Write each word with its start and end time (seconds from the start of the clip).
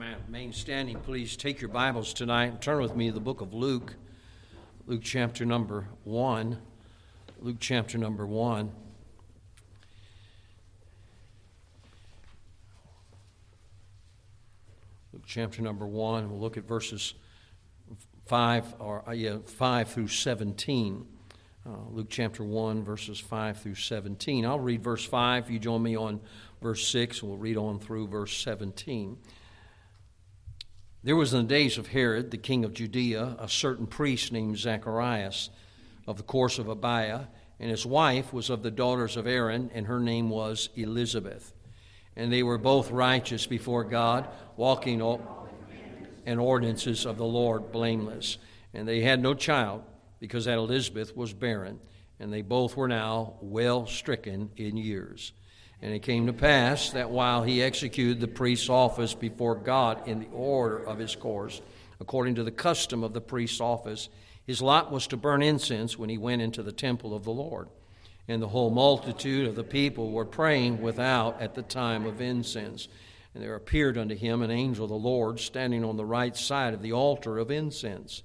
remain 0.00 0.52
standing, 0.52 0.98
please 0.98 1.36
take 1.36 1.60
your 1.60 1.68
Bibles 1.68 2.14
tonight 2.14 2.46
and 2.46 2.62
turn 2.62 2.80
with 2.80 2.96
me 2.96 3.08
to 3.08 3.12
the 3.12 3.20
book 3.20 3.42
of 3.42 3.52
Luke, 3.52 3.96
Luke 4.86 5.02
chapter 5.04 5.44
number 5.44 5.88
1. 6.04 6.58
Luke 7.40 7.56
chapter 7.60 7.98
number 7.98 8.26
1. 8.26 8.72
Luke 15.12 15.22
chapter 15.26 15.60
number 15.60 15.86
1. 15.86 16.30
We'll 16.30 16.40
look 16.40 16.56
at 16.56 16.64
verses 16.64 17.12
5 18.24 18.76
or 18.78 19.06
uh, 19.06 19.12
yeah, 19.12 19.36
5 19.44 19.88
through 19.88 20.08
17. 20.08 21.06
Uh, 21.66 21.70
Luke 21.90 22.08
chapter 22.08 22.42
1, 22.42 22.84
verses 22.84 23.20
5 23.20 23.58
through 23.58 23.74
17. 23.74 24.46
I'll 24.46 24.58
read 24.58 24.82
verse 24.82 25.04
5. 25.04 25.50
You 25.50 25.58
join 25.58 25.82
me 25.82 25.94
on 25.94 26.20
verse 26.62 26.88
6, 26.88 27.22
we'll 27.22 27.36
read 27.36 27.58
on 27.58 27.78
through 27.78 28.08
verse 28.08 28.34
17. 28.38 29.18
There 31.02 31.16
was 31.16 31.32
in 31.32 31.46
the 31.46 31.48
days 31.48 31.78
of 31.78 31.88
Herod, 31.88 32.30
the 32.30 32.36
king 32.36 32.62
of 32.62 32.74
Judea, 32.74 33.36
a 33.38 33.48
certain 33.48 33.86
priest 33.86 34.32
named 34.32 34.58
Zacharias 34.58 35.48
of 36.06 36.18
the 36.18 36.22
course 36.22 36.58
of 36.58 36.66
Abia, 36.66 37.28
and 37.58 37.70
his 37.70 37.86
wife 37.86 38.34
was 38.34 38.50
of 38.50 38.62
the 38.62 38.70
daughters 38.70 39.16
of 39.16 39.26
Aaron, 39.26 39.70
and 39.72 39.86
her 39.86 39.98
name 39.98 40.28
was 40.28 40.68
Elizabeth. 40.76 41.54
And 42.16 42.30
they 42.30 42.42
were 42.42 42.58
both 42.58 42.90
righteous 42.90 43.46
before 43.46 43.84
God, 43.84 44.28
walking 44.58 45.00
in 46.26 46.38
ordinances 46.38 47.06
of 47.06 47.16
the 47.16 47.24
Lord 47.24 47.72
blameless. 47.72 48.36
And 48.74 48.86
they 48.86 49.00
had 49.00 49.22
no 49.22 49.32
child, 49.32 49.82
because 50.18 50.44
that 50.44 50.58
Elizabeth 50.58 51.16
was 51.16 51.32
barren, 51.32 51.80
and 52.18 52.30
they 52.30 52.42
both 52.42 52.76
were 52.76 52.88
now 52.88 53.36
well 53.40 53.86
stricken 53.86 54.50
in 54.58 54.76
years. 54.76 55.32
And 55.82 55.94
it 55.94 56.02
came 56.02 56.26
to 56.26 56.32
pass 56.32 56.90
that 56.90 57.10
while 57.10 57.42
he 57.42 57.62
executed 57.62 58.20
the 58.20 58.28
priest's 58.28 58.68
office 58.68 59.14
before 59.14 59.54
God 59.54 60.06
in 60.06 60.20
the 60.20 60.28
order 60.28 60.84
of 60.84 60.98
his 60.98 61.16
course, 61.16 61.62
according 62.00 62.34
to 62.34 62.44
the 62.44 62.50
custom 62.50 63.02
of 63.02 63.14
the 63.14 63.20
priest's 63.20 63.60
office, 63.60 64.08
his 64.46 64.60
lot 64.60 64.90
was 64.90 65.06
to 65.06 65.16
burn 65.16 65.42
incense 65.42 65.98
when 65.98 66.10
he 66.10 66.18
went 66.18 66.42
into 66.42 66.62
the 66.62 66.72
temple 66.72 67.14
of 67.14 67.24
the 67.24 67.32
Lord. 67.32 67.68
And 68.28 68.42
the 68.42 68.48
whole 68.48 68.70
multitude 68.70 69.46
of 69.46 69.54
the 69.54 69.64
people 69.64 70.10
were 70.10 70.24
praying 70.24 70.82
without 70.82 71.40
at 71.40 71.54
the 71.54 71.62
time 71.62 72.04
of 72.04 72.20
incense. 72.20 72.88
And 73.34 73.42
there 73.42 73.54
appeared 73.54 73.96
unto 73.96 74.14
him 74.14 74.42
an 74.42 74.50
angel 74.50 74.84
of 74.84 74.90
the 74.90 74.96
Lord 74.96 75.40
standing 75.40 75.84
on 75.84 75.96
the 75.96 76.04
right 76.04 76.36
side 76.36 76.74
of 76.74 76.82
the 76.82 76.92
altar 76.92 77.38
of 77.38 77.50
incense. 77.50 78.22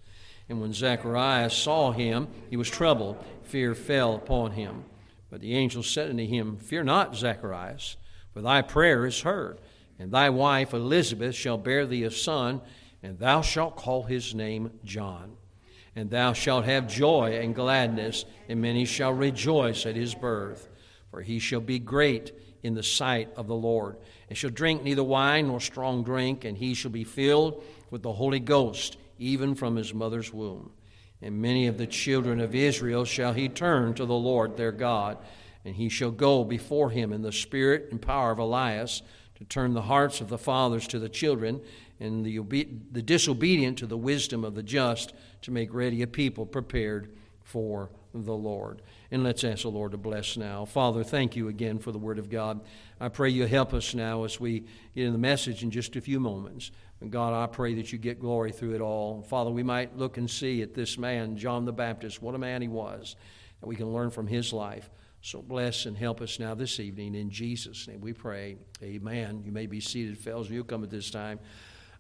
And 0.50 0.62
when 0.62 0.74
Zacharias 0.74 1.54
saw 1.54 1.92
him, 1.92 2.28
he 2.50 2.58
was 2.58 2.70
troubled. 2.70 3.24
Fear 3.44 3.76
fell 3.76 4.16
upon 4.16 4.52
him. 4.52 4.84
But 5.36 5.42
the 5.42 5.58
angel 5.58 5.84
said 5.84 6.10
unto 6.10 6.26
him, 6.26 6.56
Fear 6.56 6.86
not, 6.86 7.14
Zacharias, 7.14 7.98
for 8.32 8.42
thy 8.42 8.62
prayer 8.62 9.06
is 9.06 9.20
heard, 9.20 9.60
and 10.00 10.10
thy 10.10 10.30
wife 10.30 10.74
Elizabeth 10.74 11.36
shall 11.36 11.58
bear 11.58 11.86
thee 11.86 12.04
a 12.04 12.12
son, 12.12 12.62
and 13.04 13.20
thou 13.20 13.42
shalt 13.42 13.76
call 13.76 14.04
his 14.04 14.34
name 14.34 14.72
John. 14.86 15.36
And 15.94 16.10
thou 16.10 16.32
shalt 16.32 16.64
have 16.64 16.88
joy 16.88 17.38
and 17.38 17.54
gladness, 17.54 18.24
and 18.48 18.62
many 18.62 18.86
shall 18.86 19.12
rejoice 19.12 19.86
at 19.86 19.98
his 19.98 20.16
birth. 20.16 20.70
For 21.12 21.22
he 21.22 21.40
shall 21.40 21.60
be 21.60 21.80
great 21.80 22.32
in 22.64 22.74
the 22.74 22.82
sight 22.82 23.28
of 23.36 23.48
the 23.48 23.56
Lord, 23.56 23.98
and 24.30 24.38
shall 24.38 24.52
drink 24.52 24.84
neither 24.84 25.04
wine 25.04 25.48
nor 25.48 25.60
strong 25.60 26.06
drink, 26.06 26.46
and 26.46 26.58
he 26.58 26.74
shall 26.74 26.92
be 26.92 27.04
filled 27.04 27.62
with 27.92 28.04
the 28.04 28.14
Holy 28.14 28.40
Ghost, 28.40 28.96
even 29.20 29.54
from 29.54 29.76
his 29.76 29.94
mother's 29.94 30.32
womb. 30.32 30.72
And 31.22 31.42
many 31.42 31.68
of 31.68 31.78
the 31.78 31.88
children 31.88 32.40
of 32.40 32.54
Israel 32.54 33.06
shall 33.06 33.34
he 33.34 33.50
turn 33.50 33.94
to 33.96 34.06
the 34.06 34.14
Lord 34.14 34.58
their 34.58 34.72
God, 34.72 35.18
and 35.64 35.76
he 35.76 35.90
shall 35.90 36.12
go 36.12 36.44
before 36.44 36.90
him 36.90 37.12
in 37.12 37.22
the 37.22 37.32
spirit 37.32 37.88
and 37.92 38.02
power 38.02 38.32
of 38.32 38.40
Elias 38.40 39.02
to 39.36 39.44
turn 39.46 39.74
the 39.74 39.82
hearts 39.82 40.22
of 40.22 40.30
the 40.30 40.38
fathers 40.38 40.88
to 40.88 41.00
the 41.00 41.10
children, 41.10 41.62
and 42.00 42.26
the, 42.26 42.40
obe- 42.40 42.94
the 42.94 43.02
disobedient 43.02 43.78
to 43.80 43.88
the 43.88 43.98
wisdom 43.98 44.44
of 44.44 44.56
the 44.56 44.64
just, 44.64 45.14
to 45.42 45.52
make 45.52 45.74
ready 45.74 46.02
a 46.02 46.08
people 46.08 46.46
prepared 46.46 47.16
for 47.44 47.90
the 48.14 48.34
Lord. 48.34 48.82
And 49.16 49.24
let's 49.24 49.46
ask 49.46 49.62
the 49.62 49.70
Lord 49.70 49.94
to 49.94 49.98
bless 49.98 50.36
now. 50.36 50.66
Father, 50.66 51.02
thank 51.02 51.38
you 51.38 51.48
again 51.48 51.80
for 51.80 51.94
the 51.94 51.98
Word 51.98 52.20
of 52.20 52.30
God. 52.30 52.60
I 53.00 53.08
pray 53.08 53.30
you 53.30 53.46
help 53.46 53.74
us 53.74 53.96
now 53.96 54.26
as 54.26 54.42
we 54.42 54.66
get 54.94 55.06
in 55.06 55.14
the 55.14 55.18
message 55.18 55.64
in 55.64 55.72
just 55.72 55.96
a 55.96 56.02
few 56.02 56.20
moments. 56.20 56.72
And 57.00 57.10
God, 57.10 57.34
I 57.34 57.48
pray 57.48 57.76
that 57.76 57.94
you 57.94 57.98
get 57.98 58.20
glory 58.20 58.52
through 58.52 58.76
it 58.76 58.82
all. 58.82 59.22
Father, 59.22 59.52
we 59.52 59.64
might 59.64 59.96
look 59.96 60.18
and 60.18 60.30
see 60.30 60.62
at 60.64 60.74
this 60.74 60.98
man, 60.98 61.38
John 61.38 61.64
the 61.64 61.72
Baptist, 61.72 62.22
what 62.22 62.36
a 62.36 62.38
man 62.38 62.62
he 62.62 62.68
was, 62.68 63.16
and 63.62 63.70
we 63.70 63.78
can 63.78 63.94
learn 63.94 64.12
from 64.12 64.28
his 64.28 64.52
life. 64.52 64.90
So 65.22 65.42
bless 65.42 65.86
and 65.86 65.96
help 65.96 66.20
us 66.20 66.38
now 66.38 66.54
this 66.54 66.82
evening. 66.82 67.16
In 67.16 67.30
Jesus' 67.30 67.88
name 67.88 68.02
we 68.02 68.12
pray. 68.12 68.58
Amen. 68.84 69.44
You 69.46 69.54
may 69.54 69.66
be 69.66 69.80
seated, 69.80 70.18
fellows. 70.18 70.50
You'll 70.50 70.66
come 70.66 70.84
at 70.84 70.90
this 70.90 71.10
time. 71.10 71.40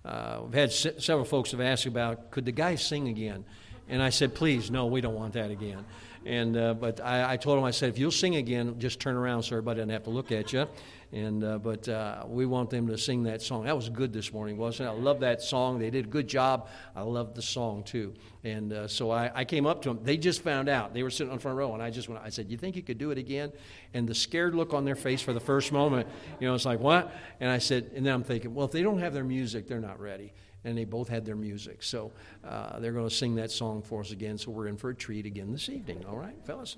Uh, 0.03 0.41
we've 0.43 0.53
had 0.53 0.73
se- 0.73 0.99
several 0.99 1.23
folks 1.23 1.51
have 1.51 1.61
asked 1.61 1.85
about 1.85 2.31
could 2.31 2.43
the 2.43 2.51
guy 2.51 2.75
sing 2.75 3.07
again? 3.07 3.45
And 3.87 4.01
I 4.01 4.09
said, 4.09 4.35
please, 4.35 4.69
no, 4.69 4.87
we 4.87 4.99
don't 4.99 5.15
want 5.15 5.33
that 5.35 5.51
again. 5.51 5.85
And 6.25 6.57
uh, 6.57 6.73
but 6.73 6.99
I, 7.01 7.33
I, 7.33 7.37
told 7.37 7.59
him, 7.59 7.63
I 7.63 7.71
said, 7.71 7.89
if 7.89 7.99
you'll 7.99 8.09
sing 8.09 8.35
again, 8.37 8.79
just 8.79 8.99
turn 8.99 9.15
around 9.15 9.43
so 9.43 9.55
everybody 9.55 9.77
doesn't 9.77 9.91
have 9.91 10.03
to 10.05 10.09
look 10.09 10.31
at 10.31 10.51
you. 10.53 10.67
And 11.11 11.43
uh, 11.43 11.59
but 11.59 11.87
uh, 11.87 12.23
we 12.27 12.47
want 12.47 12.71
them 12.71 12.87
to 12.87 12.97
sing 12.97 13.23
that 13.23 13.43
song. 13.43 13.65
That 13.65 13.75
was 13.75 13.89
good 13.89 14.11
this 14.11 14.33
morning, 14.33 14.57
wasn't 14.57 14.89
it? 14.89 14.91
I 14.91 14.95
love 14.95 15.19
that 15.19 15.43
song. 15.43 15.77
They 15.77 15.91
did 15.91 16.05
a 16.05 16.09
good 16.09 16.27
job. 16.27 16.67
I 16.95 17.03
love 17.03 17.35
the 17.35 17.43
song 17.43 17.83
too. 17.83 18.15
And 18.43 18.73
uh, 18.73 18.87
so 18.87 19.11
I, 19.11 19.31
I, 19.33 19.45
came 19.45 19.67
up 19.67 19.83
to 19.83 19.89
them. 19.89 19.99
They 20.03 20.17
just 20.17 20.41
found 20.41 20.67
out. 20.67 20.95
They 20.95 21.03
were 21.03 21.11
sitting 21.11 21.29
on 21.29 21.37
the 21.37 21.41
front 21.41 21.57
row, 21.57 21.73
and 21.75 21.81
I 21.81 21.91
just 21.91 22.09
went. 22.09 22.21
I 22.23 22.29
said, 22.29 22.49
"You 22.49 22.57
think 22.57 22.75
you 22.75 22.81
could 22.81 22.97
do 22.97 23.11
it 23.11 23.19
again?" 23.19 23.51
And 23.93 24.07
the 24.09 24.15
scared 24.15 24.55
look 24.55 24.73
on 24.73 24.83
their 24.83 24.95
face 24.95 25.21
for 25.21 25.31
the 25.31 25.39
first 25.39 25.71
moment, 25.71 26.07
you 26.39 26.47
know, 26.47 26.55
it's 26.55 26.65
like 26.65 26.79
what? 26.79 27.13
And 27.39 27.51
I 27.51 27.59
said, 27.59 27.91
and 27.95 28.05
then 28.05 28.13
I'm 28.13 28.23
thinking, 28.23 28.53
well, 28.53 28.65
if 28.65 28.71
they 28.71 28.81
don't 28.81 28.99
have 28.99 29.13
their 29.13 29.23
music, 29.23 29.67
they're 29.67 29.79
not 29.79 29.99
ready 29.99 30.33
and 30.65 30.77
they 30.77 30.83
both 30.83 31.07
had 31.07 31.25
their 31.25 31.35
music. 31.35 31.83
So 31.83 32.11
uh, 32.43 32.79
they're 32.79 32.91
going 32.91 33.07
to 33.07 33.15
sing 33.15 33.35
that 33.35 33.51
song 33.51 33.81
for 33.81 34.01
us 34.01 34.11
again. 34.11 34.37
So 34.37 34.51
we're 34.51 34.67
in 34.67 34.75
for 34.75 34.89
a 34.89 34.95
treat 34.95 35.25
again 35.25 35.51
this 35.51 35.69
evening. 35.69 36.03
All 36.09 36.17
right, 36.17 36.35
fellas? 36.43 36.77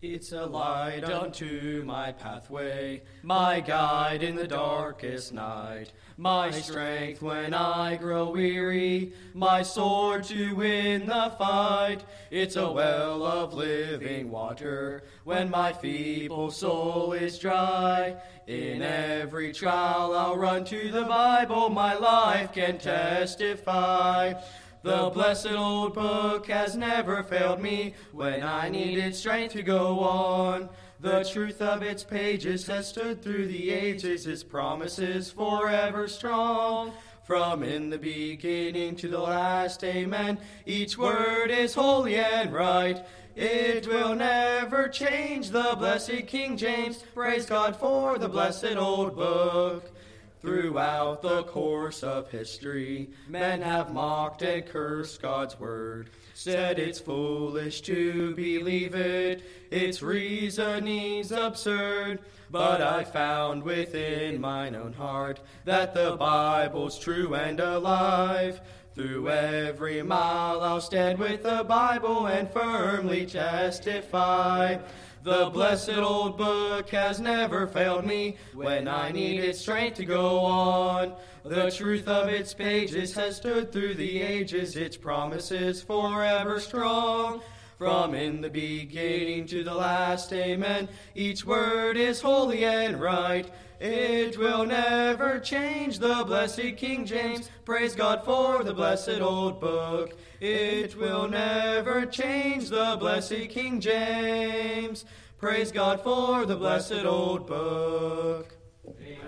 It's 0.00 0.30
a 0.30 0.46
light 0.46 1.02
unto 1.02 1.82
my 1.84 2.12
pathway, 2.12 3.02
my 3.24 3.58
guide 3.58 4.22
in 4.22 4.36
the 4.36 4.46
darkest 4.46 5.32
night, 5.32 5.90
my 6.16 6.52
strength 6.52 7.20
when 7.20 7.52
I 7.52 7.96
grow 7.96 8.30
weary, 8.30 9.12
my 9.34 9.64
sword 9.64 10.22
to 10.24 10.54
win 10.54 11.06
the 11.06 11.32
fight. 11.36 12.04
It's 12.30 12.54
a 12.54 12.70
well 12.70 13.24
of 13.24 13.54
living 13.54 14.30
water 14.30 15.02
when 15.24 15.50
my 15.50 15.72
feeble 15.72 16.52
soul 16.52 17.12
is 17.12 17.36
dry. 17.36 18.14
In 18.46 18.82
every 18.82 19.52
trial 19.52 20.14
I'll 20.14 20.36
run 20.36 20.64
to 20.66 20.92
the 20.92 21.06
Bible, 21.06 21.70
my 21.70 21.94
life 21.94 22.52
can 22.52 22.78
testify. 22.78 24.34
The 24.82 25.10
blessed 25.12 25.50
old 25.50 25.94
book 25.94 26.46
has 26.46 26.76
never 26.76 27.24
failed 27.24 27.60
me 27.60 27.94
when 28.12 28.44
I 28.44 28.68
needed 28.68 29.14
strength 29.14 29.54
to 29.54 29.62
go 29.62 29.98
on. 30.00 30.68
The 31.00 31.24
truth 31.24 31.60
of 31.60 31.82
its 31.82 32.04
pages 32.04 32.66
has 32.68 32.88
stood 32.88 33.20
through 33.20 33.48
the 33.48 33.70
ages, 33.70 34.26
its 34.26 34.44
promises 34.44 35.32
forever 35.32 36.06
strong. 36.06 36.92
From 37.24 37.62
in 37.62 37.90
the 37.90 37.98
beginning 37.98 38.96
to 38.96 39.08
the 39.08 39.18
last, 39.18 39.82
amen. 39.82 40.38
Each 40.64 40.96
word 40.96 41.50
is 41.50 41.74
holy 41.74 42.16
and 42.16 42.52
right. 42.52 43.04
It 43.34 43.86
will 43.86 44.14
never 44.14 44.88
change. 44.88 45.50
The 45.50 45.74
blessed 45.76 46.26
King 46.26 46.56
James, 46.56 47.04
praise 47.14 47.46
God 47.46 47.76
for 47.76 48.16
the 48.16 48.28
blessed 48.28 48.76
old 48.76 49.16
book. 49.16 49.92
Throughout 50.40 51.22
the 51.22 51.42
course 51.44 52.04
of 52.04 52.30
history, 52.30 53.10
men 53.28 53.60
have 53.60 53.92
mocked 53.92 54.42
and 54.42 54.64
cursed 54.64 55.20
God's 55.20 55.58
word, 55.58 56.10
said 56.32 56.78
it's 56.78 57.00
foolish 57.00 57.80
to 57.82 58.36
believe 58.36 58.94
it, 58.94 59.42
its 59.72 60.00
reasoning's 60.00 61.32
absurd. 61.32 62.20
But 62.50 62.80
I 62.80 63.02
found 63.02 63.64
within 63.64 64.40
mine 64.40 64.76
own 64.76 64.92
heart 64.92 65.40
that 65.64 65.92
the 65.92 66.16
Bible's 66.16 66.98
true 66.98 67.34
and 67.34 67.58
alive. 67.58 68.60
Through 68.94 69.28
every 69.28 70.02
mile 70.02 70.60
I'll 70.60 70.80
stand 70.80 71.18
with 71.18 71.42
the 71.42 71.64
Bible 71.64 72.26
and 72.26 72.50
firmly 72.50 73.26
testify. 73.26 74.78
The 75.28 75.50
blessed 75.50 75.98
old 75.98 76.38
book 76.38 76.88
has 76.88 77.20
never 77.20 77.66
failed 77.66 78.06
me 78.06 78.38
when 78.54 78.88
I 78.88 79.12
needed 79.12 79.54
strength 79.56 79.98
to 79.98 80.06
go 80.06 80.38
on. 80.38 81.12
The 81.44 81.70
truth 81.70 82.08
of 82.08 82.30
its 82.30 82.54
pages 82.54 83.12
has 83.12 83.36
stood 83.36 83.70
through 83.70 83.96
the 83.96 84.22
ages, 84.22 84.74
its 84.74 84.96
promises 84.96 85.82
forever 85.82 86.58
strong. 86.60 87.42
From 87.76 88.14
in 88.14 88.40
the 88.40 88.48
beginning 88.48 89.46
to 89.48 89.62
the 89.62 89.74
last, 89.74 90.32
amen. 90.32 90.88
Each 91.14 91.44
word 91.44 91.98
is 91.98 92.22
holy 92.22 92.64
and 92.64 92.98
right. 92.98 93.50
It 93.80 94.38
will 94.38 94.64
never 94.64 95.38
change. 95.40 95.98
The 95.98 96.24
blessed 96.26 96.78
King 96.78 97.04
James, 97.04 97.50
praise 97.66 97.94
God 97.94 98.24
for 98.24 98.64
the 98.64 98.72
blessed 98.72 99.20
old 99.20 99.60
book. 99.60 100.16
It 100.40 100.96
will 100.96 101.26
never 101.26 102.06
change. 102.06 102.68
The 102.68 102.96
blessed 102.98 103.48
King 103.48 103.80
James. 103.80 105.04
Praise 105.36 105.72
God 105.72 106.00
for 106.02 106.46
the 106.46 106.54
blessed 106.54 107.04
old 107.04 107.48
book. 107.48 108.56
Isn't 108.86 109.18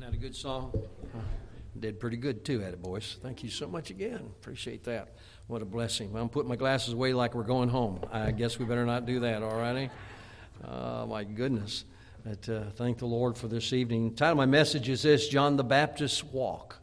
that 0.00 0.12
a 0.12 0.16
good 0.16 0.34
song? 0.34 0.72
Did 1.78 2.00
pretty 2.00 2.16
good 2.16 2.44
too, 2.44 2.62
at 2.62 2.72
it, 2.72 2.82
boys. 2.82 3.16
Thank 3.22 3.44
you 3.44 3.48
so 3.48 3.68
much 3.68 3.90
again. 3.90 4.20
Appreciate 4.40 4.82
that. 4.84 5.14
What 5.46 5.62
a 5.62 5.64
blessing. 5.64 6.14
I'm 6.16 6.28
putting 6.28 6.48
my 6.48 6.56
glasses 6.56 6.94
away 6.94 7.12
like 7.12 7.34
we're 7.34 7.44
going 7.44 7.68
home. 7.68 8.00
I 8.12 8.32
guess 8.32 8.58
we 8.58 8.64
better 8.64 8.84
not 8.84 9.06
do 9.06 9.20
that, 9.20 9.44
all 9.44 9.56
righty? 9.56 9.88
Oh, 10.66 11.06
my 11.06 11.22
goodness. 11.22 11.84
But, 12.24 12.48
uh, 12.48 12.70
thank 12.74 12.98
the 12.98 13.06
Lord 13.06 13.38
for 13.38 13.46
this 13.46 13.72
evening. 13.72 14.10
The 14.10 14.16
title 14.16 14.32
of 14.32 14.38
my 14.38 14.46
message 14.46 14.88
is 14.88 15.02
this 15.02 15.28
John 15.28 15.56
the 15.56 15.64
Baptist's 15.64 16.24
Walk. 16.24 16.79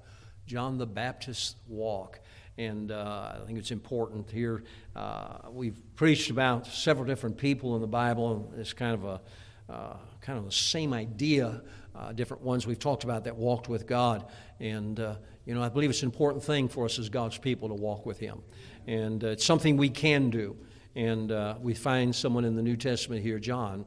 John 0.48 0.78
the 0.78 0.88
Baptist's 0.88 1.56
Walk. 1.68 2.22
And 2.58 2.92
uh, 2.92 3.34
I 3.36 3.46
think 3.46 3.60
it's 3.60 3.70
important 3.70 4.32
here. 4.32 4.64
Uh, 4.96 5.40
we've 5.52 5.80
preached 5.96 6.32
about 6.32 6.66
several 6.66 7.06
different 7.06 7.38
people 7.38 7.76
in 7.76 7.82
the 7.82 7.88
Bible. 7.88 8.52
It's 8.58 8.74
kind 8.74 8.94
of 8.94 9.04
a 9.04 9.22
uh, 9.70 9.98
kind 10.22 10.40
of 10.40 10.46
the 10.46 10.52
same 10.52 10.94
idea. 10.94 11.62
Uh, 11.94 12.14
different 12.14 12.42
ones 12.42 12.66
we've 12.66 12.80
talked 12.80 13.04
about 13.04 13.26
that 13.26 13.36
walked 13.36 13.68
with 13.68 13.86
God. 13.86 14.26
And 14.62 15.00
uh, 15.00 15.16
you 15.46 15.54
know, 15.54 15.62
I 15.62 15.70
believe 15.70 15.90
it's 15.90 16.02
an 16.02 16.08
important 16.08 16.44
thing 16.44 16.70
for 16.70 16.86
us 16.86 16.98
as 16.98 17.10
God's 17.10 17.38
people 17.38 17.68
to 17.68 17.76
walk 17.76 18.06
with 18.06 18.18
Him. 18.18 18.42
And 18.88 19.24
uh, 19.24 19.28
it's 19.28 19.46
something 19.46 19.76
we 19.76 19.90
can 19.90 20.30
do. 20.30 20.56
And 20.96 21.62
we 21.62 21.76
find 21.76 22.16
someone 22.16 22.44
in 22.44 22.56
the 22.56 22.64
New 22.64 22.76
Testament 22.76 23.22
here, 23.22 23.38
John, 23.38 23.86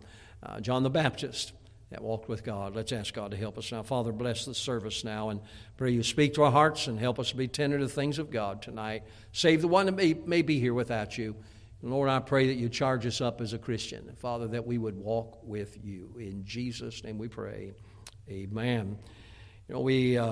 John 0.61 0.85
the 0.85 0.91
Baptist, 0.91 1.55
that 1.91 2.03
walked 2.03 2.29
with 2.29 2.45
God. 2.45 2.75
Let's 2.77 2.93
ask 2.93 3.13
God 3.13 3.33
to 3.33 3.37
help 3.37 3.59
us 3.59 3.73
now. 3.73 3.83
Father, 3.83 4.13
bless 4.13 4.45
the 4.45 4.55
service 4.55 5.05
now 5.05 5.31
and 5.31 5.41
pray 5.77 5.91
you 5.91 6.03
speak 6.03 6.35
to 6.35 6.45
our 6.45 6.53
hearts 6.53 6.87
and 6.87 6.99
help 6.99 7.19
us 7.19 7.33
be 7.33 7.49
tender 7.49 7.79
to 7.79 7.87
the 7.87 7.91
things 7.91 8.19
of 8.19 8.31
God 8.31 8.63
tonight. 8.63 9.03
Save 9.33 9.61
the 9.61 9.69
one 9.69 9.87
that 9.87 9.97
may, 9.97 10.15
may 10.15 10.43
be 10.43 10.61
here 10.61 10.75
without 10.75 11.19
you. 11.19 11.35
And 11.83 11.91
Lord, 11.91 12.09
I 12.09 12.21
pray 12.21 12.47
that 12.49 12.55
you 12.55 12.69
charge 12.69 13.07
us 13.07 13.21
up 13.21 13.41
as 13.41 13.53
a 13.55 13.59
Christian. 13.59 14.15
Father, 14.19 14.47
that 14.49 14.67
we 14.67 14.79
would 14.79 14.97
walk 14.97 15.41
with 15.43 15.79
you. 15.83 16.15
In 16.19 16.45
Jesus' 16.45 17.03
name 17.03 17.19
we 17.19 17.29
pray. 17.29 17.73
Amen. 18.29 18.97
You 19.67 19.75
know, 19.75 19.81
we, 19.81 20.17
uh, 20.17 20.27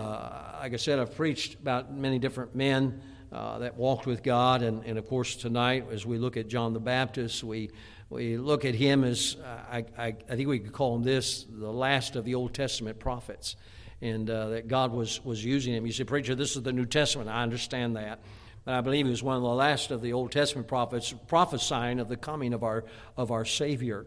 like 0.61 0.75
I 0.75 0.76
said, 0.76 0.99
I've 0.99 1.16
preached 1.16 1.54
about 1.54 1.93
many 1.93 2.19
different 2.19 2.54
men 2.54 3.00
uh, 3.32 3.58
that 3.58 3.76
walked 3.76 4.06
with 4.06 4.22
God, 4.22 4.62
and, 4.62 4.84
and 4.84 4.99
of 4.99 5.06
course, 5.06 5.37
tonight, 5.37 5.87
as 5.93 6.06
we 6.06 6.19
look 6.19 6.37
at 6.37 6.49
John 6.49 6.72
the 6.72 6.81
Baptist, 6.81 7.44
we, 7.44 7.70
we 8.10 8.38
look 8.38 8.64
at 8.64 8.75
him 8.75 9.05
as, 9.05 9.37
uh, 9.43 9.46
I, 9.70 9.84
I, 9.99 10.06
I 10.06 10.37
think 10.37 10.49
we 10.49 10.58
could 10.58 10.72
call 10.72 10.96
him 10.96 11.02
this, 11.02 11.44
the 11.50 11.70
last 11.70 12.16
of 12.16 12.25
the 12.25 12.34
Old 12.34 12.55
Testament 12.55 12.99
prophets, 12.99 13.56
and 14.00 14.31
uh, 14.31 14.49
that 14.50 14.69
God 14.69 14.93
was, 14.93 15.22
was 15.25 15.44
using 15.44 15.75
him. 15.75 15.84
You 15.84 15.93
say, 15.93 16.05
Preacher, 16.05 16.34
this 16.34 16.56
is 16.56 16.62
the 16.62 16.72
New 16.72 16.87
Testament. 16.87 17.28
I 17.28 17.43
understand 17.43 17.96
that. 17.96 18.20
But 18.64 18.75
I 18.75 18.81
believe 18.81 19.06
he 19.06 19.10
was 19.10 19.22
one 19.22 19.37
of 19.37 19.43
the 19.43 19.49
last 19.49 19.90
of 19.90 20.00
the 20.00 20.12
Old 20.14 20.32
Testament 20.32 20.69
prophets 20.69 21.14
prophesying 21.26 22.00
of 22.00 22.08
the 22.08 22.16
coming 22.16 22.55
of 22.55 22.62
our, 22.62 22.84
of 23.16 23.31
our 23.31 23.44
Savior. 23.44 24.06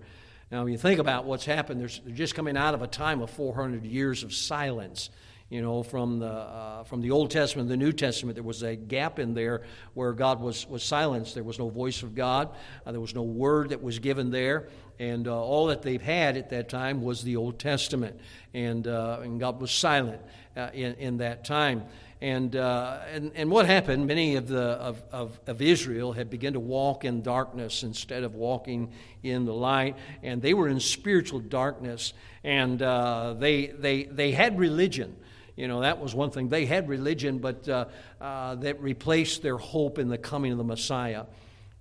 Now, 0.51 0.63
when 0.63 0.71
you 0.71 0.77
think 0.77 0.99
about 0.99 1.25
what's 1.25 1.45
happened, 1.45 1.79
they're 1.79 2.13
just 2.13 2.35
coming 2.35 2.57
out 2.57 2.73
of 2.73 2.81
a 2.81 2.87
time 2.87 3.21
of 3.21 3.29
400 3.29 3.85
years 3.85 4.23
of 4.23 4.33
silence. 4.33 5.09
You 5.51 5.61
know, 5.61 5.83
from 5.83 6.19
the, 6.19 6.31
uh, 6.31 6.83
from 6.85 7.01
the 7.01 7.11
Old 7.11 7.29
Testament 7.29 7.67
the 7.67 7.75
New 7.75 7.91
Testament, 7.91 8.35
there 8.37 8.43
was 8.43 8.63
a 8.63 8.73
gap 8.73 9.19
in 9.19 9.33
there 9.33 9.63
where 9.93 10.13
God 10.13 10.39
was, 10.39 10.65
was 10.65 10.81
silenced. 10.81 11.33
There 11.33 11.43
was 11.43 11.59
no 11.59 11.67
voice 11.67 12.03
of 12.03 12.15
God, 12.15 12.55
uh, 12.85 12.93
there 12.93 13.01
was 13.01 13.13
no 13.13 13.23
word 13.23 13.69
that 13.69 13.83
was 13.83 13.99
given 13.99 14.31
there. 14.31 14.69
And 14.97 15.27
uh, 15.27 15.37
all 15.37 15.65
that 15.67 15.81
they've 15.81 16.01
had 16.01 16.37
at 16.37 16.51
that 16.51 16.69
time 16.69 17.01
was 17.01 17.23
the 17.23 17.35
Old 17.35 17.59
Testament. 17.59 18.17
And, 18.53 18.87
uh, 18.87 19.19
and 19.23 19.41
God 19.41 19.59
was 19.59 19.71
silent 19.71 20.21
uh, 20.55 20.69
in, 20.73 20.93
in 20.95 21.17
that 21.17 21.43
time. 21.43 21.83
And, 22.21 22.55
uh, 22.55 22.99
and, 23.11 23.33
and 23.35 23.51
what 23.51 23.65
happened, 23.65 24.07
many 24.07 24.37
of, 24.37 24.47
the, 24.47 24.61
of, 24.61 25.03
of, 25.11 25.37
of, 25.47 25.61
Israel 25.61 26.13
had 26.13 26.29
begun 26.29 26.53
to 26.53 26.61
walk 26.61 27.03
in 27.03 27.23
darkness 27.23 27.83
instead 27.83 28.23
of 28.23 28.35
walking 28.35 28.93
in 29.21 29.43
the 29.43 29.53
light. 29.53 29.97
And 30.23 30.41
they 30.41 30.53
were 30.53 30.69
in 30.69 30.79
spiritual 30.79 31.39
darkness. 31.39 32.13
And 32.41 32.79
they, 32.79 33.73
they, 33.77 34.03
they 34.03 34.31
had 34.31 34.57
religion. 34.57 35.17
You 35.61 35.67
know, 35.67 35.81
that 35.81 35.99
was 36.01 36.15
one 36.15 36.31
thing. 36.31 36.49
They 36.49 36.65
had 36.65 36.89
religion, 36.89 37.37
but 37.37 37.69
uh, 37.69 37.85
uh, 38.19 38.55
that 38.55 38.81
replaced 38.81 39.43
their 39.43 39.57
hope 39.57 39.99
in 39.99 40.09
the 40.09 40.17
coming 40.17 40.51
of 40.51 40.57
the 40.57 40.63
Messiah. 40.63 41.25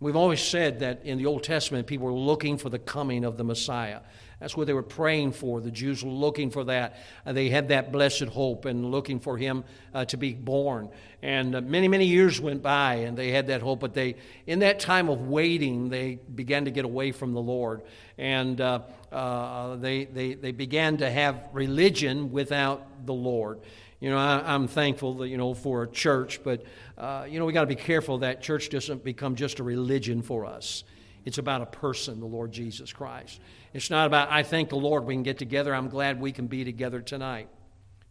We've 0.01 0.17
always 0.17 0.43
said 0.43 0.81
that 0.81 1.01
in 1.07 1.17
the 1.17 1.25
Old 1.25 1.45
Testament, 1.45 1.87
people 1.87 2.05
were 2.05 2.13
looking 2.13 2.59
for 2.59 2.69
the 2.69 2.79
coming 2.79 3.25
of 3.25 3.39
the 3.39 3.45
Messiah. 3.45 4.01
That's 4.41 4.57
what 4.57 4.67
they 4.67 4.73
were 4.73 4.83
praying 4.83 5.33
for. 5.33 5.61
The 5.61 5.71
Jews 5.71 6.03
were 6.03 6.11
looking 6.11 6.51
for 6.51 6.65
that. 6.65 6.97
Uh, 7.27 7.33
they 7.33 7.51
had 7.51 7.69
that 7.69 7.93
blessed 7.93 8.25
hope 8.25 8.65
and 8.65 8.91
looking 8.91 9.21
for 9.21 9.37
him 9.37 9.65
uh, 9.95 10.07
to 10.07 10.17
be 10.17 10.33
born. 10.33 10.89
And 11.23 11.55
uh, 11.55 11.61
many, 11.61 11.89
many 11.89 12.07
years 12.07 12.41
went 12.41 12.63
by 12.63 12.95
and 12.95 13.17
they 13.17 13.31
had 13.31 13.49
that 13.49 13.61
hope. 13.61 13.81
But 13.81 13.93
they, 13.93 14.17
in 14.47 14.61
that 14.61 14.81
time 14.81 15.11
of 15.11 15.29
waiting, 15.29 15.91
they 15.91 16.19
began 16.35 16.65
to 16.65 16.71
get 16.71 16.87
away 16.87 17.13
from 17.13 17.35
the 17.35 17.43
Lord. 17.43 17.83
And 18.17 18.59
uh, 18.61 18.81
uh, 19.13 19.77
they, 19.77 20.07
they, 20.07 20.33
they 20.35 20.53
began 20.53 20.97
to 20.99 21.11
have 21.11 21.43
religion 21.53 22.33
without 22.33 23.07
the 23.07 23.15
Lord. 23.15 23.61
You 24.01 24.09
know, 24.09 24.17
I, 24.17 24.55
am 24.55 24.67
thankful 24.67 25.15
that, 25.19 25.29
you 25.29 25.37
know, 25.37 25.53
for 25.53 25.83
a 25.83 25.87
church, 25.87 26.43
but, 26.43 26.65
uh, 26.97 27.27
you 27.29 27.39
know, 27.39 27.45
we 27.45 27.53
got 27.53 27.61
to 27.61 27.67
be 27.67 27.75
careful 27.75 28.19
that 28.19 28.41
church 28.41 28.71
doesn't 28.71 29.05
become 29.05 29.35
just 29.35 29.59
a 29.59 29.63
religion 29.63 30.23
for 30.23 30.47
us. 30.47 30.85
It's 31.27 31.37
about 31.37 31.61
a 31.61 31.67
person, 31.67 32.19
the 32.19 32.27
Lord 32.27 32.51
Jesus 32.51 32.95
Christ. 32.95 33.41
It's 33.73 33.91
not 33.91 34.07
about, 34.07 34.31
I 34.31 34.43
thank 34.43 34.69
the 34.69 34.77
Lord 34.77 35.05
we 35.05 35.15
can 35.15 35.23
get 35.23 35.39
together. 35.39 35.75
I'm 35.75 35.89
glad 35.89 36.21
we 36.21 36.33
can 36.33 36.47
be 36.47 36.65
together 36.65 37.01
tonight. 37.01 37.49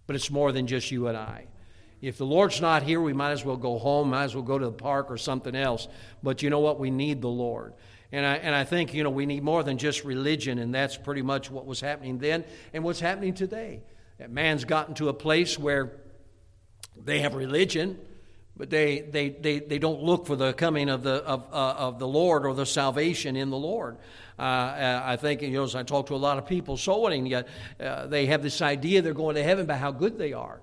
But 0.08 0.16
it's 0.16 0.32
more 0.32 0.52
than 0.52 0.68
just 0.68 0.92
you 0.92 1.08
and 1.08 1.18
I. 1.18 1.48
If 2.02 2.18
the 2.18 2.26
Lord's 2.26 2.62
not 2.62 2.84
here, 2.84 3.02
we 3.02 3.12
might 3.12 3.32
as 3.32 3.44
well 3.44 3.58
go 3.58 3.78
home, 3.78 4.12
might 4.12 4.24
as 4.24 4.36
well 4.36 4.44
go 4.44 4.58
to 4.58 4.66
the 4.66 4.72
park 4.72 5.12
or 5.12 5.18
something 5.18 5.56
else. 5.56 5.88
But 6.24 6.42
you 6.42 6.50
know 6.50 6.60
what? 6.60 6.80
We 6.80 6.92
need 6.92 7.22
the 7.22 7.28
Lord. 7.28 7.74
And 8.12 8.26
I, 8.26 8.36
and 8.36 8.56
I 8.56 8.64
think, 8.64 8.94
you 8.94 9.04
know, 9.04 9.10
we 9.10 9.26
need 9.26 9.44
more 9.44 9.64
than 9.64 9.78
just 9.78 10.04
religion, 10.04 10.60
and 10.60 10.74
that's 10.74 10.98
pretty 10.98 11.22
much 11.22 11.52
what 11.52 11.66
was 11.66 11.82
happening 11.82 12.18
then 12.18 12.46
and 12.74 12.84
what's 12.84 13.00
happening 13.00 13.34
today. 13.34 13.82
That 14.18 14.32
man's 14.32 14.66
gotten 14.66 14.96
to 14.96 15.10
a 15.10 15.14
place 15.14 15.60
where 15.60 15.92
they 16.98 17.20
have 17.20 17.36
religion, 17.36 18.00
but 18.60 18.70
they, 18.70 19.00
they, 19.00 19.30
they, 19.30 19.60
they 19.60 19.80
don't 19.80 20.04
look 20.04 20.28
for 20.28 20.36
the 20.36 20.52
coming 20.52 20.90
of 20.90 21.02
the, 21.02 21.24
of, 21.24 21.46
uh, 21.54 21.76
of 21.78 21.98
the 21.98 22.08
Lord 22.08 22.46
or 22.46 22.54
the 22.54 22.66
salvation 22.66 23.38
in 23.38 23.50
the 23.50 23.58
Lord. 23.58 23.96
Uh, 24.38 25.02
I 25.06 25.16
think, 25.16 25.42
you 25.42 25.52
know, 25.52 25.64
as 25.64 25.76
I 25.76 25.84
talk 25.84 26.08
to 26.08 26.16
a 26.16 26.18
lot 26.18 26.38
of 26.38 26.46
people 26.46 26.76
soul 26.76 27.04
winning, 27.04 27.26
yet 27.26 27.48
uh, 27.80 28.08
they 28.08 28.26
have 28.26 28.44
this 28.44 28.62
idea 28.62 29.02
they're 29.02 29.14
going 29.14 29.36
to 29.36 29.44
heaven 29.44 29.66
by 29.66 29.78
how 29.78 29.92
good 29.92 30.18
they 30.18 30.34
are. 30.34 30.60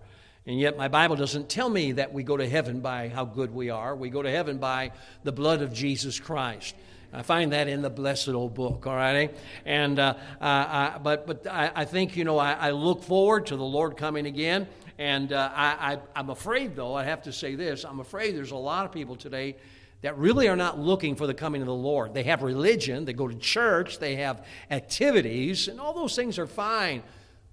And 0.46 0.60
yet, 0.60 0.76
my 0.76 0.88
Bible 0.88 1.16
doesn't 1.16 1.48
tell 1.48 1.70
me 1.70 1.92
that 1.92 2.12
we 2.12 2.22
go 2.22 2.36
to 2.36 2.48
heaven 2.48 2.80
by 2.80 3.08
how 3.08 3.24
good 3.24 3.52
we 3.52 3.70
are. 3.70 3.96
We 3.96 4.10
go 4.10 4.20
to 4.20 4.30
heaven 4.30 4.58
by 4.58 4.92
the 5.24 5.32
blood 5.32 5.62
of 5.62 5.72
Jesus 5.72 6.20
Christ. 6.20 6.74
I 7.14 7.22
find 7.22 7.52
that 7.52 7.66
in 7.66 7.80
the 7.80 7.90
blessed 7.90 8.28
old 8.28 8.54
book, 8.54 8.86
all 8.86 8.94
right? 8.94 9.34
And, 9.64 9.98
uh, 9.98 10.14
I, 10.38 10.98
but, 11.02 11.26
but 11.26 11.46
I, 11.46 11.72
I, 11.74 11.84
think, 11.86 12.14
you 12.14 12.24
know, 12.24 12.36
I, 12.36 12.52
I, 12.52 12.70
look 12.72 13.02
forward 13.02 13.46
to 13.46 13.56
the 13.56 13.64
Lord 13.64 13.96
coming 13.96 14.26
again. 14.26 14.68
And 14.98 15.32
uh, 15.32 15.50
I, 15.54 15.98
I'm 16.14 16.30
afraid, 16.30 16.74
though, 16.74 16.94
I 16.94 17.04
have 17.04 17.22
to 17.22 17.32
say 17.32 17.54
this 17.54 17.84
I'm 17.84 18.00
afraid 18.00 18.34
there's 18.36 18.52
a 18.52 18.56
lot 18.56 18.86
of 18.86 18.92
people 18.92 19.16
today 19.16 19.56
that 20.02 20.16
really 20.18 20.48
are 20.48 20.56
not 20.56 20.78
looking 20.78 21.16
for 21.16 21.26
the 21.26 21.34
coming 21.34 21.62
of 21.62 21.66
the 21.66 21.74
Lord. 21.74 22.14
They 22.14 22.22
have 22.24 22.42
religion, 22.42 23.04
they 23.04 23.12
go 23.12 23.28
to 23.28 23.34
church, 23.34 23.98
they 23.98 24.16
have 24.16 24.46
activities, 24.70 25.68
and 25.68 25.80
all 25.80 25.92
those 25.94 26.14
things 26.14 26.38
are 26.38 26.46
fine. 26.46 27.02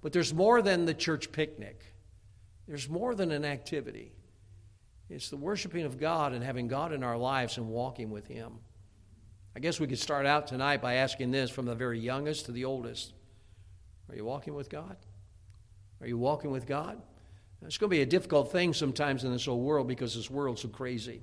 But 0.02 0.12
there's 0.12 0.34
more 0.34 0.62
than 0.62 0.84
the 0.84 0.94
church 0.94 1.32
picnic, 1.32 1.80
there's 2.66 2.88
more 2.88 3.14
than 3.14 3.30
an 3.30 3.44
activity. 3.44 4.12
It's 5.10 5.28
the 5.28 5.36
worshiping 5.36 5.84
of 5.84 6.00
God 6.00 6.32
and 6.32 6.42
having 6.42 6.66
God 6.66 6.92
in 6.92 7.04
our 7.04 7.18
lives 7.18 7.58
and 7.58 7.68
walking 7.68 8.10
with 8.10 8.26
Him. 8.26 8.54
I 9.54 9.60
guess 9.60 9.78
we 9.78 9.86
could 9.86 9.98
start 9.98 10.24
out 10.24 10.46
tonight 10.46 10.80
by 10.80 10.94
asking 10.94 11.30
this 11.30 11.50
from 11.50 11.66
the 11.66 11.74
very 11.74 12.00
youngest 12.00 12.46
to 12.46 12.52
the 12.52 12.64
oldest 12.64 13.12
Are 14.08 14.16
you 14.16 14.24
walking 14.24 14.54
with 14.54 14.70
God? 14.70 14.96
Are 16.00 16.06
you 16.06 16.18
walking 16.18 16.50
with 16.50 16.66
God? 16.66 17.00
It's 17.66 17.78
going 17.78 17.88
to 17.88 17.96
be 17.96 18.02
a 18.02 18.06
difficult 18.06 18.52
thing 18.52 18.74
sometimes 18.74 19.24
in 19.24 19.32
this 19.32 19.48
old 19.48 19.64
world 19.64 19.88
because 19.88 20.14
this 20.14 20.30
world's 20.30 20.62
so 20.62 20.68
crazy. 20.68 21.22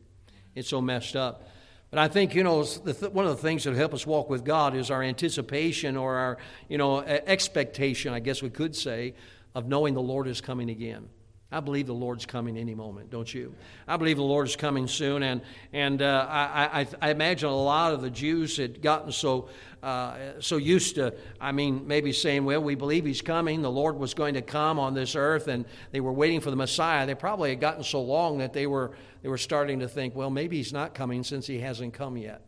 It's 0.55 0.69
so 0.69 0.81
messed 0.81 1.15
up. 1.15 1.47
But 1.91 1.99
I 1.99 2.07
think, 2.07 2.33
you 2.33 2.43
know, 2.43 2.63
one 2.63 3.25
of 3.25 3.35
the 3.35 3.41
things 3.41 3.65
that 3.65 3.75
help 3.75 3.93
us 3.93 4.07
walk 4.07 4.29
with 4.29 4.45
God 4.45 4.75
is 4.75 4.89
our 4.89 5.03
anticipation 5.03 5.97
or 5.97 6.15
our, 6.15 6.37
you 6.69 6.77
know, 6.77 7.01
expectation, 7.01 8.13
I 8.13 8.19
guess 8.21 8.41
we 8.41 8.49
could 8.49 8.75
say, 8.75 9.13
of 9.53 9.67
knowing 9.67 9.93
the 9.93 10.01
Lord 10.01 10.27
is 10.27 10.39
coming 10.39 10.69
again. 10.69 11.09
I 11.53 11.59
believe 11.59 11.87
the 11.87 11.93
Lord's 11.93 12.25
coming 12.25 12.57
any 12.57 12.73
moment, 12.73 13.09
don't 13.09 13.31
you? 13.31 13.53
I 13.85 13.97
believe 13.97 14.15
the 14.15 14.23
Lord 14.23 14.47
is 14.47 14.55
coming 14.55 14.87
soon, 14.87 15.21
and 15.21 15.41
and 15.73 16.01
uh, 16.01 16.25
I, 16.29 16.81
I, 16.81 16.87
I 17.01 17.11
imagine 17.11 17.49
a 17.49 17.55
lot 17.55 17.93
of 17.93 18.01
the 18.01 18.09
Jews 18.09 18.55
had 18.55 18.81
gotten 18.81 19.11
so 19.11 19.49
uh, 19.83 20.39
so 20.39 20.55
used 20.55 20.95
to, 20.95 21.13
I 21.41 21.51
mean, 21.51 21.87
maybe 21.87 22.13
saying, 22.13 22.45
well, 22.45 22.61
we 22.61 22.75
believe 22.75 23.03
He's 23.03 23.21
coming. 23.21 23.61
The 23.61 23.71
Lord 23.71 23.97
was 23.97 24.13
going 24.13 24.35
to 24.35 24.41
come 24.41 24.79
on 24.79 24.93
this 24.93 25.15
earth, 25.15 25.49
and 25.49 25.65
they 25.91 25.99
were 25.99 26.13
waiting 26.13 26.39
for 26.39 26.51
the 26.51 26.55
Messiah. 26.55 27.05
They 27.05 27.15
probably 27.15 27.49
had 27.49 27.59
gotten 27.59 27.83
so 27.83 28.01
long 28.01 28.37
that 28.37 28.53
they 28.53 28.65
were 28.65 28.91
they 29.21 29.27
were 29.27 29.37
starting 29.37 29.79
to 29.79 29.89
think, 29.89 30.15
well, 30.15 30.29
maybe 30.29 30.55
He's 30.55 30.71
not 30.71 30.93
coming 30.93 31.21
since 31.23 31.47
He 31.47 31.59
hasn't 31.59 31.93
come 31.93 32.15
yet. 32.15 32.43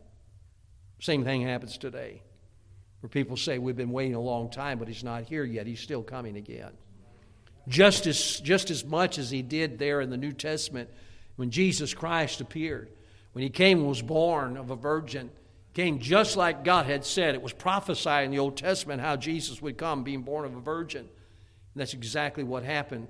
Same 1.00 1.24
thing 1.24 1.42
happens 1.42 1.76
today, 1.76 2.22
where 3.00 3.10
people 3.10 3.36
say 3.36 3.58
we've 3.58 3.76
been 3.76 3.92
waiting 3.92 4.14
a 4.14 4.20
long 4.20 4.50
time, 4.50 4.78
but 4.78 4.88
He's 4.88 5.04
not 5.04 5.24
here 5.24 5.44
yet. 5.44 5.66
He's 5.66 5.80
still 5.80 6.02
coming 6.02 6.38
again 6.38 6.72
just 7.68 8.06
as, 8.06 8.40
just 8.40 8.70
as 8.70 8.84
much 8.84 9.18
as 9.18 9.30
he 9.30 9.42
did 9.42 9.78
there 9.78 10.00
in 10.00 10.10
the 10.10 10.16
New 10.16 10.32
Testament 10.32 10.90
when 11.36 11.50
Jesus 11.50 11.94
Christ 11.94 12.40
appeared. 12.40 12.90
When 13.32 13.42
he 13.42 13.50
came 13.50 13.78
and 13.78 13.88
was 13.88 14.02
born 14.02 14.56
of 14.56 14.70
a 14.70 14.76
virgin, 14.76 15.30
Came 15.74 15.98
just 15.98 16.36
like 16.36 16.62
God 16.62 16.86
had 16.86 17.04
said. 17.04 17.34
It 17.34 17.42
was 17.42 17.52
prophesied 17.52 18.24
in 18.24 18.30
the 18.30 18.38
Old 18.38 18.56
Testament 18.56 19.00
how 19.00 19.16
Jesus 19.16 19.60
would 19.60 19.76
come, 19.76 20.04
being 20.04 20.22
born 20.22 20.44
of 20.44 20.54
a 20.54 20.60
virgin. 20.60 21.00
And 21.00 21.80
that's 21.80 21.94
exactly 21.94 22.44
what 22.44 22.62
happened. 22.62 23.08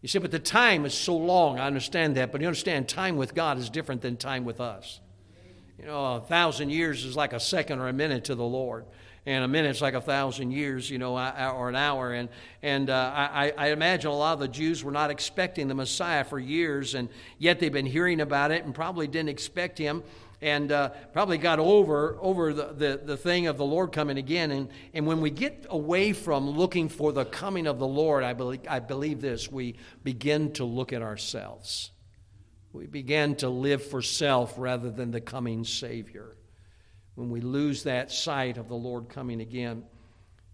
You 0.00 0.08
say, 0.08 0.20
but 0.20 0.30
the 0.30 0.38
time 0.38 0.86
is 0.86 0.94
so 0.94 1.16
long. 1.16 1.58
I 1.58 1.66
understand 1.66 2.16
that. 2.16 2.30
But 2.30 2.40
you 2.40 2.46
understand, 2.46 2.88
time 2.88 3.16
with 3.16 3.34
God 3.34 3.58
is 3.58 3.68
different 3.68 4.00
than 4.00 4.16
time 4.16 4.44
with 4.44 4.60
us. 4.60 5.00
You 5.76 5.86
know, 5.86 6.14
a 6.14 6.20
thousand 6.20 6.70
years 6.70 7.04
is 7.04 7.16
like 7.16 7.32
a 7.32 7.40
second 7.40 7.80
or 7.80 7.88
a 7.88 7.92
minute 7.92 8.24
to 8.24 8.36
the 8.36 8.44
Lord 8.44 8.84
and 9.26 9.42
a 9.42 9.48
minute's 9.48 9.80
like 9.80 9.94
a 9.94 10.00
thousand 10.00 10.50
years, 10.50 10.90
you 10.90 10.98
know, 10.98 11.16
or 11.16 11.68
an 11.68 11.76
hour. 11.76 12.12
And, 12.12 12.28
and 12.62 12.90
uh, 12.90 13.12
I, 13.14 13.52
I 13.56 13.68
imagine 13.68 14.10
a 14.10 14.14
lot 14.14 14.34
of 14.34 14.40
the 14.40 14.48
Jews 14.48 14.84
were 14.84 14.92
not 14.92 15.10
expecting 15.10 15.66
the 15.68 15.74
Messiah 15.74 16.24
for 16.24 16.38
years, 16.38 16.94
and 16.94 17.08
yet 17.38 17.58
they've 17.58 17.72
been 17.72 17.86
hearing 17.86 18.20
about 18.20 18.50
it 18.50 18.64
and 18.64 18.74
probably 18.74 19.06
didn't 19.06 19.30
expect 19.30 19.78
him 19.78 20.02
and 20.42 20.72
uh, 20.72 20.90
probably 21.14 21.38
got 21.38 21.58
over 21.58 22.18
over 22.20 22.52
the, 22.52 22.66
the, 22.66 23.00
the, 23.02 23.16
thing 23.16 23.46
of 23.46 23.56
the 23.56 23.64
Lord 23.64 23.92
coming 23.92 24.18
again. 24.18 24.50
And, 24.50 24.68
and 24.92 25.06
when 25.06 25.22
we 25.22 25.30
get 25.30 25.64
away 25.70 26.12
from 26.12 26.50
looking 26.50 26.90
for 26.90 27.12
the 27.12 27.24
coming 27.24 27.66
of 27.66 27.78
the 27.78 27.86
Lord, 27.86 28.24
I 28.24 28.34
believe, 28.34 28.60
I 28.68 28.80
believe 28.80 29.22
this, 29.22 29.50
we 29.50 29.76
begin 30.02 30.52
to 30.54 30.64
look 30.64 30.92
at 30.92 31.00
ourselves. 31.00 31.92
We 32.74 32.86
begin 32.86 33.36
to 33.36 33.48
live 33.48 33.84
for 33.84 34.02
self 34.02 34.54
rather 34.58 34.90
than 34.90 35.12
the 35.12 35.20
coming 35.20 35.64
Savior 35.64 36.36
when 37.14 37.30
we 37.30 37.40
lose 37.40 37.84
that 37.84 38.10
sight 38.10 38.56
of 38.56 38.68
the 38.68 38.74
Lord 38.74 39.08
coming 39.08 39.40
again. 39.40 39.84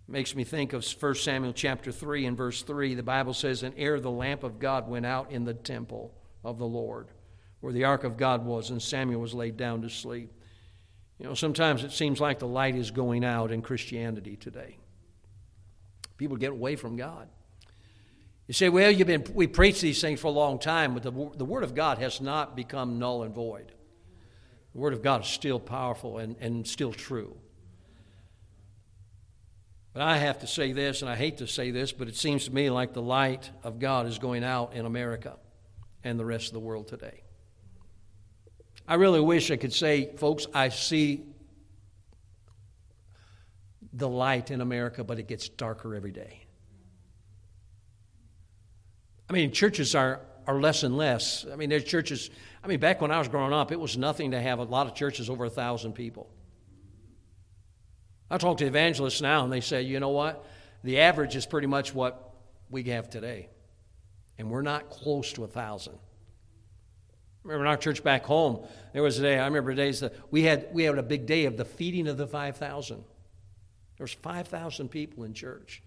It 0.08 0.12
makes 0.12 0.34
me 0.34 0.44
think 0.44 0.72
of 0.72 0.84
1 0.84 1.14
Samuel 1.14 1.52
chapter 1.52 1.92
3 1.92 2.26
and 2.26 2.36
verse 2.36 2.62
3. 2.62 2.94
The 2.94 3.02
Bible 3.02 3.34
says, 3.34 3.62
And 3.62 3.74
ere 3.76 4.00
the 4.00 4.10
lamp 4.10 4.44
of 4.44 4.58
God 4.58 4.88
went 4.88 5.06
out 5.06 5.30
in 5.30 5.44
the 5.44 5.54
temple 5.54 6.12
of 6.44 6.58
the 6.58 6.66
Lord, 6.66 7.08
where 7.60 7.72
the 7.72 7.84
ark 7.84 8.04
of 8.04 8.16
God 8.16 8.44
was, 8.44 8.70
and 8.70 8.82
Samuel 8.82 9.20
was 9.20 9.34
laid 9.34 9.56
down 9.56 9.82
to 9.82 9.90
sleep. 9.90 10.32
You 11.18 11.26
know, 11.26 11.34
sometimes 11.34 11.84
it 11.84 11.92
seems 11.92 12.20
like 12.20 12.38
the 12.38 12.46
light 12.46 12.74
is 12.74 12.90
going 12.90 13.24
out 13.24 13.52
in 13.52 13.62
Christianity 13.62 14.36
today. 14.36 14.78
People 16.16 16.36
get 16.36 16.50
away 16.50 16.76
from 16.76 16.96
God. 16.96 17.28
You 18.46 18.54
say, 18.54 18.68
well, 18.68 18.90
you've 18.90 19.06
been, 19.06 19.24
we 19.32 19.46
preach 19.46 19.80
these 19.80 20.00
things 20.00 20.20
for 20.20 20.26
a 20.26 20.32
long 20.32 20.58
time, 20.58 20.94
but 20.94 21.02
the, 21.02 21.12
the 21.36 21.44
Word 21.44 21.62
of 21.62 21.74
God 21.74 21.98
has 21.98 22.20
not 22.20 22.56
become 22.56 22.98
null 22.98 23.22
and 23.22 23.34
void. 23.34 23.72
The 24.72 24.78
Word 24.78 24.92
of 24.92 25.02
God 25.02 25.22
is 25.22 25.28
still 25.28 25.58
powerful 25.58 26.18
and, 26.18 26.36
and 26.40 26.66
still 26.66 26.92
true. 26.92 27.36
But 29.92 30.02
I 30.02 30.18
have 30.18 30.38
to 30.40 30.46
say 30.46 30.72
this, 30.72 31.02
and 31.02 31.10
I 31.10 31.16
hate 31.16 31.38
to 31.38 31.46
say 31.46 31.72
this, 31.72 31.90
but 31.90 32.06
it 32.06 32.16
seems 32.16 32.44
to 32.44 32.54
me 32.54 32.70
like 32.70 32.92
the 32.92 33.02
light 33.02 33.50
of 33.64 33.80
God 33.80 34.06
is 34.06 34.18
going 34.18 34.44
out 34.44 34.74
in 34.74 34.86
America 34.86 35.36
and 36.04 36.18
the 36.18 36.24
rest 36.24 36.46
of 36.46 36.52
the 36.52 36.60
world 36.60 36.86
today. 36.86 37.22
I 38.86 38.94
really 38.94 39.20
wish 39.20 39.50
I 39.50 39.56
could 39.56 39.72
say, 39.72 40.14
folks, 40.16 40.46
I 40.54 40.68
see 40.68 41.24
the 43.92 44.08
light 44.08 44.52
in 44.52 44.60
America, 44.60 45.02
but 45.02 45.18
it 45.18 45.26
gets 45.26 45.48
darker 45.48 45.94
every 45.96 46.12
day. 46.12 46.46
I 49.28 49.32
mean, 49.32 49.52
churches 49.52 49.94
are, 49.94 50.20
are 50.46 50.60
less 50.60 50.82
and 50.82 50.96
less. 50.96 51.46
I 51.50 51.56
mean, 51.56 51.70
there's 51.70 51.84
churches 51.84 52.30
I 52.62 52.66
mean, 52.66 52.80
back 52.80 53.00
when 53.00 53.10
I 53.10 53.18
was 53.18 53.28
growing 53.28 53.52
up, 53.52 53.72
it 53.72 53.80
was 53.80 53.96
nothing 53.96 54.32
to 54.32 54.40
have 54.40 54.58
a 54.58 54.64
lot 54.64 54.86
of 54.86 54.94
churches 54.94 55.30
over 55.30 55.46
a 55.46 55.50
thousand 55.50 55.94
people. 55.94 56.28
I 58.30 58.38
talk 58.38 58.58
to 58.58 58.66
evangelists 58.66 59.20
now, 59.20 59.44
and 59.44 59.52
they 59.52 59.60
say, 59.60 59.82
you 59.82 59.98
know 59.98 60.10
what? 60.10 60.44
The 60.84 61.00
average 61.00 61.36
is 61.36 61.46
pretty 61.46 61.66
much 61.66 61.94
what 61.94 62.34
we 62.68 62.84
have 62.84 63.08
today. 63.08 63.48
And 64.38 64.50
we're 64.50 64.62
not 64.62 64.90
close 64.90 65.32
to 65.34 65.44
a 65.44 65.48
thousand. 65.48 65.98
Remember 67.42 67.64
in 67.64 67.70
our 67.70 67.76
church 67.76 68.04
back 68.04 68.24
home, 68.24 68.66
there 68.92 69.02
was 69.02 69.18
a 69.18 69.22
day, 69.22 69.38
I 69.38 69.46
remember 69.46 69.74
days 69.74 70.00
that 70.00 70.14
we 70.30 70.42
had 70.42 70.68
we 70.72 70.84
had 70.84 70.98
a 70.98 71.02
big 71.02 71.24
day 71.24 71.46
of 71.46 71.56
the 71.56 71.64
feeding 71.64 72.06
of 72.06 72.18
the 72.18 72.26
5,000. 72.26 72.96
There 73.96 74.04
was 74.04 74.12
5,000 74.12 74.90
people 74.90 75.24
in 75.24 75.32
church. 75.32 75.82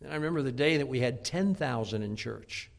And 0.00 0.10
I 0.10 0.16
remember 0.16 0.42
the 0.42 0.52
day 0.52 0.78
that 0.78 0.88
we 0.88 0.98
had 0.98 1.24
10,000 1.24 2.02
in 2.02 2.16
church. 2.16 2.71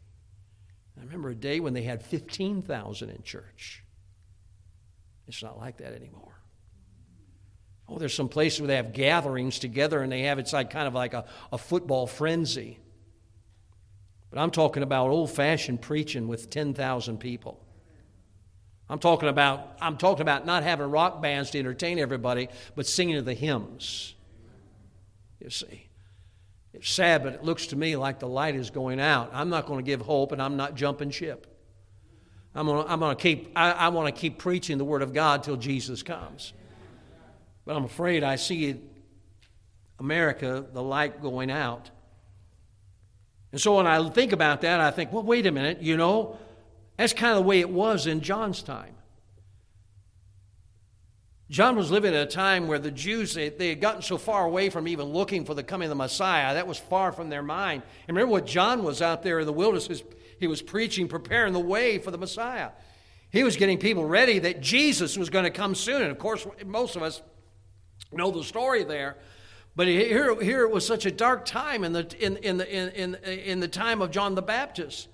I 0.97 1.03
remember 1.03 1.29
a 1.29 1.35
day 1.35 1.59
when 1.59 1.73
they 1.73 1.83
had 1.83 2.03
15,000 2.03 3.09
in 3.09 3.23
church. 3.23 3.83
It's 5.27 5.41
not 5.41 5.57
like 5.57 5.77
that 5.77 5.93
anymore. 5.93 6.39
Oh, 7.87 7.97
there's 7.97 8.13
some 8.13 8.29
places 8.29 8.61
where 8.61 8.67
they 8.67 8.75
have 8.75 8.93
gatherings 8.93 9.59
together 9.59 10.01
and 10.01 10.11
they 10.11 10.23
have 10.23 10.39
it's 10.39 10.53
like 10.53 10.69
kind 10.69 10.87
of 10.87 10.93
like 10.93 11.13
a, 11.13 11.25
a 11.51 11.57
football 11.57 12.07
frenzy. 12.07 12.79
But 14.29 14.39
I'm 14.39 14.51
talking 14.51 14.83
about 14.83 15.09
old 15.09 15.31
fashioned 15.31 15.81
preaching 15.81 16.27
with 16.27 16.49
10,000 16.49 17.19
people. 17.19 17.59
I'm 18.89 18.99
talking 18.99 19.29
about 19.29 19.77
I'm 19.81 19.97
talking 19.97 20.21
about 20.21 20.45
not 20.45 20.63
having 20.63 20.89
rock 20.89 21.21
bands 21.21 21.51
to 21.51 21.59
entertain 21.59 21.99
everybody, 21.99 22.49
but 22.75 22.85
singing 22.85 23.23
the 23.23 23.33
hymns. 23.33 24.15
You 25.39 25.49
see. 25.49 25.87
It's 26.73 26.89
sad, 26.89 27.23
but 27.23 27.33
it 27.33 27.43
looks 27.43 27.67
to 27.67 27.75
me 27.75 27.95
like 27.95 28.19
the 28.19 28.27
light 28.27 28.55
is 28.55 28.71
going 28.71 28.99
out. 28.99 29.29
I'm 29.33 29.49
not 29.49 29.67
going 29.67 29.83
to 29.83 29.85
give 29.85 30.01
hope, 30.01 30.31
and 30.31 30.41
I'm 30.41 30.57
not 30.57 30.75
jumping 30.75 31.11
ship. 31.11 31.47
I'm 32.55 32.65
going 32.65 32.83
to, 32.83 32.91
I'm 32.91 32.99
going 32.99 33.15
to 33.15 33.21
keep, 33.21 33.51
I, 33.55 33.71
I 33.71 33.87
want 33.89 34.13
to 34.13 34.19
keep 34.19 34.39
preaching 34.39 34.77
the 34.77 34.85
Word 34.85 35.01
of 35.01 35.13
God 35.13 35.43
till 35.43 35.55
Jesus 35.55 36.03
comes. 36.03 36.53
But 37.65 37.75
I'm 37.75 37.85
afraid 37.85 38.23
I 38.23 38.35
see 38.35 38.79
America, 39.99 40.65
the 40.73 40.81
light 40.81 41.21
going 41.21 41.51
out. 41.51 41.89
And 43.51 43.61
so 43.61 43.77
when 43.77 43.87
I 43.87 44.09
think 44.09 44.31
about 44.31 44.61
that, 44.61 44.79
I 44.79 44.91
think, 44.91 45.13
well, 45.13 45.23
wait 45.23 45.45
a 45.45 45.51
minute, 45.51 45.81
you 45.81 45.95
know, 45.95 46.37
that's 46.97 47.13
kind 47.13 47.31
of 47.31 47.43
the 47.43 47.47
way 47.47 47.59
it 47.59 47.69
was 47.69 48.07
in 48.07 48.21
John's 48.21 48.63
time. 48.63 48.95
John 51.53 51.75
was 51.75 51.91
living 51.91 52.15
at 52.15 52.23
a 52.23 52.25
time 52.25 52.65
where 52.65 52.79
the 52.79 52.89
Jews, 52.89 53.35
they, 53.35 53.49
they, 53.49 53.69
had 53.69 53.79
gotten 53.79 54.01
so 54.01 54.17
far 54.17 54.43
away 54.43 54.71
from 54.71 54.87
even 54.87 55.05
looking 55.05 55.45
for 55.45 55.53
the 55.53 55.61
coming 55.61 55.85
of 55.85 55.89
the 55.89 55.95
Messiah. 55.95 56.55
That 56.55 56.65
was 56.65 56.79
far 56.79 57.11
from 57.11 57.29
their 57.29 57.43
mind. 57.43 57.83
And 58.07 58.17
remember 58.17 58.31
what 58.31 58.47
John 58.47 58.81
was 58.81 59.03
out 59.03 59.21
there 59.21 59.39
in 59.39 59.45
the 59.45 59.53
wilderness, 59.53 60.01
he 60.39 60.47
was 60.47 60.63
preaching, 60.63 61.07
preparing 61.07 61.53
the 61.53 61.59
way 61.59 61.99
for 61.99 62.09
the 62.09 62.17
Messiah. 62.17 62.71
He 63.29 63.43
was 63.43 63.55
getting 63.55 63.77
people 63.77 64.03
ready 64.03 64.39
that 64.39 64.61
Jesus 64.61 65.15
was 65.15 65.29
going 65.29 65.43
to 65.43 65.51
come 65.51 65.75
soon. 65.75 66.01
And 66.01 66.09
of 66.09 66.17
course, 66.17 66.47
most 66.65 66.95
of 66.95 67.03
us 67.03 67.21
know 68.11 68.31
the 68.31 68.43
story 68.43 68.83
there. 68.83 69.17
But 69.75 69.87
here, 69.87 70.41
here 70.41 70.63
it 70.63 70.71
was 70.71 70.87
such 70.87 71.05
a 71.05 71.11
dark 71.11 71.45
time 71.45 71.83
in 71.83 71.93
the, 71.93 72.15
in, 72.19 72.37
in, 72.37 72.57
the, 72.57 72.99
in, 72.99 73.13
in 73.13 73.59
the 73.59 73.67
time 73.67 74.01
of 74.01 74.09
John 74.09 74.33
the 74.33 74.41
Baptist. 74.41 75.07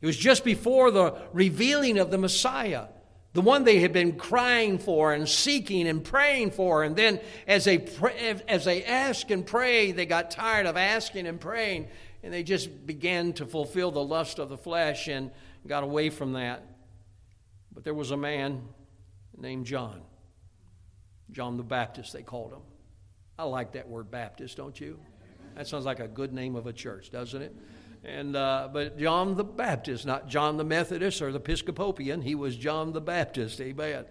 It 0.00 0.06
was 0.06 0.16
just 0.16 0.44
before 0.44 0.90
the 0.90 1.22
revealing 1.32 1.98
of 1.98 2.10
the 2.10 2.18
Messiah 2.18 2.86
the 3.34 3.40
one 3.40 3.64
they 3.64 3.80
had 3.80 3.92
been 3.92 4.16
crying 4.16 4.78
for 4.78 5.12
and 5.12 5.28
seeking 5.28 5.86
and 5.86 6.02
praying 6.02 6.50
for. 6.50 6.82
And 6.82 6.96
then 6.96 7.20
as 7.46 7.64
they, 7.64 7.86
as 8.48 8.64
they 8.64 8.84
asked 8.84 9.30
and 9.30 9.46
prayed, 9.46 9.96
they 9.96 10.06
got 10.06 10.30
tired 10.30 10.66
of 10.66 10.76
asking 10.76 11.26
and 11.26 11.40
praying, 11.40 11.88
and 12.22 12.32
they 12.32 12.42
just 12.42 12.86
began 12.86 13.32
to 13.34 13.46
fulfill 13.46 13.90
the 13.90 14.02
lust 14.02 14.38
of 14.38 14.48
the 14.48 14.56
flesh 14.56 15.08
and 15.08 15.30
got 15.66 15.84
away 15.84 16.10
from 16.10 16.32
that. 16.32 16.62
But 17.72 17.84
there 17.84 17.94
was 17.94 18.10
a 18.10 18.16
man 18.16 18.62
named 19.36 19.66
John. 19.66 20.00
John 21.30 21.56
the 21.56 21.62
Baptist, 21.62 22.12
they 22.12 22.22
called 22.22 22.52
him. 22.52 22.62
I 23.38 23.44
like 23.44 23.72
that 23.72 23.88
word 23.88 24.10
Baptist, 24.10 24.56
don't 24.56 24.80
you? 24.80 24.98
That 25.54 25.68
sounds 25.68 25.84
like 25.84 26.00
a 26.00 26.08
good 26.08 26.32
name 26.32 26.56
of 26.56 26.66
a 26.66 26.72
church, 26.72 27.10
doesn't 27.10 27.42
it? 27.42 27.54
And, 28.04 28.36
uh, 28.36 28.68
but 28.72 28.96
John 28.98 29.34
the 29.36 29.44
Baptist, 29.44 30.06
not 30.06 30.28
John 30.28 30.56
the 30.56 30.64
Methodist 30.64 31.20
or 31.20 31.32
the 31.32 31.38
Episcopalian, 31.38 32.22
he 32.22 32.34
was 32.34 32.56
John 32.56 32.92
the 32.92 33.00
Baptist, 33.00 33.60
amen. 33.60 34.04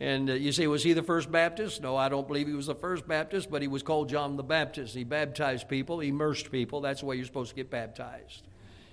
And 0.00 0.30
uh, 0.30 0.32
you 0.32 0.50
say, 0.50 0.66
was 0.66 0.82
he 0.82 0.94
the 0.94 1.02
first 1.02 1.30
Baptist? 1.30 1.82
No, 1.82 1.96
I 1.96 2.08
don't 2.08 2.26
believe 2.26 2.46
he 2.46 2.54
was 2.54 2.66
the 2.66 2.74
first 2.74 3.06
Baptist, 3.06 3.50
but 3.50 3.60
he 3.60 3.68
was 3.68 3.82
called 3.82 4.08
John 4.08 4.36
the 4.36 4.42
Baptist. 4.42 4.94
He 4.94 5.04
baptized 5.04 5.68
people, 5.68 6.00
immersed 6.00 6.50
people. 6.50 6.80
That's 6.80 7.00
the 7.00 7.06
way 7.06 7.16
you're 7.16 7.26
supposed 7.26 7.50
to 7.50 7.56
get 7.56 7.70
baptized. 7.70 8.42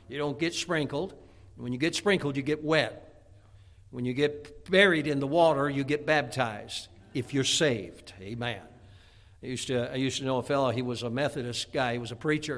You 0.09 0.17
don't 0.17 0.37
get 0.37 0.53
sprinkled. 0.53 1.13
When 1.55 1.71
you 1.71 1.79
get 1.79 1.95
sprinkled, 1.95 2.35
you 2.35 2.43
get 2.43 2.63
wet. 2.63 3.07
When 3.91 4.05
you 4.05 4.13
get 4.13 4.69
buried 4.69 5.07
in 5.07 5.19
the 5.19 5.27
water, 5.27 5.69
you 5.69 5.83
get 5.83 6.05
baptized 6.05 6.89
if 7.13 7.33
you're 7.33 7.43
saved, 7.43 8.13
amen. 8.21 8.61
I 9.43 9.47
used 9.47 9.67
to, 9.67 9.91
I 9.91 9.95
used 9.95 10.19
to 10.19 10.25
know 10.25 10.37
a 10.37 10.43
fellow, 10.43 10.71
he 10.71 10.81
was 10.81 11.03
a 11.03 11.09
Methodist 11.09 11.73
guy, 11.73 11.93
he 11.93 11.99
was 11.99 12.11
a 12.11 12.15
preacher. 12.15 12.57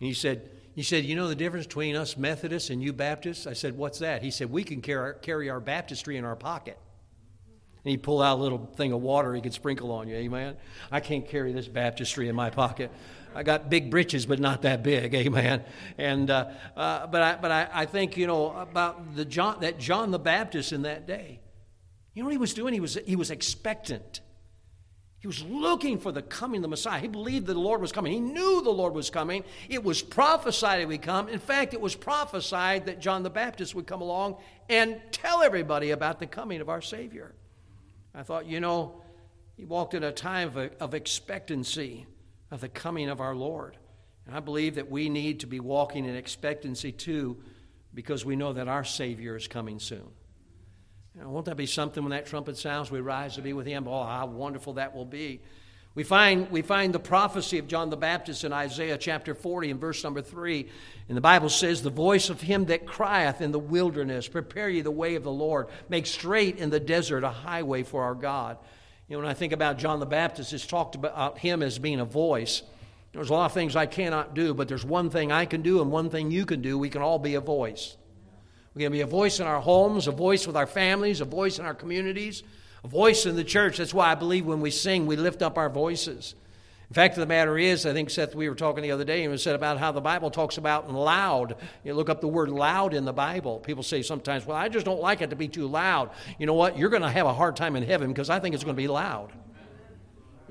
And 0.00 0.06
he 0.06 0.12
said, 0.12 0.50
he 0.76 0.82
said, 0.82 1.06
You 1.06 1.16
know 1.16 1.26
the 1.26 1.34
difference 1.34 1.66
between 1.66 1.96
us 1.96 2.18
Methodists 2.18 2.68
and 2.68 2.82
you 2.82 2.92
Baptists? 2.92 3.46
I 3.46 3.54
said, 3.54 3.78
What's 3.78 4.00
that? 4.00 4.22
He 4.22 4.30
said, 4.30 4.50
We 4.50 4.62
can 4.62 4.82
carry, 4.82 5.48
our 5.48 5.58
baptistry 5.58 6.18
in 6.18 6.24
our 6.24 6.36
pocket. 6.36 6.78
And 7.82 7.90
he 7.90 7.96
pulled 7.96 8.22
out 8.22 8.38
a 8.38 8.42
little 8.42 8.66
thing 8.76 8.92
of 8.92 9.00
water 9.00 9.34
he 9.34 9.40
could 9.40 9.54
sprinkle 9.54 9.90
on 9.90 10.06
you. 10.06 10.16
Amen. 10.16 10.56
I 10.92 11.00
can't 11.00 11.26
carry 11.26 11.52
this 11.52 11.66
baptistry 11.66 12.28
in 12.28 12.36
my 12.36 12.50
pocket. 12.50 12.90
I 13.34 13.42
got 13.42 13.70
big 13.70 13.90
britches, 13.90 14.26
but 14.26 14.38
not 14.38 14.62
that 14.62 14.82
big. 14.82 15.14
Amen. 15.14 15.64
And 15.96 16.30
uh, 16.30 16.50
uh, 16.76 17.06
but 17.06 17.22
I 17.22 17.36
but 17.36 17.50
I, 17.50 17.68
I 17.72 17.86
think 17.86 18.18
you 18.18 18.26
know 18.26 18.50
about 18.50 19.16
the 19.16 19.24
John 19.24 19.60
that 19.60 19.78
John 19.78 20.10
the 20.10 20.18
Baptist 20.18 20.72
in 20.72 20.82
that 20.82 21.06
day. 21.06 21.40
You 22.12 22.22
know 22.22 22.26
what 22.26 22.32
he 22.32 22.38
was 22.38 22.52
doing? 22.52 22.74
He 22.74 22.80
was 22.80 22.98
he 23.06 23.16
was 23.16 23.30
expectant. 23.30 24.20
He 25.26 25.28
was 25.28 25.42
looking 25.42 25.98
for 25.98 26.12
the 26.12 26.22
coming 26.22 26.58
of 26.58 26.62
the 26.62 26.68
Messiah. 26.68 27.00
He 27.00 27.08
believed 27.08 27.46
that 27.46 27.54
the 27.54 27.58
Lord 27.58 27.80
was 27.80 27.90
coming. 27.90 28.12
He 28.12 28.20
knew 28.20 28.62
the 28.62 28.70
Lord 28.70 28.94
was 28.94 29.10
coming. 29.10 29.42
It 29.68 29.82
was 29.82 30.00
prophesied 30.00 30.78
he 30.78 30.86
would 30.86 31.02
come. 31.02 31.28
In 31.28 31.40
fact, 31.40 31.74
it 31.74 31.80
was 31.80 31.96
prophesied 31.96 32.86
that 32.86 33.00
John 33.00 33.24
the 33.24 33.30
Baptist 33.30 33.74
would 33.74 33.88
come 33.88 34.02
along 34.02 34.36
and 34.68 35.00
tell 35.10 35.42
everybody 35.42 35.90
about 35.90 36.20
the 36.20 36.28
coming 36.28 36.60
of 36.60 36.68
our 36.68 36.80
Savior. 36.80 37.34
I 38.14 38.22
thought, 38.22 38.46
you 38.46 38.60
know, 38.60 39.02
He 39.56 39.64
walked 39.64 39.94
in 39.94 40.04
a 40.04 40.12
time 40.12 40.56
of, 40.56 40.70
of 40.78 40.94
expectancy 40.94 42.06
of 42.52 42.60
the 42.60 42.68
coming 42.68 43.08
of 43.08 43.20
our 43.20 43.34
Lord. 43.34 43.76
And 44.28 44.36
I 44.36 44.38
believe 44.38 44.76
that 44.76 44.92
we 44.92 45.08
need 45.08 45.40
to 45.40 45.48
be 45.48 45.58
walking 45.58 46.04
in 46.04 46.14
expectancy 46.14 46.92
too 46.92 47.42
because 47.92 48.24
we 48.24 48.36
know 48.36 48.52
that 48.52 48.68
our 48.68 48.84
Savior 48.84 49.34
is 49.34 49.48
coming 49.48 49.80
soon. 49.80 50.06
Won't 51.22 51.46
that 51.46 51.56
be 51.56 51.66
something 51.66 52.02
when 52.02 52.10
that 52.10 52.26
trumpet 52.26 52.58
sounds? 52.58 52.90
We 52.90 53.00
rise 53.00 53.36
to 53.36 53.42
be 53.42 53.52
with 53.52 53.66
Him. 53.66 53.88
Oh, 53.88 54.04
how 54.04 54.26
wonderful 54.26 54.74
that 54.74 54.94
will 54.94 55.06
be. 55.06 55.40
We 55.94 56.04
find, 56.04 56.50
we 56.50 56.60
find 56.60 56.94
the 56.94 56.98
prophecy 56.98 57.56
of 57.56 57.68
John 57.68 57.88
the 57.88 57.96
Baptist 57.96 58.44
in 58.44 58.52
Isaiah 58.52 58.98
chapter 58.98 59.34
40 59.34 59.70
and 59.70 59.80
verse 59.80 60.04
number 60.04 60.20
3. 60.20 60.68
And 61.08 61.16
the 61.16 61.22
Bible 61.22 61.48
says, 61.48 61.82
The 61.82 61.88
voice 61.88 62.28
of 62.28 62.42
him 62.42 62.66
that 62.66 62.84
crieth 62.84 63.40
in 63.40 63.50
the 63.50 63.58
wilderness, 63.58 64.28
prepare 64.28 64.68
ye 64.68 64.82
the 64.82 64.90
way 64.90 65.14
of 65.14 65.22
the 65.22 65.32
Lord, 65.32 65.68
make 65.88 66.04
straight 66.04 66.58
in 66.58 66.68
the 66.68 66.80
desert 66.80 67.24
a 67.24 67.30
highway 67.30 67.82
for 67.82 68.02
our 68.02 68.14
God. 68.14 68.58
You 69.08 69.16
know, 69.16 69.22
when 69.22 69.30
I 69.30 69.34
think 69.34 69.54
about 69.54 69.78
John 69.78 69.98
the 69.98 70.06
Baptist, 70.06 70.52
it's 70.52 70.66
talked 70.66 70.96
about 70.96 71.38
him 71.38 71.62
as 71.62 71.78
being 71.78 72.00
a 72.00 72.04
voice. 72.04 72.62
There's 73.12 73.30
a 73.30 73.32
lot 73.32 73.46
of 73.46 73.52
things 73.52 73.74
I 73.74 73.86
cannot 73.86 74.34
do, 74.34 74.52
but 74.52 74.68
there's 74.68 74.84
one 74.84 75.08
thing 75.08 75.32
I 75.32 75.46
can 75.46 75.62
do 75.62 75.80
and 75.80 75.90
one 75.90 76.10
thing 76.10 76.30
you 76.30 76.44
can 76.44 76.60
do. 76.60 76.76
We 76.76 76.90
can 76.90 77.00
all 77.00 77.18
be 77.18 77.36
a 77.36 77.40
voice. 77.40 77.96
We 78.76 78.82
can 78.82 78.92
be 78.92 79.00
a 79.00 79.06
voice 79.06 79.40
in 79.40 79.46
our 79.46 79.60
homes, 79.60 80.06
a 80.06 80.12
voice 80.12 80.46
with 80.46 80.54
our 80.54 80.66
families, 80.66 81.22
a 81.22 81.24
voice 81.24 81.58
in 81.58 81.64
our 81.64 81.72
communities, 81.72 82.42
a 82.84 82.88
voice 82.88 83.24
in 83.24 83.34
the 83.34 83.42
church. 83.42 83.78
That's 83.78 83.94
why 83.94 84.12
I 84.12 84.14
believe 84.14 84.44
when 84.44 84.60
we 84.60 84.70
sing, 84.70 85.06
we 85.06 85.16
lift 85.16 85.40
up 85.40 85.56
our 85.56 85.70
voices. 85.70 86.34
In 86.90 86.94
fact 86.94 87.14
of 87.14 87.20
the 87.20 87.26
matter 87.26 87.56
is, 87.56 87.86
I 87.86 87.94
think 87.94 88.10
Seth, 88.10 88.34
we 88.34 88.50
were 88.50 88.54
talking 88.54 88.82
the 88.82 88.92
other 88.92 89.02
day, 89.02 89.22
and 89.22 89.32
we 89.32 89.38
said 89.38 89.54
about 89.56 89.78
how 89.78 89.92
the 89.92 90.02
Bible 90.02 90.30
talks 90.30 90.58
about 90.58 90.92
loud. 90.92 91.56
You 91.84 91.94
look 91.94 92.10
up 92.10 92.20
the 92.20 92.28
word 92.28 92.50
loud 92.50 92.92
in 92.92 93.06
the 93.06 93.14
Bible. 93.14 93.60
People 93.60 93.82
say 93.82 94.02
sometimes, 94.02 94.44
well, 94.44 94.58
I 94.58 94.68
just 94.68 94.84
don't 94.84 95.00
like 95.00 95.22
it 95.22 95.30
to 95.30 95.36
be 95.36 95.48
too 95.48 95.66
loud. 95.66 96.10
You 96.38 96.44
know 96.44 96.54
what? 96.54 96.76
You're 96.76 96.90
going 96.90 97.02
to 97.02 97.10
have 97.10 97.26
a 97.26 97.32
hard 97.32 97.56
time 97.56 97.76
in 97.76 97.82
heaven 97.82 98.08
because 98.08 98.28
I 98.28 98.40
think 98.40 98.54
it's 98.54 98.62
going 98.62 98.76
to 98.76 98.80
be 98.80 98.88
loud. 98.88 99.32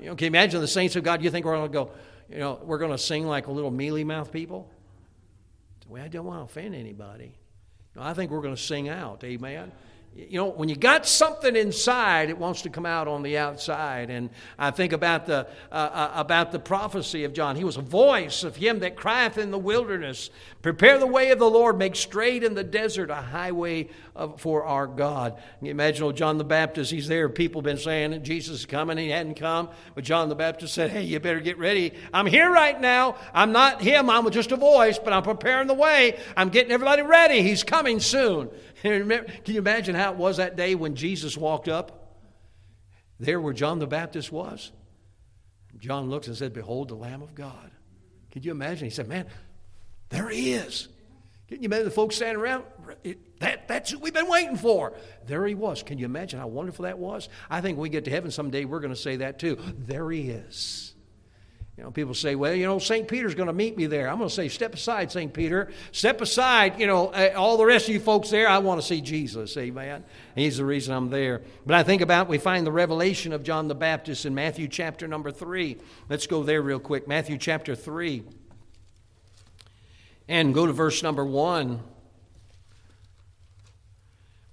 You 0.00 0.06
know, 0.06 0.16
can 0.16 0.24
you 0.24 0.30
imagine 0.30 0.60
the 0.60 0.68
saints 0.68 0.96
of 0.96 1.04
God? 1.04 1.22
You 1.22 1.30
think 1.30 1.46
we're 1.46 1.56
going 1.56 1.70
to 1.70 1.72
go, 1.72 1.90
you 2.28 2.38
know, 2.38 2.58
we're 2.60 2.78
going 2.78 2.90
to 2.90 2.98
sing 2.98 3.24
like 3.24 3.46
a 3.46 3.52
little 3.52 3.70
mealy 3.70 4.02
mouth 4.02 4.32
people? 4.32 4.68
Well, 5.88 6.02
I 6.02 6.08
don't 6.08 6.26
want 6.26 6.40
to 6.40 6.44
offend 6.44 6.74
anybody. 6.74 7.36
I 7.98 8.14
think 8.14 8.30
we're 8.30 8.42
going 8.42 8.56
to 8.56 8.62
sing 8.62 8.88
out. 8.88 9.22
Amen 9.24 9.72
you 10.16 10.38
know, 10.38 10.46
when 10.46 10.70
you 10.70 10.76
got 10.76 11.06
something 11.06 11.54
inside, 11.54 12.30
it 12.30 12.38
wants 12.38 12.62
to 12.62 12.70
come 12.70 12.86
out 12.86 13.06
on 13.06 13.22
the 13.22 13.36
outside. 13.36 14.08
And 14.08 14.30
I 14.58 14.70
think 14.70 14.94
about 14.94 15.26
the, 15.26 15.46
uh, 15.70 15.74
uh, 15.74 16.12
about 16.14 16.52
the 16.52 16.58
prophecy 16.58 17.24
of 17.24 17.34
John. 17.34 17.54
He 17.54 17.64
was 17.64 17.76
a 17.76 17.82
voice 17.82 18.42
of 18.42 18.56
him 18.56 18.78
that 18.78 18.96
crieth 18.96 19.36
in 19.36 19.50
the 19.50 19.58
wilderness, 19.58 20.30
Prepare 20.62 20.98
the 20.98 21.06
way 21.06 21.30
of 21.30 21.38
the 21.38 21.48
Lord, 21.48 21.78
make 21.78 21.94
straight 21.94 22.42
in 22.42 22.54
the 22.54 22.64
desert 22.64 23.08
a 23.10 23.14
highway 23.14 23.88
of, 24.16 24.40
for 24.40 24.64
our 24.64 24.88
God. 24.88 25.40
You 25.62 25.70
imagine 25.70 26.02
old 26.02 26.16
John 26.16 26.38
the 26.38 26.44
Baptist, 26.44 26.90
he's 26.90 27.06
there. 27.06 27.28
People 27.28 27.62
been 27.62 27.78
saying 27.78 28.24
Jesus 28.24 28.60
is 28.60 28.66
coming, 28.66 28.98
he 28.98 29.10
hadn't 29.10 29.34
come. 29.34 29.68
But 29.94 30.02
John 30.02 30.28
the 30.28 30.34
Baptist 30.34 30.74
said, 30.74 30.90
Hey, 30.90 31.02
you 31.02 31.20
better 31.20 31.40
get 31.40 31.58
ready. 31.58 31.92
I'm 32.12 32.26
here 32.26 32.50
right 32.50 32.80
now. 32.80 33.16
I'm 33.32 33.52
not 33.52 33.80
him, 33.82 34.10
I'm 34.10 34.28
just 34.30 34.50
a 34.50 34.56
voice, 34.56 34.98
but 34.98 35.12
I'm 35.12 35.22
preparing 35.22 35.68
the 35.68 35.74
way. 35.74 36.18
I'm 36.36 36.48
getting 36.48 36.72
everybody 36.72 37.02
ready. 37.02 37.42
He's 37.42 37.62
coming 37.62 38.00
soon. 38.00 38.48
Can 38.82 39.24
you 39.46 39.58
imagine 39.58 39.94
how 39.94 40.12
it 40.12 40.18
was 40.18 40.36
that 40.36 40.56
day 40.56 40.74
when 40.74 40.94
Jesus 40.94 41.36
walked 41.36 41.68
up? 41.68 42.18
There 43.18 43.40
where 43.40 43.54
John 43.54 43.78
the 43.78 43.86
Baptist 43.86 44.30
was. 44.30 44.72
John 45.78 46.10
looks 46.10 46.26
and 46.26 46.36
said, 46.36 46.52
Behold 46.52 46.88
the 46.88 46.94
Lamb 46.94 47.22
of 47.22 47.34
God. 47.34 47.70
Could 48.30 48.44
you 48.44 48.50
imagine? 48.50 48.84
He 48.84 48.90
said, 48.90 49.08
Man, 49.08 49.26
there 50.10 50.28
he 50.28 50.52
is. 50.52 50.88
Can 51.48 51.62
you 51.62 51.66
imagine 51.66 51.84
the 51.84 51.90
folks 51.92 52.16
standing 52.16 52.42
around? 52.42 52.64
That, 53.38 53.68
that's 53.68 53.92
what 53.92 54.02
we've 54.02 54.12
been 54.12 54.28
waiting 54.28 54.56
for. 54.56 54.94
There 55.26 55.46
he 55.46 55.54
was. 55.54 55.82
Can 55.82 55.98
you 55.98 56.04
imagine 56.04 56.40
how 56.40 56.48
wonderful 56.48 56.84
that 56.84 56.98
was? 56.98 57.28
I 57.48 57.60
think 57.60 57.76
when 57.76 57.82
we 57.82 57.88
get 57.88 58.04
to 58.06 58.10
heaven 58.10 58.30
someday, 58.30 58.64
we're 58.64 58.80
going 58.80 58.92
to 58.92 59.00
say 59.00 59.16
that 59.16 59.38
too. 59.38 59.56
There 59.78 60.10
he 60.10 60.30
is. 60.30 60.95
You 61.76 61.84
know, 61.84 61.90
people 61.90 62.14
say, 62.14 62.34
well, 62.34 62.54
you 62.54 62.64
know, 62.64 62.78
St. 62.78 63.06
Peter's 63.06 63.34
going 63.34 63.48
to 63.48 63.52
meet 63.52 63.76
me 63.76 63.84
there. 63.84 64.08
I'm 64.08 64.16
going 64.16 64.30
to 64.30 64.34
say, 64.34 64.48
step 64.48 64.72
aside, 64.72 65.12
St. 65.12 65.32
Peter. 65.32 65.70
Step 65.92 66.22
aside, 66.22 66.80
you 66.80 66.86
know, 66.86 67.08
uh, 67.08 67.34
all 67.36 67.58
the 67.58 67.66
rest 67.66 67.86
of 67.88 67.94
you 67.94 68.00
folks 68.00 68.30
there, 68.30 68.48
I 68.48 68.58
want 68.58 68.80
to 68.80 68.86
see 68.86 69.02
Jesus. 69.02 69.54
Amen. 69.58 70.02
He's 70.34 70.56
the 70.56 70.64
reason 70.64 70.94
I'm 70.94 71.10
there. 71.10 71.42
But 71.66 71.74
I 71.74 71.82
think 71.82 72.00
about, 72.00 72.28
we 72.28 72.38
find 72.38 72.66
the 72.66 72.72
revelation 72.72 73.34
of 73.34 73.42
John 73.42 73.68
the 73.68 73.74
Baptist 73.74 74.24
in 74.24 74.34
Matthew 74.34 74.68
chapter 74.68 75.06
number 75.06 75.30
3. 75.30 75.76
Let's 76.08 76.26
go 76.26 76.42
there 76.42 76.62
real 76.62 76.80
quick. 76.80 77.06
Matthew 77.06 77.36
chapter 77.36 77.74
3. 77.74 78.22
And 80.28 80.54
go 80.54 80.66
to 80.66 80.72
verse 80.72 81.02
number 81.02 81.26
1 81.26 81.82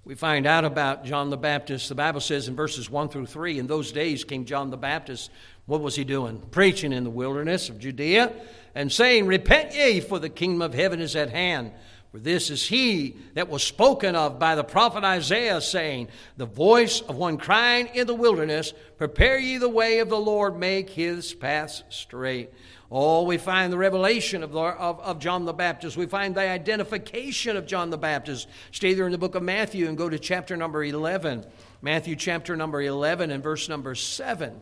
we 0.04 0.14
find 0.14 0.46
out 0.46 0.66
about 0.66 1.06
John 1.06 1.30
the 1.30 1.38
Baptist. 1.38 1.88
The 1.88 1.94
Bible 1.94 2.20
says 2.20 2.46
in 2.46 2.54
verses 2.54 2.90
1 2.90 3.08
through 3.08 3.26
3 3.26 3.58
In 3.58 3.66
those 3.66 3.90
days 3.90 4.22
came 4.22 4.44
John 4.44 4.70
the 4.70 4.76
Baptist. 4.76 5.30
What 5.66 5.80
was 5.80 5.96
he 5.96 6.04
doing? 6.04 6.42
Preaching 6.50 6.92
in 6.92 7.04
the 7.04 7.10
wilderness 7.10 7.68
of 7.68 7.78
Judea 7.78 8.32
and 8.74 8.92
saying, 8.92 9.26
Repent 9.26 9.74
ye, 9.74 10.00
for 10.00 10.18
the 10.18 10.28
kingdom 10.28 10.62
of 10.62 10.74
heaven 10.74 11.00
is 11.00 11.16
at 11.16 11.30
hand. 11.30 11.72
For 12.12 12.20
this 12.20 12.48
is 12.48 12.68
he 12.68 13.16
that 13.34 13.48
was 13.48 13.64
spoken 13.64 14.14
of 14.14 14.38
by 14.38 14.54
the 14.54 14.62
prophet 14.62 15.02
Isaiah, 15.02 15.60
saying, 15.60 16.08
The 16.36 16.46
voice 16.46 17.00
of 17.00 17.16
one 17.16 17.38
crying 17.38 17.88
in 17.94 18.06
the 18.06 18.14
wilderness, 18.14 18.72
Prepare 18.98 19.38
ye 19.38 19.56
the 19.56 19.68
way 19.68 19.98
of 19.98 20.10
the 20.10 20.20
Lord, 20.20 20.56
make 20.56 20.90
his 20.90 21.34
paths 21.34 21.82
straight. 21.88 22.50
Oh, 22.88 23.24
we 23.24 23.38
find 23.38 23.72
the 23.72 23.78
revelation 23.78 24.44
of, 24.44 24.52
the, 24.52 24.60
of, 24.60 25.00
of, 25.00 25.18
John 25.18 25.44
the 25.44 25.52
Baptist. 25.52 25.96
We 25.96 26.06
find 26.06 26.34
the 26.34 26.42
identification 26.48 27.56
of 27.56 27.66
John 27.66 27.90
the 27.90 27.98
Baptist. 27.98 28.46
Stay 28.70 28.94
there 28.94 29.06
in 29.06 29.12
the 29.12 29.18
book 29.18 29.34
of 29.34 29.42
Matthew 29.42 29.88
and 29.88 29.98
go 29.98 30.08
to 30.08 30.18
chapter 30.18 30.56
number 30.56 30.84
11. 30.84 31.44
Matthew 31.82 32.14
chapter 32.14 32.54
number 32.54 32.80
11 32.80 33.32
and 33.32 33.42
verse 33.42 33.68
number 33.68 33.96
7. 33.96 34.60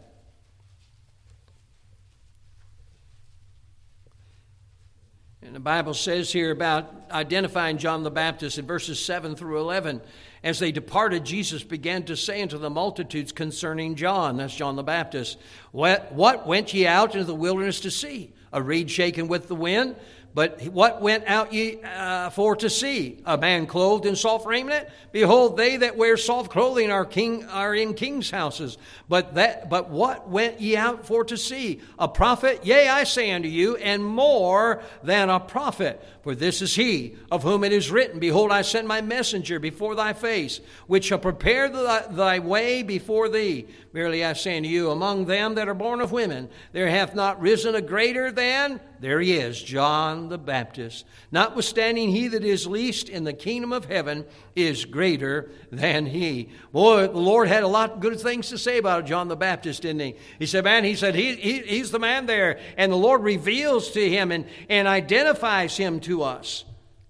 And 5.52 5.56
the 5.58 5.60
Bible 5.60 5.92
says 5.92 6.32
here 6.32 6.50
about 6.50 6.90
identifying 7.10 7.76
John 7.76 8.04
the 8.04 8.10
Baptist 8.10 8.56
in 8.56 8.64
verses 8.64 8.98
7 9.04 9.36
through 9.36 9.60
11. 9.60 10.00
As 10.42 10.58
they 10.58 10.72
departed, 10.72 11.26
Jesus 11.26 11.62
began 11.62 12.04
to 12.04 12.16
say 12.16 12.40
unto 12.40 12.56
the 12.56 12.70
multitudes 12.70 13.32
concerning 13.32 13.94
John, 13.94 14.38
that's 14.38 14.54
John 14.54 14.76
the 14.76 14.82
Baptist, 14.82 15.36
What, 15.70 16.10
what 16.12 16.46
went 16.46 16.72
ye 16.72 16.86
out 16.86 17.12
into 17.12 17.26
the 17.26 17.34
wilderness 17.34 17.80
to 17.80 17.90
see? 17.90 18.32
A 18.50 18.62
reed 18.62 18.90
shaken 18.90 19.28
with 19.28 19.48
the 19.48 19.54
wind? 19.54 19.96
But 20.34 20.62
what 20.68 21.02
went 21.02 21.24
out 21.26 21.52
ye 21.52 21.80
uh, 21.82 22.30
for 22.30 22.56
to 22.56 22.70
see? 22.70 23.18
A 23.26 23.36
man 23.36 23.66
clothed 23.66 24.06
in 24.06 24.16
soft 24.16 24.46
raiment? 24.46 24.88
Behold, 25.12 25.58
they 25.58 25.76
that 25.76 25.98
wear 25.98 26.16
soft 26.16 26.50
clothing 26.50 26.90
are 26.90 27.04
king 27.04 27.44
are 27.44 27.74
in 27.74 27.92
kings' 27.92 28.30
houses. 28.30 28.78
But 29.10 29.34
that 29.34 29.68
but 29.68 29.90
what 29.90 30.30
went 30.30 30.58
ye 30.58 30.74
out 30.74 31.06
for 31.06 31.24
to 31.24 31.36
see? 31.36 31.82
A 31.98 32.08
prophet? 32.08 32.64
Yea, 32.64 32.88
I 32.88 33.04
say 33.04 33.30
unto 33.30 33.48
you, 33.48 33.76
and 33.76 34.02
more 34.02 34.82
than 35.02 35.28
a 35.28 35.38
prophet. 35.38 36.02
For 36.22 36.34
this 36.34 36.62
is 36.62 36.74
he 36.74 37.16
of 37.30 37.42
whom 37.42 37.64
it 37.64 37.72
is 37.72 37.90
written, 37.90 38.20
Behold, 38.20 38.52
I 38.52 38.62
send 38.62 38.88
my 38.88 39.00
messenger 39.00 39.58
before 39.58 39.96
thy 39.96 40.12
face, 40.12 40.60
which 40.86 41.06
shall 41.06 41.18
prepare 41.18 41.68
thy, 41.68 42.06
thy 42.06 42.38
way 42.38 42.82
before 42.82 43.28
thee. 43.28 43.66
Verily 43.92 44.24
I 44.24 44.32
say 44.32 44.56
unto 44.56 44.68
you, 44.68 44.90
among 44.90 45.26
them 45.26 45.56
that 45.56 45.68
are 45.68 45.74
born 45.74 46.00
of 46.00 46.12
women, 46.12 46.48
there 46.72 46.88
hath 46.88 47.14
not 47.14 47.40
risen 47.40 47.74
a 47.74 47.82
greater 47.82 48.30
than, 48.30 48.80
there 49.02 49.20
he 49.20 49.34
is, 49.34 49.60
John 49.60 50.28
the 50.28 50.38
Baptist. 50.38 51.04
Notwithstanding, 51.32 52.10
he 52.10 52.28
that 52.28 52.44
is 52.44 52.68
least 52.68 53.08
in 53.08 53.24
the 53.24 53.32
kingdom 53.32 53.72
of 53.72 53.86
heaven 53.86 54.24
is 54.54 54.84
greater 54.84 55.50
than 55.72 56.06
he. 56.06 56.50
Boy, 56.70 57.08
the 57.08 57.18
Lord 57.18 57.48
had 57.48 57.64
a 57.64 57.68
lot 57.68 57.90
of 57.90 58.00
good 58.00 58.20
things 58.20 58.50
to 58.50 58.58
say 58.58 58.78
about 58.78 59.06
John 59.06 59.26
the 59.26 59.36
Baptist, 59.36 59.82
didn't 59.82 60.02
he? 60.02 60.14
He 60.38 60.46
said, 60.46 60.62
Man, 60.62 60.84
he 60.84 60.94
said, 60.94 61.16
he, 61.16 61.34
he, 61.34 61.58
he's 61.62 61.90
the 61.90 61.98
man 61.98 62.26
there. 62.26 62.60
And 62.76 62.92
the 62.92 62.96
Lord 62.96 63.24
reveals 63.24 63.90
to 63.90 64.08
him 64.08 64.30
and, 64.30 64.46
and 64.68 64.86
identifies 64.86 65.76
him 65.76 65.98
to 66.00 66.22
us. 66.22 66.64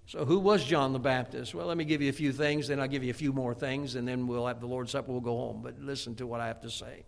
So, 0.07 0.25
who 0.25 0.39
was 0.39 0.63
John 0.63 0.93
the 0.93 0.99
Baptist? 0.99 1.53
Well, 1.53 1.67
let 1.67 1.77
me 1.77 1.85
give 1.85 2.01
you 2.01 2.09
a 2.09 2.13
few 2.13 2.33
things, 2.33 2.69
then 2.69 2.79
I'll 2.79 2.87
give 2.87 3.03
you 3.03 3.11
a 3.11 3.15
few 3.15 3.33
more 3.33 3.53
things, 3.53 3.93
and 3.93 4.07
then 4.07 4.25
we'll 4.25 4.47
have 4.47 4.59
the 4.59 4.67
Lord's 4.67 4.91
Supper, 4.91 5.11
we'll 5.11 5.21
go 5.21 5.37
home. 5.37 5.61
But 5.61 5.79
listen 5.79 6.15
to 6.15 6.25
what 6.25 6.41
I 6.41 6.47
have 6.47 6.61
to 6.61 6.71
say. 6.71 7.05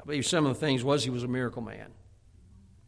I 0.00 0.04
believe 0.06 0.24
some 0.24 0.46
of 0.46 0.54
the 0.54 0.60
things 0.60 0.82
was 0.82 1.04
he 1.04 1.10
was 1.10 1.22
a 1.22 1.28
miracle 1.28 1.60
man. 1.60 1.92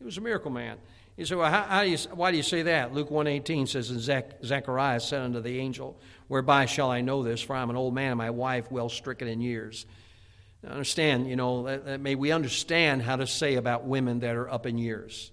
Was 0.07 0.19
a 0.19 0.21
miracle 0.21 0.53
man. 0.53 0.79
You 1.17 1.25
say, 1.25 1.35
well, 1.35 1.51
how, 1.51 1.63
how 1.63 1.83
do 1.83 1.91
you, 1.91 1.99
why 2.15 2.31
do 2.31 2.37
you 2.37 2.45
say 2.45 2.63
that? 2.63 2.95
Luke 2.95 3.09
1.18 3.09 3.67
says, 3.67 3.91
And 3.91 3.99
Zach, 3.99 4.35
Zacharias 4.45 5.05
said 5.05 5.21
unto 5.21 5.41
the 5.41 5.59
angel, 5.59 5.99
Whereby 6.29 6.67
shall 6.67 6.93
I 6.93 7.01
know 7.01 7.25
this? 7.25 7.41
For 7.41 7.57
I 7.57 7.63
am 7.63 7.71
an 7.71 7.77
old 7.77 7.93
man, 7.93 8.13
and 8.13 8.19
my 8.19 8.31
wife 8.31 8.71
well 8.71 8.89
stricken 8.89 9.27
in 9.27 9.41
years. 9.41 9.85
Now, 10.63 10.71
understand, 10.71 11.29
you 11.29 11.35
know, 11.35 11.65
that, 11.65 11.87
that 11.87 12.01
may 12.01 12.15
we 12.15 12.31
understand 12.31 13.03
how 13.03 13.17
to 13.17 13.27
say 13.27 13.57
about 13.57 13.85
women 13.85 14.21
that 14.21 14.37
are 14.37 14.49
up 14.49 14.65
in 14.65 14.79
years. 14.79 15.33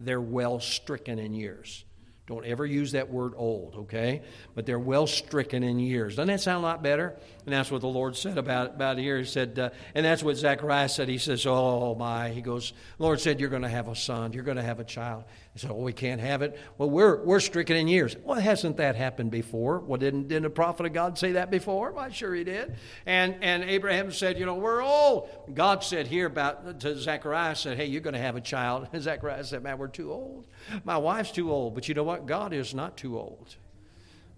They're 0.00 0.22
well 0.22 0.58
stricken 0.58 1.18
in 1.18 1.34
years. 1.34 1.84
Don't 2.28 2.46
ever 2.46 2.64
use 2.64 2.92
that 2.92 3.10
word 3.10 3.32
old, 3.36 3.74
okay? 3.74 4.22
But 4.54 4.64
they're 4.64 4.78
well 4.78 5.08
stricken 5.08 5.64
in 5.64 5.80
years. 5.80 6.14
Doesn't 6.14 6.28
that 6.28 6.40
sound 6.40 6.62
a 6.62 6.66
lot 6.66 6.80
better? 6.80 7.16
And 7.44 7.52
that's 7.52 7.68
what 7.68 7.80
the 7.80 7.88
Lord 7.88 8.16
said 8.16 8.38
about, 8.38 8.76
about 8.76 8.96
here. 8.96 9.18
He 9.18 9.24
said, 9.24 9.58
uh, 9.58 9.70
and 9.94 10.06
that's 10.06 10.22
what 10.22 10.36
Zechariah 10.36 10.88
said. 10.88 11.08
He 11.08 11.18
says, 11.18 11.44
Oh 11.46 11.96
my. 11.96 12.28
He 12.28 12.40
goes, 12.40 12.74
Lord 12.98 13.20
said, 13.20 13.40
You're 13.40 13.50
going 13.50 13.62
to 13.62 13.68
have 13.68 13.88
a 13.88 13.96
son. 13.96 14.32
You're 14.32 14.44
going 14.44 14.56
to 14.56 14.62
have 14.62 14.78
a 14.78 14.84
child. 14.84 15.24
He 15.52 15.58
said, 15.58 15.70
Oh, 15.70 15.74
we 15.74 15.92
can't 15.92 16.20
have 16.20 16.40
it. 16.40 16.58
Well, 16.78 16.88
we're, 16.88 17.22
we're 17.24 17.40
stricken 17.40 17.76
in 17.76 17.86
years. 17.86 18.16
Well, 18.24 18.40
hasn't 18.40 18.78
that 18.78 18.96
happened 18.96 19.30
before? 19.30 19.80
Well, 19.80 19.98
didn't, 19.98 20.28
didn't 20.28 20.46
a 20.46 20.50
prophet 20.50 20.86
of 20.86 20.94
God 20.94 21.18
say 21.18 21.32
that 21.32 21.50
before? 21.50 21.92
Well, 21.92 22.04
I'm 22.04 22.12
sure 22.12 22.34
he 22.34 22.42
did. 22.42 22.74
And, 23.04 23.36
and 23.42 23.62
Abraham 23.64 24.12
said, 24.12 24.38
You 24.38 24.46
know, 24.46 24.54
we're 24.54 24.82
old. 24.82 25.28
God 25.52 25.84
said 25.84 26.06
here 26.06 26.26
about 26.26 26.80
to 26.80 26.98
Zechariah, 26.98 27.54
said, 27.54 27.76
Hey, 27.76 27.86
you're 27.86 28.00
going 28.00 28.14
to 28.14 28.20
have 28.20 28.36
a 28.36 28.40
child. 28.40 28.88
And 28.92 29.02
Zechariah 29.02 29.44
said, 29.44 29.62
Man, 29.62 29.76
we're 29.76 29.88
too 29.88 30.10
old. 30.10 30.46
My 30.84 30.96
wife's 30.96 31.32
too 31.32 31.52
old. 31.52 31.74
But 31.74 31.86
you 31.86 31.94
know 31.94 32.04
what? 32.04 32.24
God 32.24 32.54
is 32.54 32.74
not 32.74 32.96
too 32.96 33.18
old. 33.18 33.56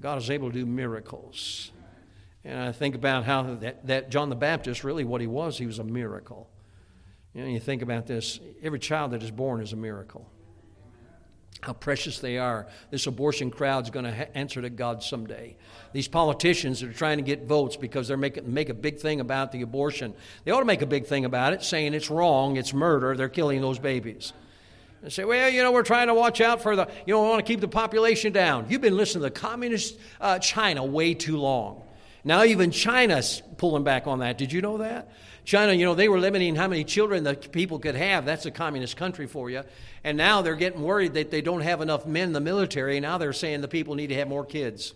God 0.00 0.18
is 0.18 0.30
able 0.30 0.50
to 0.50 0.58
do 0.58 0.66
miracles. 0.66 1.70
And 2.44 2.58
I 2.58 2.72
think 2.72 2.96
about 2.96 3.24
how 3.24 3.54
that, 3.54 3.86
that 3.86 4.10
John 4.10 4.30
the 4.30 4.36
Baptist, 4.36 4.82
really 4.82 5.04
what 5.04 5.20
he 5.20 5.26
was, 5.28 5.58
he 5.58 5.66
was 5.66 5.78
a 5.78 5.84
miracle. 5.84 6.50
You 7.32 7.42
know, 7.42 7.48
you 7.48 7.60
think 7.60 7.82
about 7.82 8.06
this 8.06 8.40
every 8.62 8.80
child 8.80 9.12
that 9.12 9.22
is 9.22 9.30
born 9.30 9.60
is 9.60 9.72
a 9.72 9.76
miracle. 9.76 10.28
How 11.60 11.72
precious 11.72 12.18
they 12.18 12.36
are. 12.36 12.66
This 12.90 13.06
abortion 13.06 13.50
crowd's 13.50 13.90
going 13.90 14.04
to 14.04 14.14
ha- 14.14 14.26
answer 14.34 14.60
to 14.60 14.68
God 14.68 15.02
someday. 15.02 15.56
These 15.92 16.08
politicians 16.08 16.80
that 16.80 16.90
are 16.90 16.92
trying 16.92 17.16
to 17.16 17.22
get 17.22 17.46
votes 17.46 17.76
because 17.76 18.06
they're 18.06 18.16
making 18.16 18.52
make 18.52 18.68
a 18.68 18.74
big 18.74 18.98
thing 18.98 19.20
about 19.20 19.50
the 19.52 19.62
abortion. 19.62 20.12
They 20.44 20.50
ought 20.50 20.58
to 20.58 20.66
make 20.66 20.82
a 20.82 20.86
big 20.86 21.06
thing 21.06 21.24
about 21.24 21.52
it, 21.52 21.62
saying 21.62 21.94
it's 21.94 22.10
wrong, 22.10 22.56
it's 22.56 22.74
murder, 22.74 23.16
they're 23.16 23.28
killing 23.28 23.60
those 23.60 23.78
babies. 23.78 24.32
And 25.02 25.12
say, 25.12 25.24
well, 25.24 25.48
you 25.50 25.62
know, 25.62 25.72
we're 25.72 25.82
trying 25.82 26.08
to 26.08 26.14
watch 26.14 26.40
out 26.40 26.62
for 26.62 26.76
the, 26.76 26.88
you 27.06 27.14
know, 27.14 27.22
we 27.22 27.28
want 27.28 27.44
to 27.44 27.50
keep 27.50 27.60
the 27.60 27.68
population 27.68 28.32
down. 28.32 28.66
You've 28.68 28.80
been 28.80 28.96
listening 28.96 29.24
to 29.24 29.30
communist 29.30 29.98
uh, 30.20 30.38
China 30.38 30.84
way 30.84 31.14
too 31.14 31.36
long. 31.36 31.82
Now 32.24 32.44
even 32.44 32.70
China's 32.70 33.42
pulling 33.58 33.84
back 33.84 34.06
on 34.06 34.20
that. 34.20 34.38
Did 34.38 34.52
you 34.52 34.62
know 34.62 34.78
that? 34.78 35.10
China, 35.44 35.74
you 35.74 35.84
know, 35.84 35.94
they 35.94 36.08
were 36.08 36.18
limiting 36.18 36.56
how 36.56 36.68
many 36.68 36.84
children 36.84 37.22
the 37.22 37.34
people 37.34 37.78
could 37.78 37.94
have. 37.94 38.24
That's 38.24 38.46
a 38.46 38.50
communist 38.50 38.96
country 38.96 39.26
for 39.26 39.50
you. 39.50 39.62
And 40.02 40.16
now 40.16 40.40
they're 40.40 40.54
getting 40.54 40.82
worried 40.82 41.14
that 41.14 41.30
they 41.30 41.42
don't 41.42 41.60
have 41.60 41.82
enough 41.82 42.06
men 42.06 42.28
in 42.28 42.32
the 42.32 42.40
military. 42.40 42.98
Now 42.98 43.18
they're 43.18 43.34
saying 43.34 43.60
the 43.60 43.68
people 43.68 43.94
need 43.94 44.06
to 44.08 44.14
have 44.14 44.26
more 44.26 44.44
kids. 44.44 44.94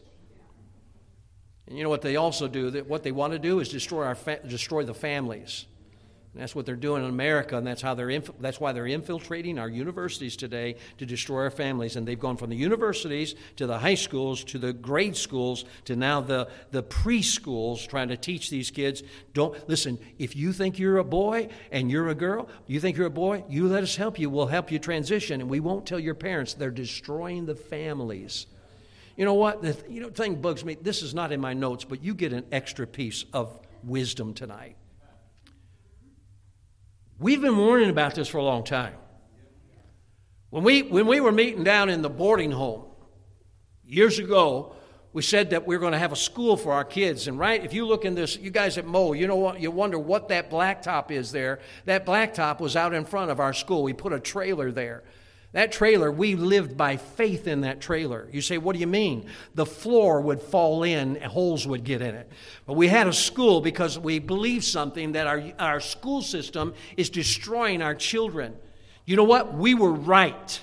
And 1.67 1.77
you 1.77 1.85
know 1.85 1.91
what 1.91 2.01
they 2.01 2.17
also 2.17 2.49
do? 2.49 2.71
That 2.71 2.89
what 2.89 3.03
they 3.03 3.13
want 3.13 3.35
to 3.35 3.39
do 3.39 3.61
is 3.61 3.69
destroy 3.69 4.05
our 4.05 4.15
fa- 4.15 4.41
destroy 4.47 4.85
the 4.85 4.95
families. 4.95 5.67
And 6.35 6.43
that's 6.43 6.55
what 6.55 6.67
they're 6.67 6.77
doing 6.77 7.03
in 7.03 7.09
America, 7.09 7.57
and 7.57 7.67
that's, 7.67 7.81
how 7.81 7.95
they're 7.95 8.11
inf- 8.11 8.31
that's 8.39 8.61
why 8.61 8.73
they're 8.73 8.87
infiltrating 8.87 9.59
our 9.59 9.69
universities 9.69 10.37
today 10.37 10.77
to 10.99 11.07
destroy 11.07 11.45
our 11.45 11.51
families. 11.51 11.97
And 11.97 12.07
they've 12.07 12.19
gone 12.19 12.37
from 12.37 12.51
the 12.51 12.57
universities 12.57 13.35
to 13.57 13.67
the 13.67 13.79
high 13.79 13.95
schools 13.95 14.45
to 14.45 14.59
the 14.59 14.73
grade 14.73 15.17
schools 15.17 15.65
to 15.87 15.97
now 15.97 16.21
the, 16.21 16.49
the 16.71 16.83
preschools 16.83 17.89
trying 17.89 18.09
to 18.09 18.17
teach 18.17 18.51
these 18.51 18.71
kids 18.71 19.03
don't 19.33 19.69
listen, 19.69 19.99
if 20.19 20.37
you 20.37 20.53
think 20.53 20.79
you're 20.79 20.99
a 20.99 21.05
boy 21.05 21.49
and 21.73 21.91
you're 21.91 22.09
a 22.09 22.15
girl, 22.15 22.49
you 22.67 22.79
think 22.79 22.97
you're 22.97 23.07
a 23.07 23.11
boy, 23.11 23.45
you 23.49 23.67
let 23.69 23.83
us 23.83 23.97
help 23.97 24.19
you. 24.19 24.29
We'll 24.29 24.47
help 24.47 24.71
you 24.71 24.79
transition, 24.79 25.41
and 25.41 25.49
we 25.49 25.61
won't 25.61 25.87
tell 25.87 25.99
your 25.99 26.15
parents. 26.15 26.55
They're 26.55 26.71
destroying 26.71 27.47
the 27.47 27.55
families. 27.55 28.47
You 29.17 29.25
know 29.25 29.35
what? 29.35 29.63
The 29.63 29.77
you 29.89 30.01
know, 30.01 30.11
thing 30.11 30.37
bugs 30.37 30.65
me. 30.65 30.77
This 30.81 31.03
is 31.03 31.15
not 31.15 31.33
in 31.33 31.41
my 31.41 31.55
notes, 31.55 31.85
but 31.85 32.03
you 32.03 32.15
get 32.15 32.33
an 32.33 32.45
extra 32.53 32.87
piece 32.87 33.25
of 33.33 33.59
wisdom 33.83 34.35
tonight. 34.35 34.77
We've 37.19 37.41
been 37.41 37.57
warning 37.57 37.91
about 37.91 38.15
this 38.15 38.29
for 38.29 38.39
a 38.39 38.45
long 38.45 38.63
time. 38.63 38.95
When 40.51 40.63
we, 40.63 40.83
when 40.83 41.07
we 41.07 41.21
were 41.21 41.33
meeting 41.33 41.65
down 41.65 41.89
in 41.89 42.01
the 42.01 42.09
boarding 42.09 42.53
home 42.53 42.85
years 43.85 44.19
ago, 44.19 44.77
we 45.13 45.23
said 45.23 45.51
that 45.51 45.67
we 45.67 45.75
are 45.75 45.79
going 45.81 45.93
to 45.93 45.99
have 45.99 46.13
a 46.13 46.17
school 46.17 46.57
for 46.57 46.73
our 46.73 46.85
kids. 46.85 47.27
And 47.27 47.39
right, 47.39 47.65
if 47.65 47.75
you 47.75 47.87
look 47.87 48.05
in 48.05 48.15
this, 48.15 48.37
you 48.37 48.51
guys 48.51 48.79
at 48.79 48.87
Mo, 48.87 49.15
you 49.15 49.27
know 49.27 49.37
what? 49.37 49.61
You 49.61 49.71
wonder 49.71 49.99
what 49.99 50.29
that 50.29 50.49
blacktop 50.49 51.11
is 51.11 51.33
there. 51.33 51.59
That 51.87 52.07
blacktop 52.07 52.61
was 52.61 52.77
out 52.77 52.95
in 52.95 53.05
front 53.05 53.31
of 53.31 53.41
our 53.41 53.53
school. 53.53 53.83
We 53.83 53.95
put 53.95 54.13
a 54.13 54.21
trailer 54.21 54.71
there. 54.71 55.03
That 55.53 55.73
trailer, 55.73 56.13
we 56.13 56.35
lived 56.35 56.77
by 56.77 56.99
faith 56.99 57.47
in 57.47 57.63
that 57.63 57.81
trailer. 57.81 58.29
You 58.31 58.43
say, 58.43 58.59
what 58.59 58.75
do 58.75 58.81
you 58.81 58.87
mean? 58.87 59.27
The 59.55 59.65
floor 59.65 60.21
would 60.21 60.43
fall 60.43 60.83
in, 60.83 61.19
holes 61.23 61.67
would 61.67 61.85
get 61.85 62.03
in 62.03 62.15
it. 62.15 62.31
But 62.67 62.75
we 62.75 62.87
had 62.87 63.07
a 63.07 63.15
school 63.15 63.63
because 63.63 63.99
we 63.99 64.19
believed 64.19 64.65
something 64.65 65.13
that 65.13 65.27
our, 65.27 65.43
our 65.59 65.81
school 65.81 66.21
system 66.21 66.75
is 66.99 67.09
destroying 67.09 67.81
our 67.81 67.95
children. 67.95 68.57
You 69.07 69.17
know 69.17 69.25
what? 69.25 69.55
We 69.55 69.75
were 69.75 69.93
right. 69.93 70.61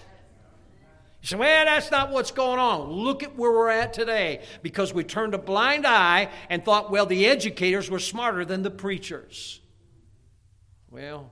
You 1.23 1.27
say, 1.29 1.37
well, 1.37 1.65
that's 1.65 1.89
not 1.89 2.11
what's 2.11 2.29
going 2.29 2.59
on. 2.59 2.91
Look 2.91 3.23
at 3.23 3.35
where 3.35 3.51
we're 3.51 3.71
at 3.71 3.91
today 3.91 4.43
because 4.61 4.93
we 4.93 5.03
turned 5.03 5.33
a 5.33 5.39
blind 5.39 5.87
eye 5.87 6.29
and 6.51 6.63
thought, 6.63 6.91
well, 6.91 7.07
the 7.07 7.25
educators 7.25 7.89
were 7.89 7.97
smarter 7.97 8.45
than 8.45 8.61
the 8.61 8.69
preachers. 8.69 9.59
Well, 10.91 11.31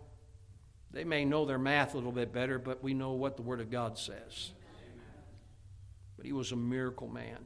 they 0.93 1.03
may 1.03 1.25
know 1.25 1.45
their 1.45 1.57
math 1.57 1.93
a 1.93 1.97
little 1.97 2.11
bit 2.11 2.31
better, 2.31 2.59
but 2.59 2.83
we 2.83 2.93
know 2.93 3.13
what 3.13 3.35
the 3.35 3.41
Word 3.41 3.59
of 3.59 3.71
God 3.71 3.97
says. 3.97 4.51
But 6.15 6.25
he 6.25 6.31
was 6.31 6.51
a 6.51 6.55
miracle 6.55 7.07
man. 7.07 7.39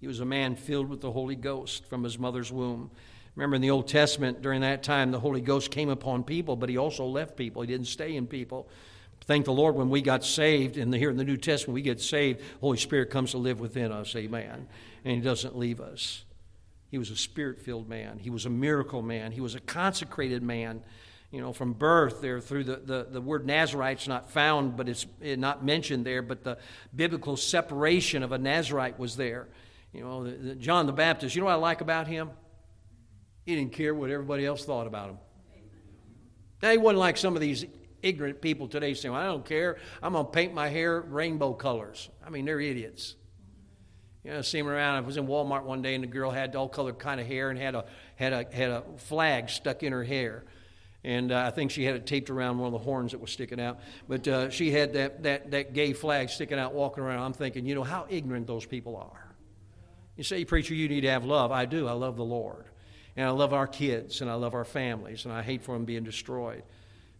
He 0.00 0.06
was 0.06 0.20
a 0.20 0.24
man 0.24 0.54
filled 0.54 0.88
with 0.88 1.00
the 1.00 1.10
Holy 1.10 1.34
Ghost 1.34 1.86
from 1.86 2.04
his 2.04 2.18
mother's 2.18 2.52
womb. 2.52 2.90
Remember 3.34 3.56
in 3.56 3.62
the 3.62 3.70
Old 3.70 3.88
Testament, 3.88 4.40
during 4.40 4.60
that 4.60 4.82
time, 4.82 5.10
the 5.10 5.20
Holy 5.20 5.40
Ghost 5.40 5.70
came 5.70 5.88
upon 5.88 6.22
people, 6.22 6.54
but 6.54 6.68
he 6.68 6.76
also 6.76 7.04
left 7.04 7.36
people. 7.36 7.62
He 7.62 7.68
didn't 7.68 7.88
stay 7.88 8.14
in 8.14 8.26
people. 8.26 8.68
Thank 9.24 9.46
the 9.46 9.52
Lord 9.52 9.74
when 9.74 9.90
we 9.90 10.00
got 10.00 10.24
saved, 10.24 10.78
and 10.78 10.94
here 10.94 11.10
in 11.10 11.16
the 11.16 11.24
New 11.24 11.36
Testament, 11.36 11.74
we 11.74 11.82
get 11.82 12.00
saved, 12.00 12.40
Holy 12.60 12.78
Spirit 12.78 13.10
comes 13.10 13.32
to 13.32 13.38
live 13.38 13.58
within 13.58 13.90
us, 13.90 14.14
amen. 14.14 14.68
And 15.04 15.14
he 15.14 15.20
doesn't 15.20 15.58
leave 15.58 15.80
us. 15.80 16.24
He 16.88 16.98
was 16.98 17.10
a 17.10 17.16
spirit 17.16 17.58
filled 17.58 17.88
man, 17.88 18.18
he 18.18 18.30
was 18.30 18.46
a 18.46 18.50
miracle 18.50 19.02
man, 19.02 19.32
he 19.32 19.40
was 19.40 19.56
a 19.56 19.60
consecrated 19.60 20.42
man 20.44 20.82
you 21.30 21.40
know, 21.40 21.52
from 21.52 21.72
birth 21.72 22.20
there 22.20 22.40
through 22.40 22.64
the, 22.64 22.76
the, 22.76 23.06
the 23.10 23.20
word 23.20 23.46
Nazarite's 23.46 24.06
not 24.06 24.30
found, 24.30 24.76
but 24.76 24.88
it's 24.88 25.06
not 25.20 25.64
mentioned 25.64 26.06
there, 26.06 26.22
but 26.22 26.44
the 26.44 26.58
biblical 26.94 27.36
separation 27.36 28.22
of 28.22 28.32
a 28.32 28.38
Nazarite 28.38 28.98
was 28.98 29.16
there. 29.16 29.48
You 29.92 30.02
know, 30.02 30.24
the, 30.24 30.30
the 30.30 30.54
John 30.54 30.86
the 30.86 30.92
Baptist, 30.92 31.34
you 31.34 31.40
know 31.40 31.46
what 31.46 31.52
I 31.52 31.56
like 31.56 31.80
about 31.80 32.06
him? 32.06 32.30
He 33.44 33.54
didn't 33.54 33.72
care 33.72 33.94
what 33.94 34.10
everybody 34.10 34.46
else 34.46 34.64
thought 34.64 34.86
about 34.86 35.10
him. 35.10 35.18
Now, 36.62 36.70
he 36.70 36.78
wasn't 36.78 37.00
like 37.00 37.16
some 37.16 37.34
of 37.34 37.40
these 37.40 37.64
ignorant 38.02 38.40
people 38.40 38.68
today 38.68 38.94
saying, 38.94 39.12
well, 39.12 39.22
I 39.22 39.26
don't 39.26 39.44
care. 39.44 39.78
I'm 40.02 40.12
going 40.12 40.24
to 40.24 40.30
paint 40.30 40.54
my 40.54 40.68
hair 40.68 41.00
rainbow 41.00 41.52
colors. 41.52 42.08
I 42.24 42.30
mean, 42.30 42.44
they're 42.44 42.60
idiots. 42.60 43.14
You 44.24 44.32
know, 44.32 44.38
I 44.38 44.40
see 44.40 44.58
him 44.58 44.68
around. 44.68 44.96
I 44.96 45.00
was 45.00 45.16
in 45.16 45.26
Walmart 45.26 45.64
one 45.64 45.82
day, 45.82 45.94
and 45.94 46.02
the 46.02 46.08
girl 46.08 46.30
had 46.30 46.56
all 46.56 46.68
colored 46.68 46.98
kind 46.98 47.20
of 47.20 47.26
hair 47.26 47.50
and 47.50 47.58
had 47.58 47.74
a, 47.74 47.84
had 48.16 48.32
a, 48.32 48.46
had 48.52 48.70
a 48.70 48.82
flag 48.96 49.50
stuck 49.50 49.82
in 49.82 49.92
her 49.92 50.02
hair 50.02 50.44
and 51.06 51.30
uh, 51.30 51.44
I 51.46 51.50
think 51.50 51.70
she 51.70 51.84
had 51.84 51.94
it 51.94 52.04
taped 52.04 52.30
around 52.30 52.58
one 52.58 52.66
of 52.66 52.72
the 52.72 52.84
horns 52.84 53.12
that 53.12 53.20
was 53.20 53.30
sticking 53.30 53.60
out. 53.60 53.78
But 54.08 54.26
uh, 54.26 54.50
she 54.50 54.72
had 54.72 54.94
that, 54.94 55.22
that, 55.22 55.52
that 55.52 55.72
gay 55.72 55.92
flag 55.92 56.30
sticking 56.30 56.58
out, 56.58 56.74
walking 56.74 57.04
around. 57.04 57.22
I'm 57.22 57.32
thinking, 57.32 57.64
you 57.64 57.76
know, 57.76 57.84
how 57.84 58.06
ignorant 58.08 58.48
those 58.48 58.66
people 58.66 58.96
are. 58.96 59.32
You 60.16 60.24
say, 60.24 60.44
preacher, 60.44 60.74
you 60.74 60.88
need 60.88 61.02
to 61.02 61.10
have 61.10 61.24
love. 61.24 61.52
I 61.52 61.64
do. 61.64 61.86
I 61.86 61.92
love 61.92 62.16
the 62.16 62.24
Lord. 62.24 62.64
And 63.14 63.24
I 63.24 63.30
love 63.30 63.54
our 63.54 63.68
kids, 63.68 64.20
and 64.20 64.28
I 64.28 64.34
love 64.34 64.52
our 64.52 64.64
families, 64.64 65.24
and 65.24 65.32
I 65.32 65.42
hate 65.42 65.62
for 65.62 65.74
them 65.74 65.84
being 65.84 66.02
destroyed. 66.02 66.64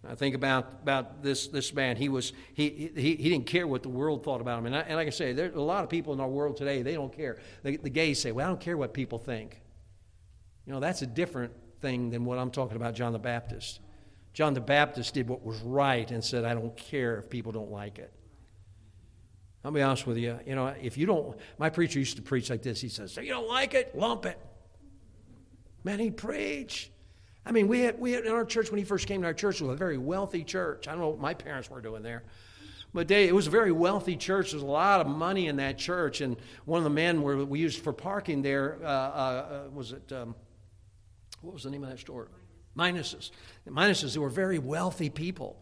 I 0.07 0.17
think 0.17 0.35
about, 0.35 0.65
about 0.83 1.23
this, 1.23 1.47
this 1.47 1.73
man. 1.73 1.97
He, 1.97 2.09
was, 2.09 2.33
he, 2.55 2.91
he, 2.97 3.15
he 3.15 3.31
didn't 3.31 3.47
care 3.47 3.69
what 3.69 3.85
the 3.85 3.89
world 3.89 4.25
thought 4.25 4.41
about 4.41 4.59
him. 4.59 4.67
And, 4.67 4.77
I, 4.77 4.81
and 4.81 4.97
like 4.97 5.07
I 5.07 5.11
say, 5.11 5.33
there's 5.33 5.55
a 5.55 5.61
lot 5.61 5.85
of 5.85 5.91
people 5.91 6.13
in 6.13 6.19
our 6.19 6.29
world 6.29 6.57
today, 6.57 6.83
they 6.83 6.95
don't 6.95 7.17
care. 7.17 7.39
The, 7.63 7.77
the 7.77 7.91
gays 7.91 8.21
say, 8.21 8.33
well, 8.33 8.47
I 8.47 8.49
don't 8.49 8.61
care 8.61 8.77
what 8.77 8.93
people 8.93 9.19
think. 9.19 9.61
You 10.67 10.73
know, 10.73 10.81
that's 10.81 11.03
a 11.03 11.07
different 11.07 11.53
thing 11.81 12.11
than 12.11 12.25
what 12.25 12.39
I'm 12.39 12.51
talking 12.51 12.77
about, 12.77 12.95
John 12.95 13.13
the 13.13 13.19
Baptist. 13.19 13.81
John 14.33 14.55
the 14.55 14.61
Baptist 14.61 15.15
did 15.15 15.29
what 15.29 15.45
was 15.45 15.59
right 15.61 16.11
and 16.11 16.23
said, 16.23 16.45
I 16.45 16.55
don't 16.55 16.77
care 16.77 17.19
if 17.19 17.31
people 17.31 17.53
don't 17.53 17.71
like 17.71 17.99
it. 17.99 18.13
I'll 19.65 19.73
be 19.73 19.83
honest 19.83 20.07
with 20.07 20.19
you. 20.19 20.39
You 20.47 20.55
know, 20.55 20.67
if 20.67 20.97
you 20.97 21.07
don't, 21.07 21.37
my 21.59 21.71
preacher 21.71 21.99
used 21.99 22.17
to 22.17 22.23
preach 22.23 22.51
like 22.51 22.63
this. 22.63 22.81
He 22.81 22.89
says, 22.89 23.13
so 23.13 23.21
you 23.21 23.31
don't 23.31 23.49
like 23.49 23.75
it? 23.75 23.97
Lump 23.97 24.27
it. 24.27 24.39
Man, 25.83 25.99
he 25.99 26.11
preached. 26.11 26.91
I 27.45 27.53
mean, 27.53 27.67
we 27.67 27.81
had, 27.81 27.99
we 27.99 28.13
had 28.13 28.25
in 28.25 28.33
our 28.33 28.45
church, 28.45 28.71
when 28.71 28.79
he 28.79 28.85
first 28.85 29.07
came 29.07 29.23
to 29.23 29.27
our 29.27 29.35
church, 29.35 29.61
it 29.61 29.65
was 29.65 29.75
a 29.75 29.77
very 29.77 29.99
wealthy 29.99 30.45
church. 30.45 30.87
I 30.87 30.93
don't 30.93 31.01
know 31.01 31.09
what 31.09 31.21
my 31.21 31.35
parents 31.35 31.71
were 31.71 31.81
doing 31.81 32.03
there. 32.03 32.25
But 32.93 33.09
they, 33.09 33.29
it 33.29 33.35
was 33.35 33.47
a 33.47 33.51
very 33.51 33.73
wealthy 33.73 34.17
church. 34.17 34.51
There 34.51 34.57
was 34.57 34.63
a 34.63 34.67
lot 34.67 35.01
of 35.01 35.07
money 35.07 35.49
in 35.49 35.57
that 35.57 35.79
church. 35.79 36.21
And 36.21 36.37
one 36.65 36.79
of 36.79 36.85
the 36.85 36.91
men 36.91 37.23
were, 37.23 37.45
we 37.45 37.59
used 37.59 37.83
for 37.83 37.93
parking 37.93 38.43
there 38.43 38.79
uh, 38.83 38.87
uh, 38.87 39.63
was 39.73 39.93
it, 39.93 40.13
um, 40.13 40.35
what 41.47 41.55
was 41.55 41.63
the 41.63 41.71
name 41.71 41.85
of 41.85 41.91
that 41.91 42.01
store? 42.01 42.29
Minuses. 42.77 43.31
The 43.65 43.71
Minuses, 43.71 44.15
they 44.15 44.19
were 44.19 44.29
very 44.29 44.59
wealthy 44.59 45.09
people. 45.09 45.57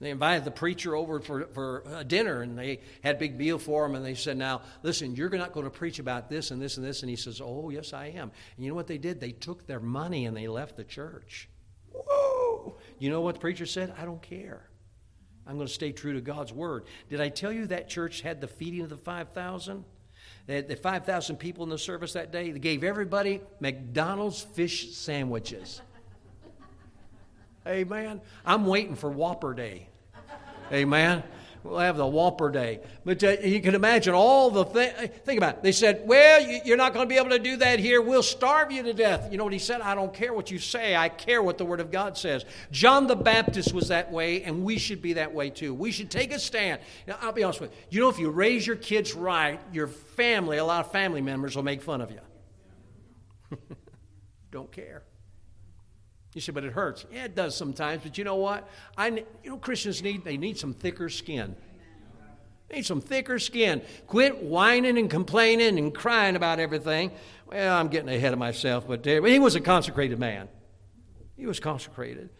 They 0.00 0.10
invited 0.10 0.44
the 0.44 0.50
preacher 0.50 0.94
over 0.94 1.20
for, 1.20 1.46
for 1.48 1.84
a 1.94 2.04
dinner 2.04 2.42
and 2.42 2.58
they 2.58 2.80
had 3.02 3.16
a 3.16 3.18
big 3.18 3.36
meal 3.36 3.58
for 3.58 3.84
him 3.84 3.94
and 3.94 4.04
they 4.04 4.14
said, 4.14 4.36
Now, 4.36 4.62
listen, 4.82 5.14
you're 5.14 5.28
not 5.30 5.52
going 5.52 5.64
to 5.64 5.70
preach 5.70 5.98
about 5.98 6.30
this 6.30 6.50
and 6.50 6.60
this 6.60 6.76
and 6.78 6.86
this. 6.86 7.02
And 7.02 7.10
he 7.10 7.16
says, 7.16 7.40
Oh, 7.42 7.68
yes, 7.70 7.92
I 7.92 8.06
am. 8.06 8.30
And 8.56 8.64
you 8.64 8.70
know 8.70 8.74
what 8.74 8.86
they 8.86 8.96
did? 8.96 9.20
They 9.20 9.32
took 9.32 9.66
their 9.66 9.80
money 9.80 10.24
and 10.24 10.34
they 10.34 10.48
left 10.48 10.76
the 10.76 10.84
church. 10.84 11.48
Whoa! 11.92 12.76
You 12.98 13.10
know 13.10 13.20
what 13.20 13.34
the 13.34 13.40
preacher 13.40 13.66
said? 13.66 13.92
I 13.98 14.06
don't 14.06 14.22
care. 14.22 14.70
I'm 15.46 15.56
going 15.56 15.66
to 15.66 15.72
stay 15.72 15.92
true 15.92 16.14
to 16.14 16.20
God's 16.20 16.52
word. 16.52 16.84
Did 17.08 17.20
I 17.20 17.28
tell 17.28 17.52
you 17.52 17.66
that 17.66 17.88
church 17.88 18.22
had 18.22 18.40
the 18.40 18.46
feeding 18.46 18.82
of 18.82 18.88
the 18.88 18.96
5,000? 18.96 19.84
They 20.46 20.56
had 20.56 20.78
5,000 20.78 21.36
people 21.36 21.64
in 21.64 21.70
the 21.70 21.78
service 21.78 22.14
that 22.14 22.32
day. 22.32 22.50
They 22.50 22.58
gave 22.58 22.82
everybody 22.82 23.40
McDonald's 23.60 24.40
fish 24.40 24.92
sandwiches. 24.92 25.80
Amen. 27.66 28.20
I'm 28.44 28.66
waiting 28.66 28.96
for 28.96 29.10
Whopper 29.10 29.54
Day. 29.54 29.86
Amen. 30.72 31.22
We'll 31.62 31.78
have 31.78 31.98
the 31.98 32.06
Whopper 32.06 32.50
Day. 32.50 32.80
But 33.04 33.22
uh, 33.22 33.36
you 33.42 33.60
can 33.60 33.74
imagine 33.74 34.14
all 34.14 34.50
the 34.50 34.64
things. 34.64 34.94
Think 35.24 35.36
about 35.38 35.56
it. 35.56 35.62
They 35.62 35.72
said, 35.72 36.02
Well, 36.06 36.40
you're 36.64 36.78
not 36.78 36.94
going 36.94 37.06
to 37.06 37.08
be 37.08 37.18
able 37.18 37.30
to 37.30 37.38
do 37.38 37.56
that 37.58 37.78
here. 37.78 38.00
We'll 38.00 38.22
starve 38.22 38.72
you 38.72 38.82
to 38.82 38.94
death. 38.94 39.30
You 39.30 39.36
know 39.36 39.44
what 39.44 39.52
he 39.52 39.58
said? 39.58 39.82
I 39.82 39.94
don't 39.94 40.12
care 40.12 40.32
what 40.32 40.50
you 40.50 40.58
say. 40.58 40.96
I 40.96 41.10
care 41.10 41.42
what 41.42 41.58
the 41.58 41.66
Word 41.66 41.80
of 41.80 41.90
God 41.90 42.16
says. 42.16 42.46
John 42.70 43.06
the 43.06 43.16
Baptist 43.16 43.74
was 43.74 43.88
that 43.88 44.10
way, 44.10 44.42
and 44.42 44.64
we 44.64 44.78
should 44.78 45.02
be 45.02 45.14
that 45.14 45.34
way 45.34 45.50
too. 45.50 45.74
We 45.74 45.92
should 45.92 46.10
take 46.10 46.32
a 46.32 46.38
stand. 46.38 46.80
Now, 47.06 47.18
I'll 47.20 47.32
be 47.32 47.44
honest 47.44 47.60
with 47.60 47.72
you. 47.72 47.76
You 47.90 48.00
know, 48.00 48.08
if 48.08 48.18
you 48.18 48.30
raise 48.30 48.66
your 48.66 48.76
kids 48.76 49.14
right, 49.14 49.60
your 49.72 49.88
family, 49.88 50.56
a 50.56 50.64
lot 50.64 50.86
of 50.86 50.92
family 50.92 51.20
members 51.20 51.56
will 51.56 51.62
make 51.62 51.82
fun 51.82 52.00
of 52.00 52.10
you. 52.10 52.20
don't 54.50 54.72
care. 54.72 55.02
You 56.34 56.40
say, 56.40 56.52
but 56.52 56.64
it 56.64 56.72
hurts. 56.72 57.06
Yeah, 57.12 57.24
it 57.24 57.34
does 57.34 57.56
sometimes. 57.56 58.02
But 58.02 58.16
you 58.16 58.24
know 58.24 58.36
what? 58.36 58.68
I, 58.96 59.08
you 59.08 59.50
know, 59.50 59.56
Christians 59.58 60.02
need 60.02 60.24
they 60.24 60.36
need 60.36 60.58
some 60.58 60.74
thicker 60.74 61.08
skin. 61.08 61.56
They 62.68 62.76
need 62.76 62.86
some 62.86 63.00
thicker 63.00 63.38
skin. 63.40 63.82
Quit 64.06 64.42
whining 64.42 64.96
and 64.96 65.10
complaining 65.10 65.76
and 65.76 65.92
crying 65.92 66.36
about 66.36 66.60
everything. 66.60 67.10
Well, 67.46 67.76
I'm 67.76 67.88
getting 67.88 68.08
ahead 68.08 68.32
of 68.32 68.38
myself, 68.38 68.86
but 68.86 69.04
uh, 69.06 69.22
he 69.22 69.40
was 69.40 69.56
a 69.56 69.60
consecrated 69.60 70.20
man. 70.20 70.48
He 71.36 71.46
was 71.46 71.58
consecrated. 71.58 72.30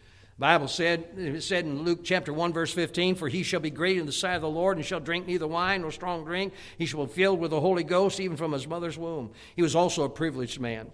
Bible 0.41 0.69
said, 0.69 1.05
it 1.17 1.43
said 1.43 1.65
in 1.65 1.83
Luke 1.83 1.99
chapter 2.03 2.33
1, 2.33 2.51
verse 2.51 2.73
15, 2.73 3.13
For 3.13 3.27
he 3.27 3.43
shall 3.43 3.59
be 3.59 3.69
great 3.69 3.97
in 3.97 4.07
the 4.07 4.11
sight 4.11 4.33
of 4.33 4.41
the 4.41 4.49
Lord, 4.49 4.77
and 4.77 4.85
shall 4.85 4.99
drink 4.99 5.27
neither 5.27 5.45
wine 5.45 5.81
nor 5.81 5.91
strong 5.91 6.25
drink. 6.25 6.53
He 6.79 6.87
shall 6.87 7.05
be 7.05 7.13
filled 7.13 7.39
with 7.39 7.51
the 7.51 7.59
Holy 7.59 7.83
Ghost, 7.83 8.19
even 8.19 8.37
from 8.37 8.53
his 8.53 8.67
mother's 8.67 8.97
womb. 8.97 9.31
He 9.55 9.61
was 9.61 9.75
also 9.75 10.03
a 10.03 10.09
privileged 10.09 10.59
man. 10.59 10.89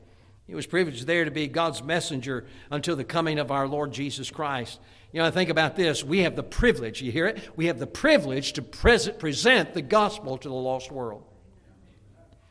He 0.47 0.55
was 0.55 0.65
privileged 0.65 1.05
there 1.05 1.25
to 1.25 1.31
be 1.31 1.47
God's 1.47 1.83
messenger 1.83 2.45
until 2.71 2.95
the 2.95 3.03
coming 3.03 3.37
of 3.37 3.51
our 3.51 3.67
Lord 3.67 3.91
Jesus 3.91 4.31
Christ. 4.31 4.79
You 5.11 5.19
know, 5.19 5.27
I 5.27 5.31
think 5.31 5.49
about 5.49 5.75
this. 5.75 6.03
We 6.03 6.19
have 6.19 6.35
the 6.35 6.43
privilege, 6.43 7.01
you 7.01 7.11
hear 7.11 7.27
it? 7.27 7.49
We 7.57 7.67
have 7.67 7.79
the 7.79 7.87
privilege 7.87 8.53
to 8.53 8.61
present 8.61 9.73
the 9.73 9.81
gospel 9.81 10.37
to 10.37 10.47
the 10.47 10.55
lost 10.55 10.91
world. 10.91 11.23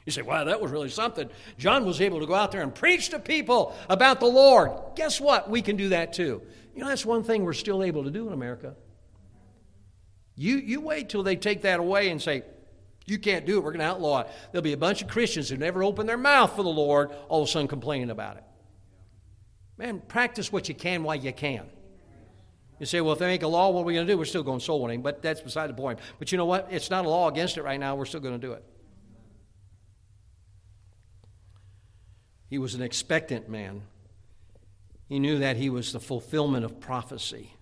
You 0.05 0.13
say, 0.13 0.23
wow, 0.23 0.45
that 0.45 0.61
was 0.61 0.71
really 0.71 0.89
something. 0.89 1.29
John 1.59 1.85
was 1.85 2.01
able 2.01 2.21
to 2.21 2.27
go 2.27 2.35
out 2.35 2.53
there 2.53 2.63
and 2.63 2.75
preach 2.75 3.09
to 3.09 3.19
people 3.19 3.75
about 3.89 4.21
the 4.21 4.27
Lord. 4.27 4.73
Guess 4.95 5.21
what? 5.21 5.51
We 5.51 5.63
can 5.63 5.77
do 5.77 5.89
that 5.89 6.13
too. 6.13 6.43
You 6.75 6.83
know, 6.83 6.89
that's 6.89 7.05
one 7.05 7.25
thing 7.25 7.45
we're 7.45 7.55
still 7.55 7.83
able 7.83 8.05
to 8.05 8.11
do 8.11 8.27
in 8.27 8.33
America. 8.33 8.77
You, 10.37 10.59
you 10.59 10.81
wait 10.81 11.09
till 11.09 11.23
they 11.23 11.35
take 11.35 11.63
that 11.63 11.81
away 11.81 12.11
and 12.11 12.21
say, 12.23 12.43
you 13.07 13.19
can't 13.19 13.47
do 13.47 13.57
it. 13.57 13.65
We're 13.65 13.71
going 13.71 13.81
to 13.81 13.87
outlaw 13.87 14.23
it. 14.23 14.29
There'll 14.51 14.63
be 14.63 14.73
a 14.73 14.77
bunch 14.77 15.01
of 15.01 15.09
Christians 15.09 15.49
who 15.49 15.57
never 15.57 15.83
open 15.83 16.07
their 16.07 16.17
mouth 16.17 16.55
for 16.57 16.63
the 16.63 16.69
Lord, 16.69 17.13
all 17.29 17.43
of 17.43 17.49
a 17.49 17.51
sudden 17.51 17.69
complaining 17.69 18.11
about 18.11 18.37
it. 18.37 18.45
Man, 19.79 20.03
practice 20.09 20.51
what 20.51 20.69
you 20.69 20.75
can 20.75 21.03
while 21.03 21.17
you 21.17 21.33
can. 21.33 21.67
You 22.81 22.87
say, 22.87 23.01
well, 23.01 23.13
if 23.13 23.19
they 23.19 23.27
make 23.27 23.43
a 23.43 23.49
law, 23.49 23.71
what 23.71 23.83
are 23.83 23.85
we 23.85 23.95
going 23.95 24.07
to 24.07 24.13
do? 24.13 24.19
We're 24.19 24.25
still 24.25 24.43
going 24.43 24.61
soul 24.61 24.83
winning, 24.83 25.03
but 25.03 25.23
that's 25.23 25.41
beside 25.41 25.71
the 25.71 25.75
point. 25.75 25.99
But 26.19 26.33
you 26.33 26.39
know 26.39 26.45
what? 26.45 26.69
It's 26.71 26.91
not 26.91 27.07
a 27.07 27.09
law 27.09 27.29
against 27.29 27.57
it 27.57 27.63
right 27.63 27.81
now. 27.81 27.95
We're 27.95 28.05
still 28.05 28.21
going 28.21 28.39
to 28.39 28.47
do 28.47 28.53
it. 28.53 28.65
He 32.49 32.59
was 32.59 32.75
an 32.75 32.83
expectant 32.83 33.49
man. 33.49 33.83
He 35.09 35.19
knew 35.19 35.39
that 35.39 35.57
he 35.57 35.71
was 35.71 35.93
the 35.93 36.01
fulfillment 36.01 36.65
of 36.65 36.81
prophecy, 36.81 37.55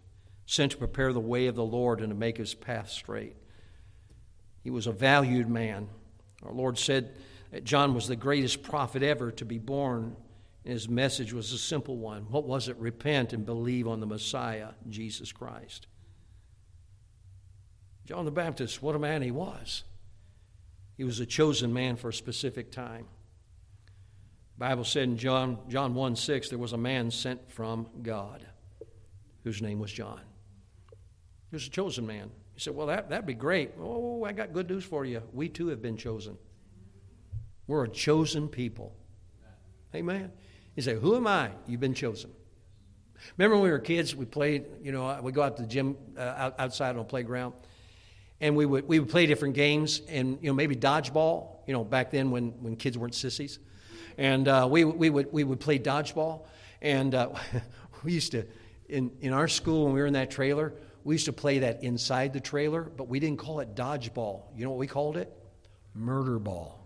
sent 0.46 0.72
to 0.72 0.78
prepare 0.78 1.12
the 1.12 1.20
way 1.20 1.46
of 1.46 1.54
the 1.54 1.64
Lord 1.64 2.00
and 2.00 2.08
to 2.08 2.14
make 2.14 2.38
his 2.38 2.54
path 2.54 2.90
straight. 2.90 3.36
He 4.64 4.70
was 4.70 4.86
a 4.86 4.92
valued 4.92 5.48
man. 5.48 5.88
Our 6.42 6.52
Lord 6.52 6.78
said 6.78 7.14
that 7.52 7.64
John 7.64 7.94
was 7.94 8.08
the 8.08 8.16
greatest 8.16 8.62
prophet 8.62 9.02
ever 9.02 9.30
to 9.32 9.44
be 9.44 9.58
born. 9.58 10.16
His 10.64 10.88
message 10.88 11.34
was 11.34 11.52
a 11.52 11.58
simple 11.58 11.98
one. 11.98 12.22
What 12.30 12.44
was 12.44 12.68
it? 12.68 12.76
Repent 12.78 13.34
and 13.34 13.44
believe 13.44 13.86
on 13.86 14.00
the 14.00 14.06
Messiah, 14.06 14.70
Jesus 14.88 15.30
Christ. 15.30 15.86
John 18.06 18.24
the 18.24 18.30
Baptist, 18.30 18.82
what 18.82 18.96
a 18.96 18.98
man 18.98 19.22
he 19.22 19.30
was. 19.30 19.84
He 20.96 21.04
was 21.04 21.20
a 21.20 21.26
chosen 21.26 21.72
man 21.72 21.96
for 21.96 22.08
a 22.08 22.14
specific 22.14 22.72
time. 22.72 23.06
The 24.56 24.60
Bible 24.60 24.84
said 24.84 25.04
in 25.04 25.18
John, 25.18 25.58
John 25.68 25.94
1 25.94 26.16
6, 26.16 26.48
there 26.48 26.58
was 26.58 26.72
a 26.72 26.78
man 26.78 27.10
sent 27.10 27.50
from 27.50 27.88
God 28.02 28.46
whose 29.42 29.60
name 29.60 29.78
was 29.78 29.92
John. 29.92 30.20
He 31.50 31.56
was 31.56 31.66
a 31.66 31.70
chosen 31.70 32.06
man. 32.06 32.30
You 32.54 32.60
said, 32.60 32.74
Well, 32.74 32.86
that, 32.88 33.10
that'd 33.10 33.26
be 33.26 33.34
great. 33.34 33.72
Oh, 33.80 34.24
I 34.24 34.32
got 34.32 34.52
good 34.52 34.68
news 34.68 34.84
for 34.84 35.04
you. 35.04 35.22
We 35.32 35.48
too 35.48 35.68
have 35.68 35.82
been 35.82 35.96
chosen. 35.96 36.38
We're 37.66 37.84
a 37.84 37.88
chosen 37.88 38.48
people. 38.48 38.94
Amen. 39.94 40.30
You 40.76 40.82
say, 40.82 40.94
Who 40.94 41.16
am 41.16 41.26
I? 41.26 41.50
You've 41.66 41.80
been 41.80 41.94
chosen. 41.94 42.30
Remember 43.36 43.56
when 43.56 43.64
we 43.64 43.70
were 43.70 43.78
kids, 43.78 44.14
we 44.14 44.24
played, 44.24 44.66
you 44.82 44.92
know, 44.92 45.18
we 45.22 45.32
go 45.32 45.42
out 45.42 45.56
to 45.56 45.62
the 45.62 45.68
gym 45.68 45.96
uh, 46.16 46.50
outside 46.58 46.90
on 46.90 46.98
the 46.98 47.04
playground, 47.04 47.54
and 48.40 48.56
we 48.56 48.66
would, 48.66 48.86
we 48.86 49.00
would 49.00 49.08
play 49.08 49.26
different 49.26 49.54
games, 49.54 50.02
and, 50.08 50.38
you 50.42 50.48
know, 50.48 50.54
maybe 50.54 50.76
dodgeball, 50.76 51.66
you 51.66 51.72
know, 51.72 51.84
back 51.84 52.10
then 52.10 52.30
when, 52.30 52.50
when 52.62 52.76
kids 52.76 52.98
weren't 52.98 53.14
sissies. 53.14 53.58
And 54.18 54.46
uh, 54.46 54.68
we, 54.70 54.84
we, 54.84 55.10
would, 55.10 55.32
we 55.32 55.44
would 55.44 55.60
play 55.60 55.78
dodgeball, 55.78 56.42
and 56.82 57.14
uh, 57.14 57.30
we 58.04 58.12
used 58.12 58.32
to, 58.32 58.46
in, 58.88 59.10
in 59.20 59.32
our 59.32 59.48
school, 59.48 59.86
when 59.86 59.94
we 59.94 60.00
were 60.00 60.06
in 60.06 60.12
that 60.14 60.30
trailer, 60.30 60.74
we 61.04 61.14
used 61.14 61.26
to 61.26 61.32
play 61.32 61.58
that 61.60 61.84
inside 61.84 62.32
the 62.32 62.40
trailer, 62.40 62.82
but 62.82 63.08
we 63.08 63.20
didn't 63.20 63.38
call 63.38 63.60
it 63.60 63.74
dodgeball. 63.74 64.42
You 64.56 64.64
know 64.64 64.70
what 64.70 64.78
we 64.78 64.86
called 64.86 65.16
it? 65.18 65.30
Murder 65.94 66.38
ball. 66.38 66.80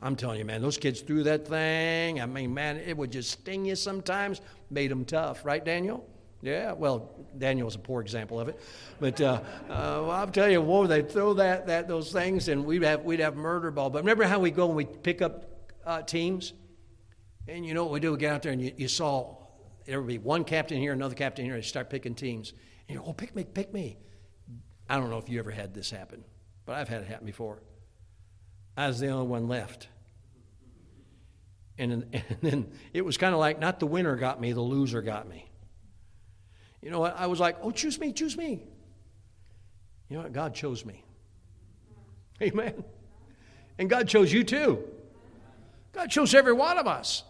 I'm 0.00 0.14
telling 0.14 0.38
you, 0.38 0.44
man, 0.44 0.62
those 0.62 0.78
kids 0.78 1.00
threw 1.00 1.24
that 1.24 1.48
thing. 1.48 2.20
I 2.20 2.26
mean, 2.26 2.54
man, 2.54 2.76
it 2.76 2.96
would 2.96 3.10
just 3.10 3.30
sting 3.32 3.64
you 3.64 3.74
sometimes, 3.74 4.40
made 4.70 4.90
them 4.90 5.04
tough, 5.04 5.44
right, 5.44 5.64
Daniel? 5.64 6.06
Yeah, 6.40 6.72
well, 6.72 7.10
Daniel 7.36 7.66
a 7.68 7.78
poor 7.78 8.00
example 8.00 8.38
of 8.38 8.48
it, 8.48 8.60
but 9.00 9.20
uh, 9.20 9.40
uh, 9.68 10.08
I'll 10.08 10.28
tell 10.28 10.48
you, 10.48 10.62
whoa, 10.62 10.86
they'd 10.86 11.10
throw 11.10 11.34
that, 11.34 11.66
that 11.66 11.88
those 11.88 12.12
things, 12.12 12.46
and 12.46 12.64
we'd 12.64 12.84
have 12.84 13.02
we'd 13.02 13.18
have 13.18 13.34
murder 13.34 13.72
ball. 13.72 13.90
But 13.90 14.02
remember 14.02 14.22
how 14.22 14.38
we 14.38 14.52
go 14.52 14.68
and 14.68 14.76
we 14.76 14.84
pick 14.84 15.20
up 15.20 15.72
uh, 15.84 16.02
teams, 16.02 16.52
and 17.48 17.66
you 17.66 17.74
know 17.74 17.82
what 17.82 17.92
we 17.92 17.98
do? 17.98 18.12
We 18.12 18.18
get 18.18 18.32
out 18.32 18.42
there 18.42 18.52
and 18.52 18.62
you, 18.62 18.72
you 18.76 18.86
saw 18.86 19.37
there 19.88 19.98
would 19.98 20.06
be 20.06 20.18
one 20.18 20.44
captain 20.44 20.78
here, 20.78 20.92
another 20.92 21.14
captain 21.14 21.46
here, 21.46 21.54
and 21.54 21.64
start 21.64 21.88
picking 21.88 22.14
teams. 22.14 22.52
And 22.86 22.96
you 22.96 23.00
go, 23.00 23.08
oh, 23.08 23.12
pick 23.14 23.34
me, 23.34 23.44
pick 23.44 23.72
me. 23.72 23.96
I 24.86 24.98
don't 24.98 25.08
know 25.08 25.16
if 25.16 25.30
you 25.30 25.38
ever 25.38 25.50
had 25.50 25.72
this 25.72 25.90
happen, 25.90 26.24
but 26.66 26.76
I've 26.76 26.90
had 26.90 27.00
it 27.00 27.08
happen 27.08 27.24
before. 27.24 27.62
I 28.76 28.86
was 28.86 29.00
the 29.00 29.08
only 29.08 29.26
one 29.26 29.48
left. 29.48 29.88
And, 31.78 32.04
and 32.12 32.38
then 32.42 32.70
it 32.92 33.02
was 33.02 33.16
kind 33.16 33.32
of 33.32 33.40
like 33.40 33.58
not 33.60 33.80
the 33.80 33.86
winner 33.86 34.14
got 34.16 34.38
me, 34.38 34.52
the 34.52 34.60
loser 34.60 35.00
got 35.00 35.26
me. 35.26 35.50
You 36.82 36.90
know 36.90 37.00
what? 37.00 37.18
I 37.18 37.26
was 37.26 37.40
like, 37.40 37.56
oh, 37.62 37.70
choose 37.70 37.98
me, 37.98 38.12
choose 38.12 38.36
me. 38.36 38.62
You 40.10 40.18
know 40.18 40.22
what? 40.22 40.34
God 40.34 40.54
chose 40.54 40.84
me. 40.84 41.02
Amen. 42.42 42.84
And 43.78 43.88
God 43.88 44.06
chose 44.06 44.30
you 44.30 44.44
too. 44.44 44.84
God 45.92 46.10
chose 46.10 46.34
every 46.34 46.52
one 46.52 46.76
of 46.76 46.86
us. 46.86 47.24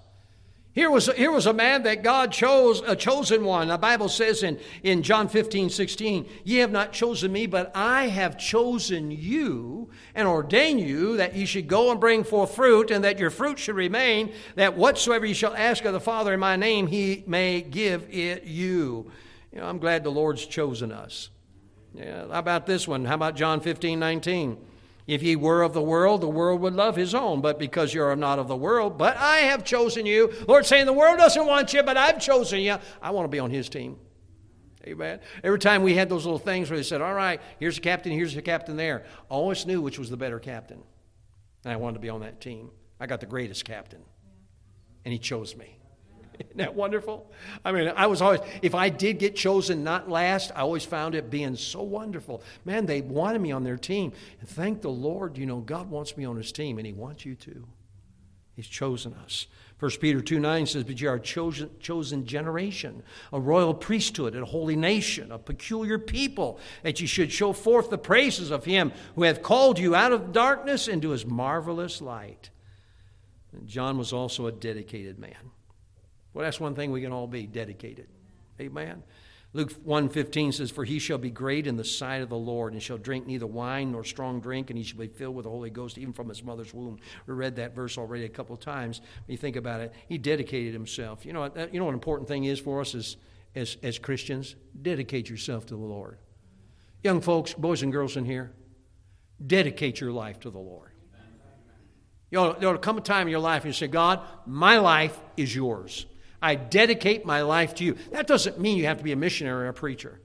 Here 0.79 0.93
was, 0.93 1.09
here 1.17 1.33
was 1.33 1.47
a 1.47 1.53
man 1.53 1.83
that 1.83 2.05
God 2.05 2.31
chose, 2.31 2.83
a 2.87 2.95
chosen 2.95 3.45
one. 3.45 3.67
The 3.67 3.77
Bible 3.77 4.09
says 4.09 4.45
in, 4.45 4.61
in 4.85 5.03
John 5.03 5.29
15, 5.29 5.71
16, 5.71 6.29
Ye 6.45 6.59
have 6.59 6.71
not 6.71 6.93
chosen 6.93 7.33
me, 7.33 7.49
but 7.49 7.73
I 7.75 8.07
have 8.07 8.39
chosen 8.39 9.11
you 9.11 9.91
and 10.15 10.29
ordained 10.29 10.79
you 10.79 11.17
that 11.17 11.35
ye 11.35 11.47
should 11.47 11.67
go 11.67 11.91
and 11.91 11.99
bring 11.99 12.23
forth 12.23 12.55
fruit, 12.55 12.93
and 12.93 13.03
that 13.03 13.19
your 13.19 13.31
fruit 13.31 13.59
should 13.59 13.75
remain, 13.75 14.33
that 14.55 14.77
whatsoever 14.77 15.27
ye 15.27 15.35
shall 15.35 15.53
ask 15.57 15.85
of 15.85 15.95
the 15.95 15.99
Father 15.99 16.33
in 16.33 16.39
my 16.39 16.55
name, 16.55 16.87
he 16.87 17.25
may 17.27 17.61
give 17.61 18.07
it 18.09 18.45
you. 18.45 19.11
You 19.51 19.59
know, 19.59 19.67
I'm 19.67 19.81
glad 19.81 20.05
the 20.05 20.11
Lord's 20.11 20.47
chosen 20.47 20.93
us. 20.93 21.31
Yeah, 21.93 22.29
how 22.29 22.39
about 22.39 22.67
this 22.67 22.87
one? 22.87 23.05
How 23.05 23.17
about 23.17 23.35
John 23.35 23.59
15, 23.59 23.99
19? 23.99 24.57
If 25.09 25.23
ye 25.23 25.37
were 25.37 25.63
of 25.63 25.73
the 25.73 25.83
world, 25.83 26.21
the 26.21 26.29
world 26.29 26.61
would 26.61 26.75
love 26.75 26.95
his 26.95 27.15
own. 27.15 27.41
But 27.41 27.59
because 27.59 27.95
you 27.95 28.03
are 28.03 28.15
not 28.15 28.39
of 28.39 28.47
the 28.47 28.55
world, 28.55 28.99
but 28.99 29.17
I 29.17 29.39
have 29.39 29.65
chosen 29.65 30.05
you. 30.05 30.31
Lord 30.47 30.67
saying, 30.67 30.85
the 30.85 30.93
world 30.93 31.17
doesn't 31.17 31.47
want 31.47 31.73
you, 31.73 31.83
but 31.83 31.97
I've 31.97 32.21
chosen 32.21 32.61
you. 32.61 32.77
I 33.01 33.11
want 33.11 33.25
to 33.25 33.31
be 33.31 33.39
on 33.39 33.51
his 33.51 33.71
team. 33.71 33.97
Amen. 34.87 35.21
Every 35.43 35.59
time 35.59 35.83
we 35.83 35.95
had 35.95 36.11
those 36.11 36.27
little 36.27 36.39
things 36.39 36.71
where 36.71 36.77
they 36.77 36.83
said, 36.83 37.01
all 37.01 37.15
right, 37.15 37.41
here's 37.59 37.77
the 37.77 37.81
captain, 37.81 38.13
here's 38.13 38.35
the 38.35 38.43
captain 38.43 38.77
there, 38.77 39.07
I 39.31 39.35
always 39.35 39.65
knew 39.65 39.81
which 39.81 39.99
was 39.99 40.11
the 40.11 40.17
better 40.19 40.39
captain. 40.39 40.83
And 41.65 41.73
I 41.73 41.77
wanted 41.77 41.95
to 41.95 42.01
be 42.01 42.11
on 42.11 42.21
that 42.21 42.43
team. 42.43 42.71
I 43.01 43.07
got 43.07 43.21
the 43.21 43.27
greatest 43.27 43.65
captain. 43.65 44.03
And 45.07 45.13
he 45.13 45.19
chose 45.19 45.57
me. 45.57 45.78
Isn't 46.45 46.57
that 46.59 46.75
wonderful? 46.75 47.31
I 47.65 47.73
mean, 47.73 47.93
I 47.97 48.07
was 48.07 48.23
always, 48.23 48.41
if 48.63 48.75
I 48.75 48.89
did 48.89 49.19
get 49.19 49.35
chosen 49.35 49.83
not 49.83 50.09
last, 50.09 50.53
I 50.55 50.61
always 50.61 50.85
found 50.85 51.15
it 51.15 51.31
being 51.31 51.57
so 51.57 51.83
wonderful. 51.83 52.43
Man, 52.65 52.87
they 52.87 53.01
wanted 53.01 53.41
me 53.41 53.53
on 53.53 53.65
their 53.65 53.77
team. 53.77 54.13
And 54.41 54.49
thank 54.49 54.83
the 54.83 54.91
Lord, 54.91 55.37
you 55.37 55.47
know, 55.47 55.59
God 55.59 55.91
wants 55.91 56.17
me 56.17 56.25
on 56.25 56.37
his 56.37 56.53
team, 56.53 56.79
and 56.79 56.87
he 56.87 56.93
wants 56.93 57.25
you 57.25 57.35
too. 57.35 57.67
He's 58.55 58.67
chosen 58.67 59.15
us. 59.25 59.47
1 59.79 59.91
Peter 60.01 60.21
2 60.21 60.41
9 60.41 60.67
says, 60.67 60.83
But 60.83 61.01
you 61.01 61.09
are 61.09 61.15
a 61.15 61.21
chosen, 61.21 61.71
chosen 61.79 62.27
generation, 62.27 63.05
a 63.33 63.39
royal 63.39 63.73
priesthood, 63.73 64.35
a 64.35 64.45
holy 64.45 64.75
nation, 64.75 65.31
a 65.31 65.39
peculiar 65.39 65.99
people, 65.99 66.59
that 66.83 67.01
you 67.01 67.07
should 67.07 67.31
show 67.31 67.53
forth 67.53 67.89
the 67.89 67.99
praises 67.99 68.51
of 68.51 68.65
him 68.65 68.93
who 69.15 69.23
hath 69.23 69.43
called 69.43 69.79
you 69.79 69.95
out 69.95 70.13
of 70.13 70.33
darkness 70.33 70.89
into 70.89 71.11
his 71.11 71.25
marvelous 71.25 72.03
light. 72.03 72.51
And 73.53 73.69
John 73.69 73.97
was 73.97 74.13
also 74.13 74.47
a 74.47 74.53
dedicated 74.53 75.19
man. 75.21 75.53
Well, 76.35 76.45
that's 76.45 76.61
one 76.61 76.75
thing 76.75 76.93
we 76.93 77.03
can 77.03 77.13
all 77.13 77.27
be 77.27 77.47
dedicated. 77.47 78.09
Amen. 78.61 79.03
Luke 79.55 79.73
1:15 79.83 80.53
says, 80.53 80.71
"For 80.71 80.85
he 80.85 80.99
shall 80.99 81.17
be 81.17 81.31
great 81.31 81.67
in 81.67 81.77
the 81.77 81.85
sight 81.85 82.21
of 82.21 82.29
the 82.29 82.37
Lord, 82.37 82.75
and 82.75 82.83
shall 82.83 82.99
drink 82.99 83.27
neither 83.27 83.47
wine 83.47 83.93
nor 83.93 84.05
strong 84.05 84.41
drink, 84.41 84.69
and 84.69 84.77
he 84.77 84.85
shall 84.85 84.99
be 84.99 85.09
filled 85.09 85.35
with 85.35 85.45
the 85.45 85.51
Holy 85.51 85.71
Ghost 85.71 85.97
even 85.97 86.13
from 86.13 86.29
his 86.29 86.45
mother's 86.45 86.75
womb." 86.75 86.99
We 87.27 87.33
read 87.33 87.57
that 87.57 87.75
verse 87.75 87.97
already 87.97 88.25
a 88.25 88.29
couple 88.29 88.55
of 88.55 88.61
times. 88.61 89.01
When 89.27 89.33
you 89.33 89.39
think 89.39 89.57
about 89.57 89.81
it, 89.81 89.95
he 90.07 90.19
dedicated 90.19 90.75
himself. 90.75 91.25
You 91.25 91.33
know, 91.33 91.45
you 91.73 91.79
know 91.79 91.87
what 91.87 91.91
an 91.91 91.95
important 91.95 92.29
thing 92.29 92.45
is 92.45 92.61
for 92.61 92.83
us 92.83 92.95
as, 92.95 93.17
as, 93.55 93.79
as 93.83 93.99
Christians? 93.99 94.55
Dedicate 94.81 95.31
yourself 95.31 95.65
to 95.67 95.77
the 95.77 95.81
Lord. 95.81 96.19
Young 97.03 97.23
folks, 97.23 97.55
boys 97.55 97.83
and 97.83 97.91
girls 97.91 98.19
in 98.19 98.27
here, 98.27 98.53
dedicate 99.45 100.01
your 100.01 100.13
life 100.13 100.41
to 100.41 100.51
the 100.51 100.59
Lord. 100.59 100.91
You 102.31 102.39
know, 102.39 102.53
there'll 102.53 102.77
come 102.77 102.99
a 102.99 103.01
time 103.01 103.27
in 103.27 103.31
your 103.31 103.41
life 103.41 103.65
and 103.65 103.73
you 103.73 103.73
say, 103.73 103.87
God, 103.87 104.21
my 104.45 104.79
life 104.79 105.19
is 105.39 105.55
yours. 105.55 106.05
I 106.41 106.55
dedicate 106.55 107.25
my 107.25 107.43
life 107.43 107.75
to 107.77 107.85
you. 107.85 107.97
That 108.13 108.27
doesn't 108.27 108.61
mean 108.61 108.79
you 108.79 108.87
have 108.87 108.99
to 108.99 109.05
be 109.05 109.13
a 109.13 109.17
missionary 109.17 109.67
or 109.67 109.69
a 109.69 109.75
preacher. 109.75 110.21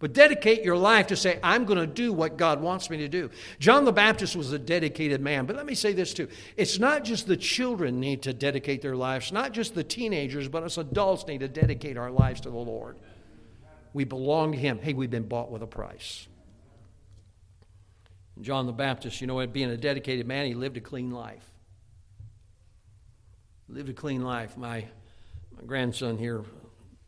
But 0.00 0.12
dedicate 0.12 0.62
your 0.62 0.76
life 0.76 1.08
to 1.08 1.16
say, 1.16 1.40
I'm 1.42 1.64
going 1.64 1.80
to 1.80 1.86
do 1.86 2.12
what 2.12 2.36
God 2.36 2.60
wants 2.60 2.88
me 2.88 2.98
to 2.98 3.08
do. 3.08 3.30
John 3.58 3.84
the 3.84 3.92
Baptist 3.92 4.36
was 4.36 4.52
a 4.52 4.58
dedicated 4.58 5.20
man. 5.20 5.44
But 5.44 5.56
let 5.56 5.66
me 5.66 5.74
say 5.74 5.92
this 5.92 6.14
too. 6.14 6.28
It's 6.56 6.78
not 6.78 7.04
just 7.04 7.26
the 7.26 7.36
children 7.36 7.98
need 7.98 8.22
to 8.22 8.32
dedicate 8.32 8.80
their 8.80 8.94
lives, 8.94 9.32
not 9.32 9.52
just 9.52 9.74
the 9.74 9.82
teenagers, 9.82 10.48
but 10.48 10.62
us 10.62 10.78
adults 10.78 11.26
need 11.26 11.40
to 11.40 11.48
dedicate 11.48 11.96
our 11.96 12.12
lives 12.12 12.42
to 12.42 12.50
the 12.50 12.56
Lord. 12.56 12.96
We 13.92 14.04
belong 14.04 14.52
to 14.52 14.58
Him. 14.58 14.78
Hey, 14.78 14.92
we've 14.92 15.10
been 15.10 15.26
bought 15.26 15.50
with 15.50 15.62
a 15.62 15.66
price. 15.66 16.28
John 18.40 18.66
the 18.66 18.72
Baptist, 18.72 19.20
you 19.20 19.26
know, 19.26 19.44
being 19.48 19.70
a 19.70 19.76
dedicated 19.76 20.28
man, 20.28 20.46
he 20.46 20.54
lived 20.54 20.76
a 20.76 20.80
clean 20.80 21.10
life. 21.10 21.44
Lived 23.68 23.88
a 23.88 23.94
clean 23.94 24.22
life. 24.22 24.56
My 24.56 24.84
my 25.58 25.66
grandson 25.66 26.18
here, 26.18 26.44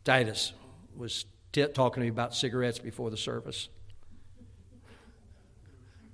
Titus, 0.04 0.52
was 0.96 1.24
t- 1.52 1.66
talking 1.66 2.00
to 2.00 2.04
me 2.04 2.08
about 2.08 2.34
cigarettes 2.34 2.80
before 2.80 3.10
the 3.10 3.16
service. 3.16 3.68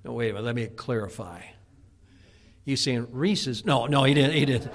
No, 0.03 0.13
wait 0.13 0.29
a 0.29 0.33
minute, 0.33 0.45
let 0.45 0.55
me 0.55 0.67
clarify. 0.67 1.41
He's 2.63 2.81
saying 2.81 3.07
Reese's. 3.11 3.65
No, 3.65 3.87
no, 3.87 4.03
he 4.03 4.13
didn't. 4.13 4.33
He 4.33 4.45
didn't. 4.45 4.71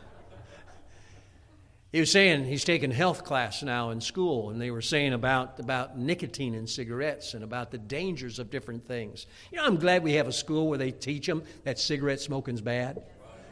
he 1.92 2.00
was 2.00 2.10
saying 2.10 2.44
he's 2.44 2.64
taking 2.64 2.90
health 2.90 3.24
class 3.24 3.62
now 3.62 3.90
in 3.90 4.00
school, 4.00 4.50
and 4.50 4.60
they 4.60 4.70
were 4.70 4.82
saying 4.82 5.14
about, 5.14 5.58
about 5.58 5.96
nicotine 5.96 6.54
in 6.54 6.66
cigarettes 6.66 7.32
and 7.32 7.42
about 7.42 7.70
the 7.70 7.78
dangers 7.78 8.38
of 8.38 8.50
different 8.50 8.86
things. 8.86 9.26
You 9.50 9.58
know, 9.58 9.64
I'm 9.64 9.76
glad 9.76 10.02
we 10.02 10.14
have 10.14 10.28
a 10.28 10.32
school 10.32 10.68
where 10.68 10.78
they 10.78 10.90
teach 10.90 11.26
them 11.26 11.44
that 11.64 11.78
cigarette 11.78 12.20
smoking's 12.20 12.60
bad 12.60 13.02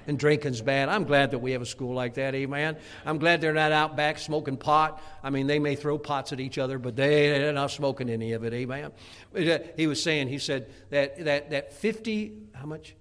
and 0.06 0.18
drinking's 0.18 0.60
bad. 0.60 0.88
I'm 0.88 1.04
glad 1.04 1.32
that 1.32 1.38
we 1.38 1.52
have 1.52 1.62
a 1.62 1.66
school 1.66 1.94
like 1.94 2.14
that, 2.14 2.34
amen. 2.34 2.76
I'm 3.04 3.18
glad 3.18 3.40
they're 3.40 3.52
not 3.52 3.72
out 3.72 3.96
back 3.96 4.18
smoking 4.18 4.56
pot. 4.56 5.02
I 5.22 5.30
mean, 5.30 5.46
they 5.46 5.58
may 5.58 5.76
throw 5.76 5.98
pots 5.98 6.32
at 6.32 6.40
each 6.40 6.58
other, 6.58 6.78
but 6.78 6.96
they're 6.96 7.52
not 7.52 7.70
smoking 7.70 8.08
any 8.08 8.32
of 8.32 8.44
it, 8.44 8.52
amen. 8.52 8.92
Uh, 9.36 9.58
he 9.76 9.86
was 9.86 10.02
saying, 10.02 10.28
he 10.28 10.38
said 10.38 10.70
that, 10.90 11.24
that, 11.24 11.50
that 11.50 11.72
50, 11.72 12.48
how 12.54 12.66
much? 12.66 12.94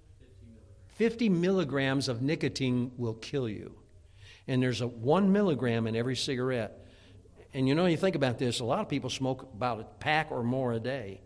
50 0.96 1.28
milligrams 1.28 2.08
of 2.08 2.22
nicotine 2.22 2.92
will 2.96 3.14
kill 3.14 3.48
you. 3.48 3.74
And 4.48 4.62
there's 4.62 4.80
a 4.80 4.86
one 4.86 5.32
milligram 5.32 5.86
in 5.86 5.96
every 5.96 6.16
cigarette. 6.16 6.86
And 7.52 7.68
you 7.68 7.74
know, 7.74 7.86
you 7.86 7.96
think 7.96 8.16
about 8.16 8.38
this, 8.38 8.60
a 8.60 8.64
lot 8.64 8.80
of 8.80 8.88
people 8.88 9.10
smoke 9.10 9.42
about 9.54 9.80
a 9.80 9.84
pack 9.84 10.30
or 10.30 10.42
more 10.42 10.72
a 10.72 10.80
day. 10.80 11.20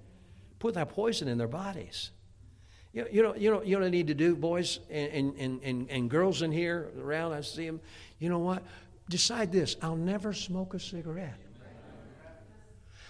Put 0.59 0.75
that 0.75 0.91
poison 0.91 1.29
in 1.29 1.39
their 1.39 1.49
bodies. 1.49 2.11
You 2.93 3.07
you 3.11 3.23
know, 3.23 3.35
you 3.35 3.51
know, 3.51 3.63
you 3.63 3.77
know 3.77 3.81
what 3.81 3.87
I 3.87 3.91
need 3.91 4.09
to 4.09 4.15
do, 4.15 4.35
boys 4.35 4.81
and, 4.91 5.35
and, 5.39 5.61
and, 5.63 5.91
and 5.91 6.11
girls 6.11 6.43
in 6.43 6.51
here 6.51 6.91
around, 7.01 7.33
I 7.33 7.41
see 7.43 7.67
them. 7.67 7.81
You 8.19 8.29
know 8.29 8.41
what? 8.41 8.63
Decide 9.09 9.53
this 9.53 9.77
I'll 9.83 9.97
never 9.97 10.33
smoke 10.33 10.75
a 10.75 10.81
cigarette. 10.81 11.39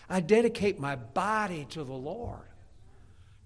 I 0.08 0.20
dedicate 0.20 0.80
my 0.80 0.96
body 0.96 1.66
to 1.70 1.84
the 1.84 1.94
Lord. 1.94 2.40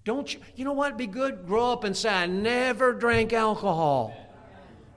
Don't 0.03 0.33
you? 0.33 0.39
You 0.55 0.65
know 0.65 0.73
what? 0.73 0.97
Be 0.97 1.07
good. 1.07 1.45
Grow 1.45 1.71
up 1.71 1.83
and 1.83 1.95
say, 1.95 2.09
I 2.09 2.25
never 2.25 2.93
drank 2.93 3.33
alcohol. 3.33 4.15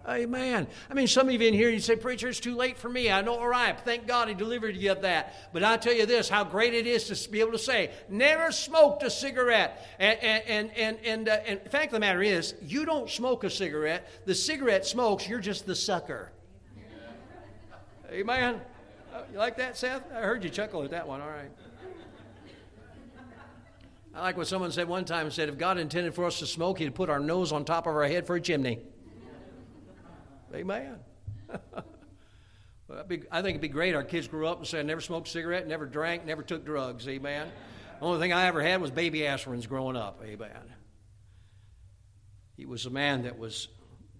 Amen. 0.08 0.66
I 0.88 0.94
mean, 0.94 1.06
some 1.06 1.28
of 1.28 1.34
you 1.34 1.46
in 1.46 1.52
here, 1.52 1.68
you 1.68 1.80
say, 1.80 1.94
Preacher, 1.94 2.28
it's 2.28 2.40
too 2.40 2.56
late 2.56 2.78
for 2.78 2.88
me. 2.88 3.10
I 3.10 3.20
know, 3.20 3.34
all 3.34 3.48
right. 3.48 3.78
Thank 3.78 4.06
God 4.06 4.28
he 4.28 4.34
delivered 4.34 4.74
you 4.74 4.90
of 4.90 5.02
that. 5.02 5.52
But 5.52 5.62
I 5.62 5.76
tell 5.76 5.92
you 5.92 6.06
this 6.06 6.30
how 6.30 6.44
great 6.44 6.72
it 6.72 6.86
is 6.86 7.04
to 7.08 7.30
be 7.30 7.40
able 7.40 7.52
to 7.52 7.58
say, 7.58 7.90
Never 8.08 8.50
smoked 8.50 9.02
a 9.02 9.10
cigarette. 9.10 9.86
And, 9.98 10.18
and, 10.20 10.70
and, 10.76 10.98
and, 11.04 11.28
uh, 11.28 11.40
and 11.46 11.60
fact 11.70 11.86
of 11.86 11.92
the 11.92 12.00
matter 12.00 12.22
is, 12.22 12.54
you 12.62 12.86
don't 12.86 13.10
smoke 13.10 13.44
a 13.44 13.50
cigarette. 13.50 14.08
The 14.24 14.34
cigarette 14.34 14.86
smokes, 14.86 15.28
you're 15.28 15.40
just 15.40 15.66
the 15.66 15.74
sucker. 15.74 16.32
Amen. 18.10 18.62
Uh, 19.12 19.20
you 19.30 19.38
like 19.38 19.58
that, 19.58 19.76
Seth? 19.76 20.10
I 20.10 20.20
heard 20.20 20.42
you 20.42 20.48
chuckle 20.48 20.82
at 20.84 20.90
that 20.90 21.06
one. 21.06 21.20
All 21.20 21.28
right. 21.28 21.50
I 24.14 24.22
like 24.22 24.38
what 24.38 24.46
someone 24.46 24.72
said 24.72 24.88
one 24.88 25.04
time 25.04 25.30
said, 25.30 25.50
if 25.50 25.58
God 25.58 25.76
intended 25.76 26.14
for 26.14 26.24
us 26.24 26.38
to 26.38 26.46
smoke, 26.46 26.78
he'd 26.78 26.94
put 26.94 27.10
our 27.10 27.20
nose 27.20 27.52
on 27.52 27.66
top 27.66 27.86
of 27.86 27.94
our 27.94 28.06
head 28.06 28.26
for 28.26 28.36
a 28.36 28.40
chimney. 28.40 28.78
Amen. 30.54 30.98
I 32.90 33.02
think 33.06 33.26
it'd 33.30 33.60
be 33.60 33.68
great. 33.68 33.94
Our 33.94 34.02
kids 34.02 34.28
grew 34.28 34.46
up 34.46 34.58
and 34.58 34.66
said, 34.66 34.86
never 34.86 35.00
smoked 35.00 35.28
a 35.28 35.30
cigarette, 35.30 35.66
never 35.66 35.84
drank, 35.84 36.24
never 36.24 36.42
took 36.42 36.64
drugs. 36.64 37.06
Amen. 37.06 37.48
The 38.00 38.04
only 38.06 38.18
thing 38.18 38.32
I 38.32 38.46
ever 38.46 38.62
had 38.62 38.80
was 38.80 38.90
baby 38.90 39.20
aspirins 39.20 39.68
growing 39.68 39.96
up. 39.96 40.22
Amen. 40.24 40.74
He 42.56 42.64
was 42.64 42.86
a 42.86 42.90
man 42.90 43.22
that 43.22 43.38
was 43.38 43.68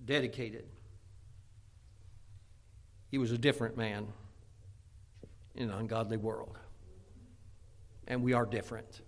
dedicated. 0.04 0.66
He 3.10 3.18
was 3.18 3.32
a 3.32 3.38
different 3.38 3.76
man 3.76 4.06
in 5.54 5.70
an 5.70 5.78
ungodly 5.78 6.18
world. 6.18 6.58
And 8.06 8.22
we 8.22 8.32
are 8.32 8.46
different. 8.46 9.00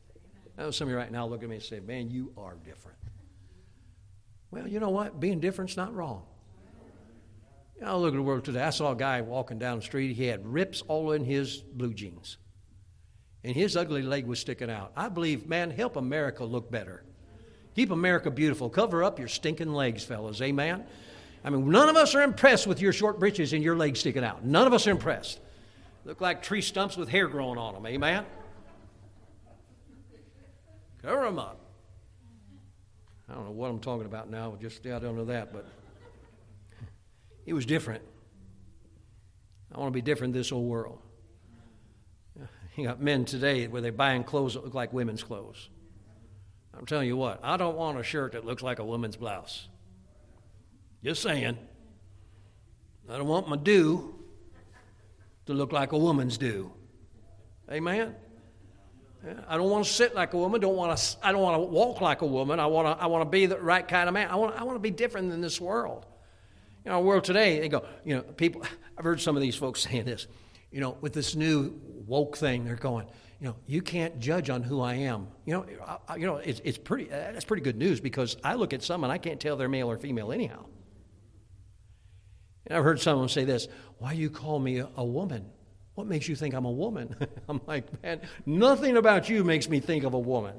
Some 0.70 0.88
of 0.88 0.92
you 0.92 0.96
right 0.96 1.10
now 1.10 1.26
look 1.26 1.42
at 1.42 1.48
me 1.48 1.56
and 1.56 1.64
say, 1.64 1.80
Man, 1.80 2.10
you 2.10 2.32
are 2.36 2.56
different. 2.64 2.98
Well, 4.50 4.66
you 4.66 4.80
know 4.80 4.90
what? 4.90 5.20
Being 5.20 5.40
different's 5.40 5.76
not 5.76 5.94
wrong. 5.94 6.24
I 7.82 7.94
look 7.94 8.12
at 8.12 8.16
the 8.16 8.22
world 8.22 8.44
today. 8.44 8.62
I 8.62 8.70
saw 8.70 8.92
a 8.92 8.96
guy 8.96 9.22
walking 9.22 9.58
down 9.58 9.78
the 9.78 9.82
street. 9.82 10.14
He 10.14 10.26
had 10.26 10.46
rips 10.46 10.82
all 10.82 11.12
in 11.12 11.24
his 11.24 11.56
blue 11.58 11.94
jeans, 11.94 12.36
and 13.42 13.54
his 13.54 13.76
ugly 13.76 14.02
leg 14.02 14.26
was 14.26 14.38
sticking 14.38 14.70
out. 14.70 14.92
I 14.96 15.08
believe, 15.08 15.48
man, 15.48 15.70
help 15.70 15.96
America 15.96 16.44
look 16.44 16.70
better. 16.70 17.02
Keep 17.74 17.90
America 17.90 18.30
beautiful. 18.30 18.68
Cover 18.68 19.02
up 19.02 19.18
your 19.18 19.28
stinking 19.28 19.72
legs, 19.72 20.04
fellas. 20.04 20.42
Amen. 20.42 20.84
I 21.42 21.48
mean, 21.48 21.70
none 21.70 21.88
of 21.88 21.96
us 21.96 22.14
are 22.14 22.22
impressed 22.22 22.66
with 22.66 22.82
your 22.82 22.92
short 22.92 23.18
breeches 23.18 23.54
and 23.54 23.64
your 23.64 23.76
legs 23.76 24.00
sticking 24.00 24.24
out. 24.24 24.44
None 24.44 24.66
of 24.66 24.74
us 24.74 24.86
are 24.86 24.90
impressed. 24.90 25.40
Look 26.04 26.20
like 26.20 26.42
tree 26.42 26.60
stumps 26.60 26.98
with 26.98 27.08
hair 27.08 27.28
growing 27.28 27.56
on 27.56 27.74
them. 27.74 27.86
Amen. 27.86 28.26
Cover 31.02 31.24
them 31.24 31.38
up. 31.38 31.58
I 33.28 33.34
don't 33.34 33.44
know 33.44 33.52
what 33.52 33.70
I'm 33.70 33.80
talking 33.80 34.06
about 34.06 34.28
now. 34.28 34.58
Just 34.60 34.84
I 34.86 34.98
don't 34.98 35.16
know 35.16 35.24
that, 35.26 35.52
but. 35.52 35.64
He 37.44 37.52
was 37.52 37.66
different. 37.66 38.02
I 39.74 39.78
want 39.78 39.88
to 39.88 39.94
be 39.94 40.02
different 40.02 40.34
this 40.34 40.50
whole 40.50 40.64
world. 40.64 40.98
You 42.76 42.86
got 42.86 43.00
men 43.00 43.24
today 43.24 43.66
where 43.66 43.82
they're 43.82 43.92
buying 43.92 44.24
clothes 44.24 44.54
that 44.54 44.64
look 44.64 44.74
like 44.74 44.92
women's 44.92 45.22
clothes. 45.22 45.68
I'm 46.72 46.86
telling 46.86 47.08
you 47.08 47.16
what, 47.16 47.40
I 47.42 47.56
don't 47.56 47.76
want 47.76 47.98
a 47.98 48.02
shirt 48.02 48.32
that 48.32 48.44
looks 48.44 48.62
like 48.62 48.78
a 48.78 48.84
woman's 48.84 49.16
blouse. 49.16 49.68
Just 51.02 51.22
saying. 51.22 51.58
I 53.08 53.18
don't 53.18 53.26
want 53.26 53.48
my 53.48 53.56
do 53.56 54.14
to 55.46 55.52
look 55.52 55.72
like 55.72 55.92
a 55.92 55.98
woman's 55.98 56.38
do. 56.38 56.70
Amen. 57.70 58.14
I 59.48 59.56
don't 59.56 59.68
want 59.68 59.84
to 59.84 59.92
sit 59.92 60.14
like 60.14 60.32
a 60.32 60.38
woman. 60.38 60.60
Don't 60.60 60.76
want 60.76 60.96
to. 60.96 61.16
I 61.22 61.32
don't 61.32 61.42
want 61.42 61.60
to 61.60 61.66
walk 61.66 62.00
like 62.00 62.22
a 62.22 62.26
woman. 62.26 62.58
I 62.58 62.66
want 62.66 62.98
to. 62.98 63.02
I 63.02 63.06
want 63.06 63.22
to 63.22 63.30
be 63.30 63.46
the 63.46 63.58
right 63.58 63.86
kind 63.86 64.08
of 64.08 64.14
man. 64.14 64.28
I 64.30 64.36
want. 64.36 64.58
I 64.58 64.64
want 64.64 64.76
to 64.76 64.80
be 64.80 64.90
different 64.90 65.30
than 65.30 65.40
this 65.40 65.60
world. 65.60 66.06
In 66.84 66.92
our 66.92 67.02
world 67.02 67.24
today, 67.24 67.60
they 67.60 67.68
go, 67.68 67.84
you 68.04 68.16
know, 68.16 68.22
people, 68.22 68.62
I've 68.98 69.04
heard 69.04 69.20
some 69.20 69.36
of 69.36 69.42
these 69.42 69.56
folks 69.56 69.80
saying 69.88 70.04
this, 70.04 70.26
you 70.70 70.80
know, 70.80 70.96
with 71.00 71.12
this 71.12 71.34
new 71.34 71.80
woke 72.06 72.36
thing, 72.36 72.64
they're 72.64 72.76
going, 72.76 73.06
you 73.40 73.48
know, 73.48 73.56
you 73.66 73.80
can't 73.80 74.20
judge 74.20 74.50
on 74.50 74.62
who 74.62 74.80
I 74.80 74.94
am. 74.94 75.28
You 75.46 75.54
know, 75.54 75.66
I, 76.08 76.16
you 76.16 76.26
know, 76.26 76.36
it's, 76.36 76.60
it's 76.62 76.78
pretty, 76.78 77.10
uh, 77.10 77.32
that's 77.32 77.44
pretty 77.44 77.62
good 77.62 77.76
news 77.76 78.00
because 78.00 78.36
I 78.44 78.54
look 78.54 78.72
at 78.72 78.82
some 78.82 79.02
and 79.02 79.12
I 79.12 79.18
can't 79.18 79.40
tell 79.40 79.56
they're 79.56 79.68
male 79.68 79.90
or 79.90 79.96
female 79.96 80.30
anyhow. 80.30 80.66
And 82.66 82.76
I've 82.76 82.84
heard 82.84 83.00
someone 83.00 83.28
say 83.28 83.44
this, 83.44 83.66
why 83.98 84.12
you 84.12 84.30
call 84.30 84.58
me 84.58 84.82
a 84.96 85.04
woman? 85.04 85.46
What 85.94 86.06
makes 86.06 86.28
you 86.28 86.36
think 86.36 86.54
I'm 86.54 86.66
a 86.66 86.70
woman? 86.70 87.16
I'm 87.48 87.60
like, 87.66 88.02
man, 88.02 88.20
nothing 88.44 88.96
about 88.96 89.28
you 89.28 89.42
makes 89.42 89.68
me 89.68 89.80
think 89.80 90.04
of 90.04 90.14
a 90.14 90.18
woman. 90.18 90.54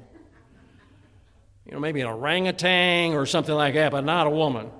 You 1.64 1.72
know, 1.72 1.80
maybe 1.80 2.00
an 2.00 2.08
orangutan 2.08 3.12
or 3.12 3.26
something 3.26 3.54
like 3.54 3.74
that, 3.74 3.92
but 3.92 4.04
not 4.04 4.26
a 4.26 4.30
woman. 4.30 4.70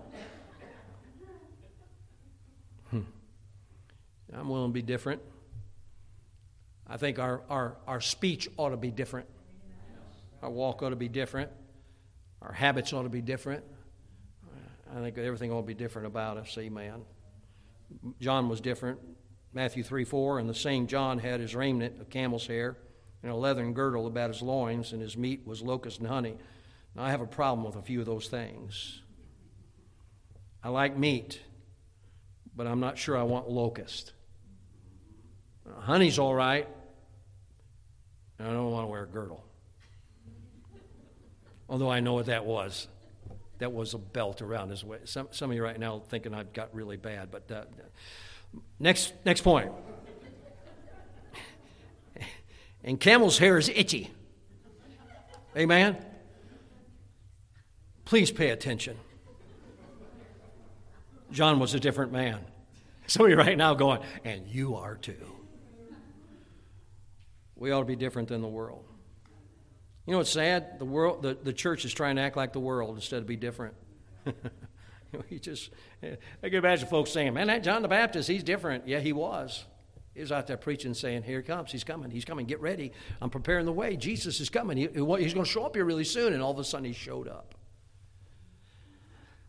I'm 4.36 4.48
willing 4.48 4.70
to 4.70 4.74
be 4.74 4.82
different. 4.82 5.22
I 6.86 6.96
think 6.96 7.18
our, 7.18 7.42
our, 7.48 7.76
our 7.86 8.00
speech 8.00 8.48
ought 8.56 8.70
to 8.70 8.76
be 8.76 8.90
different. 8.90 9.28
Our 10.42 10.50
walk 10.50 10.82
ought 10.82 10.90
to 10.90 10.96
be 10.96 11.08
different. 11.08 11.50
Our 12.40 12.52
habits 12.52 12.92
ought 12.92 13.04
to 13.04 13.08
be 13.08 13.20
different. 13.20 13.64
I 14.94 15.00
think 15.00 15.16
everything 15.16 15.52
ought 15.52 15.62
to 15.62 15.66
be 15.66 15.74
different 15.74 16.06
about 16.06 16.36
us. 16.36 16.56
Amen. 16.58 17.02
John 18.20 18.48
was 18.48 18.60
different. 18.60 18.98
Matthew 19.54 19.82
3 19.82 20.04
4, 20.04 20.38
and 20.38 20.48
the 20.48 20.54
same 20.54 20.86
John 20.86 21.18
had 21.18 21.40
his 21.40 21.54
raiment 21.54 22.00
of 22.00 22.10
camel's 22.10 22.46
hair 22.46 22.76
and 23.22 23.30
a 23.30 23.36
leathern 23.36 23.72
girdle 23.72 24.06
about 24.06 24.30
his 24.30 24.42
loins, 24.42 24.92
and 24.92 25.00
his 25.00 25.16
meat 25.16 25.46
was 25.46 25.62
locust 25.62 26.00
and 26.00 26.08
honey. 26.08 26.36
Now, 26.94 27.04
I 27.04 27.10
have 27.10 27.20
a 27.20 27.26
problem 27.26 27.64
with 27.64 27.76
a 27.76 27.82
few 27.82 28.00
of 28.00 28.06
those 28.06 28.28
things. 28.28 29.00
I 30.62 30.68
like 30.68 30.96
meat, 30.96 31.40
but 32.54 32.66
I'm 32.66 32.80
not 32.80 32.98
sure 32.98 33.16
I 33.16 33.22
want 33.22 33.48
locust. 33.48 34.12
Honey's 35.80 36.18
all 36.18 36.34
right. 36.34 36.68
I 38.38 38.44
don't 38.44 38.70
want 38.70 38.84
to 38.84 38.88
wear 38.88 39.04
a 39.04 39.06
girdle. 39.06 39.44
Although 41.68 41.90
I 41.90 42.00
know 42.00 42.14
what 42.14 42.26
that 42.26 42.44
was. 42.44 42.88
That 43.58 43.72
was 43.72 43.94
a 43.94 43.98
belt 43.98 44.42
around 44.42 44.70
his 44.70 44.84
waist. 44.84 45.12
Some, 45.12 45.28
some 45.30 45.50
of 45.50 45.56
you 45.56 45.62
right 45.62 45.78
now 45.78 46.02
thinking 46.08 46.34
I've 46.34 46.52
got 46.52 46.74
really 46.74 46.96
bad, 46.96 47.30
but 47.30 47.50
uh, 47.50 47.64
next, 48.80 49.12
next 49.24 49.42
point. 49.42 49.70
and 52.84 52.98
camel's 52.98 53.38
hair 53.38 53.56
is 53.58 53.68
itchy. 53.68 54.10
Amen? 55.56 55.96
Please 58.04 58.30
pay 58.30 58.50
attention. 58.50 58.96
John 61.30 61.60
was 61.60 61.74
a 61.74 61.80
different 61.80 62.12
man. 62.12 62.40
Some 63.06 63.26
of 63.26 63.30
you 63.30 63.36
right 63.36 63.56
now 63.56 63.74
going, 63.74 64.00
and 64.24 64.46
you 64.48 64.76
are 64.76 64.96
too. 64.96 65.31
We 67.62 67.70
ought 67.70 67.78
to 67.78 67.86
be 67.86 67.94
different 67.94 68.26
than 68.26 68.42
the 68.42 68.48
world. 68.48 68.84
You 70.04 70.10
know 70.10 70.18
what's 70.18 70.32
sad? 70.32 70.80
The 70.80 70.84
world, 70.84 71.22
the, 71.22 71.38
the 71.40 71.52
church 71.52 71.84
is 71.84 71.94
trying 71.94 72.16
to 72.16 72.22
act 72.22 72.36
like 72.36 72.52
the 72.52 72.58
world 72.58 72.96
instead 72.96 73.20
of 73.20 73.26
be 73.28 73.36
different. 73.36 73.74
we 75.30 75.38
just, 75.38 75.70
I 76.02 76.16
can 76.42 76.54
imagine 76.54 76.88
folks 76.88 77.12
saying, 77.12 77.34
"Man, 77.34 77.46
that 77.46 77.62
John 77.62 77.82
the 77.82 77.88
Baptist, 77.88 78.28
he's 78.28 78.42
different." 78.42 78.88
Yeah, 78.88 78.98
he 78.98 79.12
was. 79.12 79.64
He 80.12 80.20
was 80.20 80.32
out 80.32 80.48
there 80.48 80.56
preaching, 80.56 80.92
saying, 80.92 81.22
"Here 81.22 81.38
he 81.38 81.44
comes. 81.44 81.70
He's 81.70 81.84
coming. 81.84 82.10
He's 82.10 82.24
coming. 82.24 82.46
Get 82.46 82.60
ready. 82.60 82.90
I'm 83.20 83.30
preparing 83.30 83.64
the 83.64 83.72
way. 83.72 83.96
Jesus 83.96 84.40
is 84.40 84.50
coming. 84.50 84.76
He, 84.76 84.88
he's 84.88 85.32
going 85.32 85.44
to 85.44 85.44
show 85.44 85.64
up 85.64 85.76
here 85.76 85.84
really 85.84 86.02
soon." 86.02 86.32
And 86.32 86.42
all 86.42 86.50
of 86.50 86.58
a 86.58 86.64
sudden, 86.64 86.86
he 86.86 86.92
showed 86.92 87.28
up. 87.28 87.54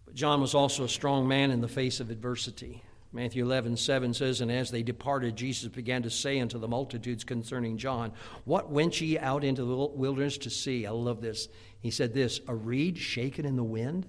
But 0.06 0.14
John 0.14 0.40
was 0.40 0.54
also 0.54 0.84
a 0.84 0.90
strong 0.90 1.28
man 1.28 1.50
in 1.50 1.62
the 1.62 1.68
face 1.68 2.00
of 2.00 2.12
adversity. 2.12 2.84
Matthew 3.14 3.46
11, 3.46 3.78
7 3.78 4.14
says, 4.16 4.42
And 4.42 4.52
as 4.52 4.72
they 4.72 4.82
departed, 4.82 5.36
Jesus 5.36 5.70
began 5.70 6.02
to 6.02 6.10
say 6.10 6.40
unto 6.40 6.58
the 6.58 6.68
multitudes 6.68 7.24
concerning 7.24 7.78
John, 7.78 8.12
What 8.44 8.72
went 8.72 9.00
ye 9.00 9.20
out 9.20 9.44
into 9.44 9.64
the 9.64 9.76
wilderness 9.76 10.40
to 10.40 10.50
see? 10.50 10.88
I 10.88 10.92
love 10.92 11.22
this. 11.22 11.48
He 11.80 11.92
said 11.92 12.16
this, 12.16 12.42
A 12.48 12.56
reed 12.56 12.98
shaken 12.98 13.46
in 13.46 13.56
the 13.56 13.64
wind? 13.64 14.08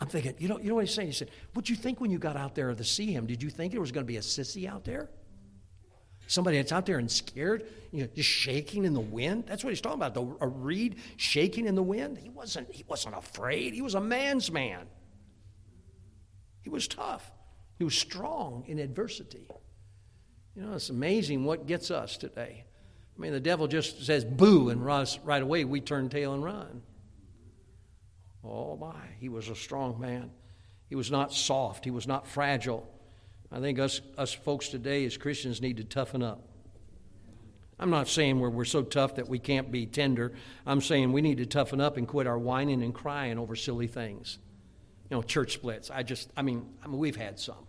I'm 0.00 0.08
thinking, 0.08 0.36
you 0.38 0.48
know, 0.48 0.58
you 0.58 0.70
know 0.70 0.76
what 0.76 0.86
he's 0.86 0.94
saying? 0.94 1.08
He 1.08 1.14
said, 1.14 1.30
What'd 1.52 1.68
you 1.68 1.76
think 1.76 2.00
when 2.00 2.10
you 2.10 2.18
got 2.18 2.36
out 2.36 2.54
there 2.54 2.74
to 2.74 2.84
see 2.84 3.12
him? 3.12 3.26
Did 3.26 3.42
you 3.42 3.50
think 3.50 3.72
there 3.72 3.80
was 3.80 3.92
going 3.92 4.06
to 4.06 4.10
be 4.10 4.16
a 4.16 4.20
sissy 4.20 4.66
out 4.66 4.84
there? 4.84 5.10
Somebody 6.28 6.56
that's 6.56 6.72
out 6.72 6.86
there 6.86 6.98
and 6.98 7.10
scared, 7.10 7.66
you 7.90 8.02
know, 8.02 8.08
just 8.14 8.28
shaking 8.28 8.84
in 8.84 8.94
the 8.94 9.00
wind. 9.00 9.44
That's 9.46 9.64
what 9.64 9.70
he's 9.70 9.80
talking 9.80 9.98
about. 9.98 10.14
The, 10.14 10.36
a 10.40 10.48
reed 10.48 10.96
shaking 11.16 11.66
in 11.66 11.74
the 11.74 11.82
wind. 11.82 12.18
He 12.18 12.30
wasn't, 12.30 12.72
he 12.72 12.84
wasn't 12.86 13.16
afraid. 13.16 13.74
He 13.74 13.82
was 13.82 13.94
a 13.94 14.00
man's 14.00 14.50
man. 14.50 14.86
He 16.68 16.70
was 16.70 16.86
tough. 16.86 17.32
He 17.78 17.84
was 17.84 17.94
strong 17.94 18.64
in 18.66 18.78
adversity. 18.78 19.48
You 20.54 20.60
know, 20.60 20.74
it's 20.74 20.90
amazing 20.90 21.46
what 21.46 21.66
gets 21.66 21.90
us 21.90 22.18
today. 22.18 22.62
I 23.16 23.20
mean, 23.20 23.32
the 23.32 23.40
devil 23.40 23.66
just 23.68 24.04
says 24.04 24.22
boo, 24.22 24.68
and 24.68 24.84
right 24.84 25.42
away 25.42 25.64
we 25.64 25.80
turn 25.80 26.10
tail 26.10 26.34
and 26.34 26.44
run. 26.44 26.82
Oh 28.44 28.76
my, 28.76 29.00
he 29.18 29.30
was 29.30 29.48
a 29.48 29.54
strong 29.54 29.98
man. 29.98 30.30
He 30.90 30.94
was 30.94 31.10
not 31.10 31.32
soft, 31.32 31.86
he 31.86 31.90
was 31.90 32.06
not 32.06 32.26
fragile. 32.26 32.86
I 33.50 33.60
think 33.60 33.78
us, 33.78 34.02
us 34.18 34.34
folks 34.34 34.68
today 34.68 35.06
as 35.06 35.16
Christians 35.16 35.62
need 35.62 35.78
to 35.78 35.84
toughen 35.84 36.22
up. 36.22 36.46
I'm 37.78 37.88
not 37.88 38.08
saying 38.08 38.40
we're, 38.40 38.50
we're 38.50 38.66
so 38.66 38.82
tough 38.82 39.14
that 39.14 39.26
we 39.26 39.38
can't 39.38 39.72
be 39.72 39.86
tender. 39.86 40.34
I'm 40.66 40.82
saying 40.82 41.12
we 41.12 41.22
need 41.22 41.38
to 41.38 41.46
toughen 41.46 41.80
up 41.80 41.96
and 41.96 42.06
quit 42.06 42.26
our 42.26 42.38
whining 42.38 42.82
and 42.82 42.92
crying 42.92 43.38
over 43.38 43.56
silly 43.56 43.86
things 43.86 44.38
you 45.10 45.16
know, 45.16 45.22
church 45.22 45.54
splits. 45.54 45.90
I 45.90 46.02
just, 46.02 46.30
I 46.36 46.42
mean, 46.42 46.66
I 46.84 46.88
mean, 46.88 46.98
we've 46.98 47.16
had 47.16 47.38
some. 47.38 47.66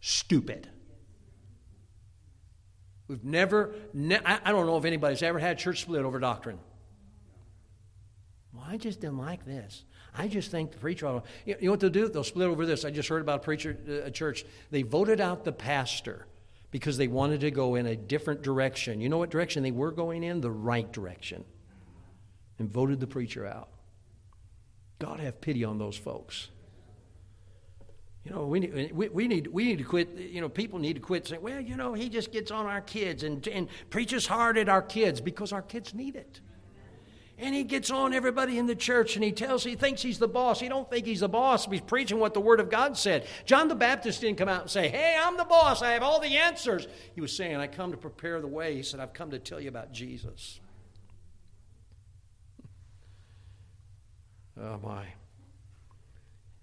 Stupid. 0.00 0.68
We've 3.08 3.24
never, 3.24 3.74
ne- 3.92 4.20
I, 4.24 4.40
I 4.44 4.52
don't 4.52 4.66
know 4.66 4.78
if 4.78 4.84
anybody's 4.84 5.22
ever 5.22 5.38
had 5.38 5.58
church 5.58 5.82
split 5.82 6.04
over 6.04 6.18
doctrine. 6.18 6.58
Well, 8.54 8.64
I 8.66 8.76
just 8.76 9.00
didn't 9.00 9.18
like 9.18 9.44
this. 9.44 9.84
I 10.16 10.28
just 10.28 10.50
think 10.50 10.72
the 10.72 10.78
preacher 10.78 11.22
you 11.44 11.56
know 11.60 11.70
what 11.70 11.80
they'll 11.80 11.90
do? 11.90 12.08
They'll 12.08 12.24
split 12.24 12.48
over 12.48 12.66
this. 12.66 12.84
I 12.84 12.90
just 12.90 13.08
heard 13.08 13.22
about 13.22 13.40
a 13.40 13.42
preacher, 13.42 13.76
uh, 13.88 14.06
a 14.06 14.10
church. 14.10 14.44
They 14.70 14.82
voted 14.82 15.20
out 15.20 15.44
the 15.44 15.52
pastor 15.52 16.26
because 16.70 16.96
they 16.96 17.08
wanted 17.08 17.40
to 17.40 17.50
go 17.50 17.74
in 17.74 17.86
a 17.86 17.96
different 17.96 18.42
direction. 18.42 19.00
You 19.00 19.08
know 19.08 19.18
what 19.18 19.30
direction 19.30 19.62
they 19.62 19.70
were 19.70 19.92
going 19.92 20.22
in? 20.22 20.40
The 20.40 20.50
right 20.50 20.90
direction. 20.90 21.44
And 22.58 22.70
voted 22.70 23.00
the 23.00 23.06
preacher 23.06 23.46
out. 23.46 23.68
God 25.00 25.18
have 25.18 25.40
pity 25.40 25.64
on 25.64 25.78
those 25.78 25.96
folks. 25.96 26.48
You 28.24 28.32
know, 28.32 28.46
we 28.46 28.60
need, 28.60 28.92
we, 28.92 29.08
we, 29.08 29.26
need, 29.26 29.46
we 29.46 29.64
need 29.64 29.78
to 29.78 29.84
quit, 29.84 30.10
you 30.10 30.42
know, 30.42 30.48
people 30.48 30.78
need 30.78 30.94
to 30.94 31.00
quit 31.00 31.26
saying, 31.26 31.40
well, 31.40 31.58
you 31.58 31.74
know, 31.74 31.94
he 31.94 32.10
just 32.10 32.30
gets 32.30 32.50
on 32.50 32.66
our 32.66 32.82
kids 32.82 33.22
and, 33.22 33.46
and 33.48 33.68
preaches 33.88 34.26
hard 34.26 34.58
at 34.58 34.68
our 34.68 34.82
kids 34.82 35.22
because 35.22 35.52
our 35.52 35.62
kids 35.62 35.94
need 35.94 36.16
it. 36.16 36.40
And 37.38 37.54
he 37.54 37.64
gets 37.64 37.90
on 37.90 38.12
everybody 38.12 38.58
in 38.58 38.66
the 38.66 38.74
church 38.74 39.16
and 39.16 39.24
he 39.24 39.32
tells, 39.32 39.64
he 39.64 39.74
thinks 39.74 40.02
he's 40.02 40.18
the 40.18 40.28
boss. 40.28 40.60
He 40.60 40.68
don't 40.68 40.90
think 40.90 41.06
he's 41.06 41.20
the 41.20 41.28
boss. 41.30 41.64
He's 41.64 41.80
preaching 41.80 42.18
what 42.18 42.34
the 42.34 42.40
Word 42.40 42.60
of 42.60 42.68
God 42.68 42.98
said. 42.98 43.26
John 43.46 43.68
the 43.68 43.74
Baptist 43.74 44.20
didn't 44.20 44.36
come 44.36 44.50
out 44.50 44.60
and 44.60 44.70
say, 44.70 44.88
hey, 44.88 45.18
I'm 45.18 45.38
the 45.38 45.46
boss. 45.46 45.80
I 45.80 45.92
have 45.92 46.02
all 46.02 46.20
the 46.20 46.36
answers. 46.36 46.86
He 47.14 47.22
was 47.22 47.34
saying, 47.34 47.56
I 47.56 47.66
come 47.66 47.92
to 47.92 47.96
prepare 47.96 48.42
the 48.42 48.46
way. 48.46 48.76
He 48.76 48.82
said, 48.82 49.00
I've 49.00 49.14
come 49.14 49.30
to 49.30 49.38
tell 49.38 49.58
you 49.58 49.70
about 49.70 49.92
Jesus. 49.92 50.60
Oh, 54.60 54.78
my. 54.82 55.06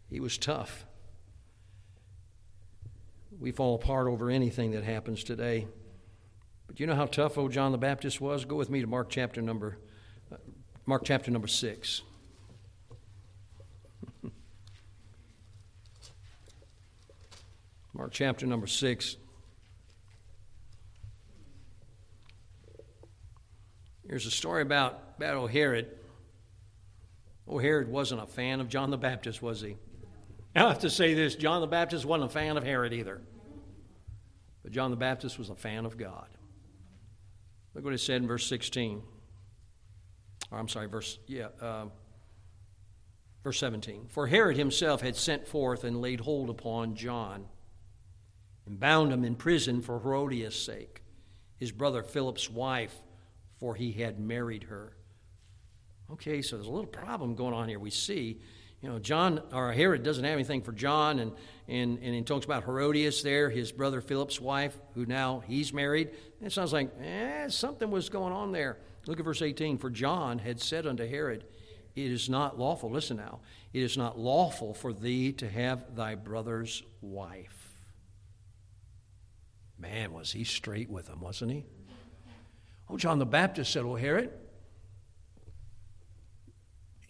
He 0.10 0.20
was 0.20 0.38
tough. 0.38 0.86
We 3.40 3.52
fall 3.52 3.76
apart 3.76 4.08
over 4.08 4.30
anything 4.30 4.72
that 4.72 4.84
happens 4.84 5.24
today. 5.24 5.68
But 6.68 6.80
you 6.80 6.88
know 6.88 6.96
how 6.96 7.06
tough 7.06 7.38
old 7.38 7.52
John 7.52 7.72
the 7.72 7.78
Baptist 7.78 8.20
was? 8.22 8.46
Go 8.46 8.56
with 8.56 8.70
me 8.70 8.82
to 8.82 8.88
Mark 8.88 9.10
chapter 9.10 9.42
number 9.42 9.80
uh, 10.32 10.38
Mark 10.86 11.04
chapter 11.06 11.32
number 11.32 11.48
6. 11.48 12.02
Mark 17.94 18.12
chapter 18.12 18.46
number 18.46 18.68
6. 18.68 19.16
Here's 24.08 24.26
a 24.26 24.32
story 24.32 24.62
about, 24.62 25.20
Battle 25.20 25.48
Herod. 25.48 25.97
Oh, 27.48 27.60
Herod 27.60 27.90
wasn't 27.90 28.22
a 28.22 28.28
fan 28.28 28.60
of 28.60 28.68
John 28.68 28.92
the 28.92 28.98
Baptist, 28.98 29.42
was 29.42 29.62
he? 29.62 29.78
I 30.56 30.68
have 30.68 30.80
to 30.80 30.90
say 30.90 31.14
this 31.14 31.36
John 31.36 31.62
the 31.62 31.68
Baptist 31.68 32.06
wasn't 32.06 32.32
a 32.32 32.34
fan 32.34 32.58
of 32.58 32.64
Herod 32.64 32.94
either. 32.94 33.22
But 34.64 34.72
John 34.72 34.92
the 34.92 34.98
Baptist 34.98 35.38
was 35.38 35.50
a 35.50 35.56
fan 35.56 35.86
of 35.86 35.98
God. 35.98 36.28
Look 37.74 37.86
what 37.86 37.94
it 37.94 38.00
said 38.00 38.22
in 38.22 38.28
verse 38.28 38.48
16. 38.48 39.02
Or 40.52 40.58
I'm 40.58 40.68
sorry, 40.68 40.88
verse, 40.88 41.20
yeah, 41.28 41.48
uh, 41.62 41.86
verse 43.44 43.60
17. 43.60 44.08
For 44.10 44.28
Herod 44.28 44.58
himself 44.58 45.02
had 45.02 45.16
sent 45.16 45.48
forth 45.48 45.84
and 45.84 46.02
laid 46.02 46.22
hold 46.22 46.50
upon 46.50 46.96
John 46.96 47.46
and 48.66 48.80
bound 48.80 49.14
him 49.14 49.24
in 49.24 49.36
prison 49.36 49.82
for 49.82 50.00
Herodias' 50.00 50.62
sake, 50.62 51.02
his 51.56 51.72
brother 51.72 52.04
Philip's 52.04 52.50
wife, 52.50 52.96
for 53.60 53.76
he 53.76 53.94
had 53.94 54.20
married 54.20 54.64
her. 54.64 54.97
Okay, 56.12 56.42
so 56.42 56.56
there's 56.56 56.68
a 56.68 56.72
little 56.72 56.86
problem 56.86 57.36
going 57.36 57.54
on 57.54 57.68
here. 57.68 57.80
We 57.80 57.90
see, 57.90 58.40
you 58.82 58.90
know, 58.90 58.98
John 58.98 59.42
or 59.52 59.74
Herod 59.74 60.04
doesn't 60.04 60.24
have 60.24 60.34
anything 60.34 60.62
for 60.62 60.72
John, 60.72 61.20
and 61.20 61.34
and 61.68 62.00
and 62.00 62.16
he 62.16 62.22
talks 62.22 62.46
about 62.46 62.64
Herodias 62.64 63.24
there, 63.24 63.50
his 63.50 63.72
brother 63.72 64.00
Philip's 64.00 64.40
wife, 64.40 64.78
who 64.94 65.06
now 65.06 65.44
he's 65.46 65.74
married. 65.74 66.10
And 66.40 66.48
it 66.48 66.54
sounds 66.54 66.72
like 66.72 66.92
eh, 67.02 67.50
something 67.50 67.92
was 67.92 68.10
going 68.10 68.34
on 68.34 68.52
there. 68.52 68.78
Look 69.06 69.20
at 69.20 69.26
verse 69.26 69.42
18. 69.42 69.78
For 69.78 69.90
John 69.90 70.40
had 70.40 70.62
said 70.62 70.88
unto 70.88 71.08
Herod, 71.08 71.44
It 71.96 72.12
is 72.12 72.30
not 72.30 72.58
lawful. 72.58 72.90
Listen 72.90 73.18
now. 73.18 73.40
It 73.74 73.82
is 73.82 73.98
not 73.98 74.18
lawful 74.18 74.74
for 74.74 74.94
thee 74.94 75.34
to 75.34 75.50
have 75.50 75.96
thy 75.96 76.16
brother's 76.16 76.84
wife. 77.02 77.68
Man, 79.78 80.14
was 80.14 80.32
he 80.32 80.44
straight 80.44 80.90
with 80.90 81.08
him, 81.08 81.20
wasn't 81.20 81.52
he? 81.52 81.66
Oh, 82.90 82.98
John 82.98 83.20
the 83.20 83.26
Baptist 83.26 83.74
said, 83.74 83.84
Oh, 83.84 83.96
Herod, 83.96 84.32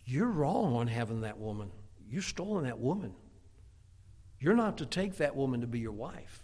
you're 0.08 0.30
wrong 0.30 0.74
on 0.74 0.88
having 0.88 1.22
that 1.22 1.38
woman. 1.38 1.70
You've 2.10 2.24
stolen 2.24 2.64
that 2.64 2.80
woman. 2.80 3.14
You're 4.39 4.55
not 4.55 4.78
to 4.78 4.86
take 4.86 5.18
that 5.18 5.36
woman 5.36 5.62
to 5.62 5.68
be 5.68 5.80
your 5.80 5.91
wife. 5.91 6.43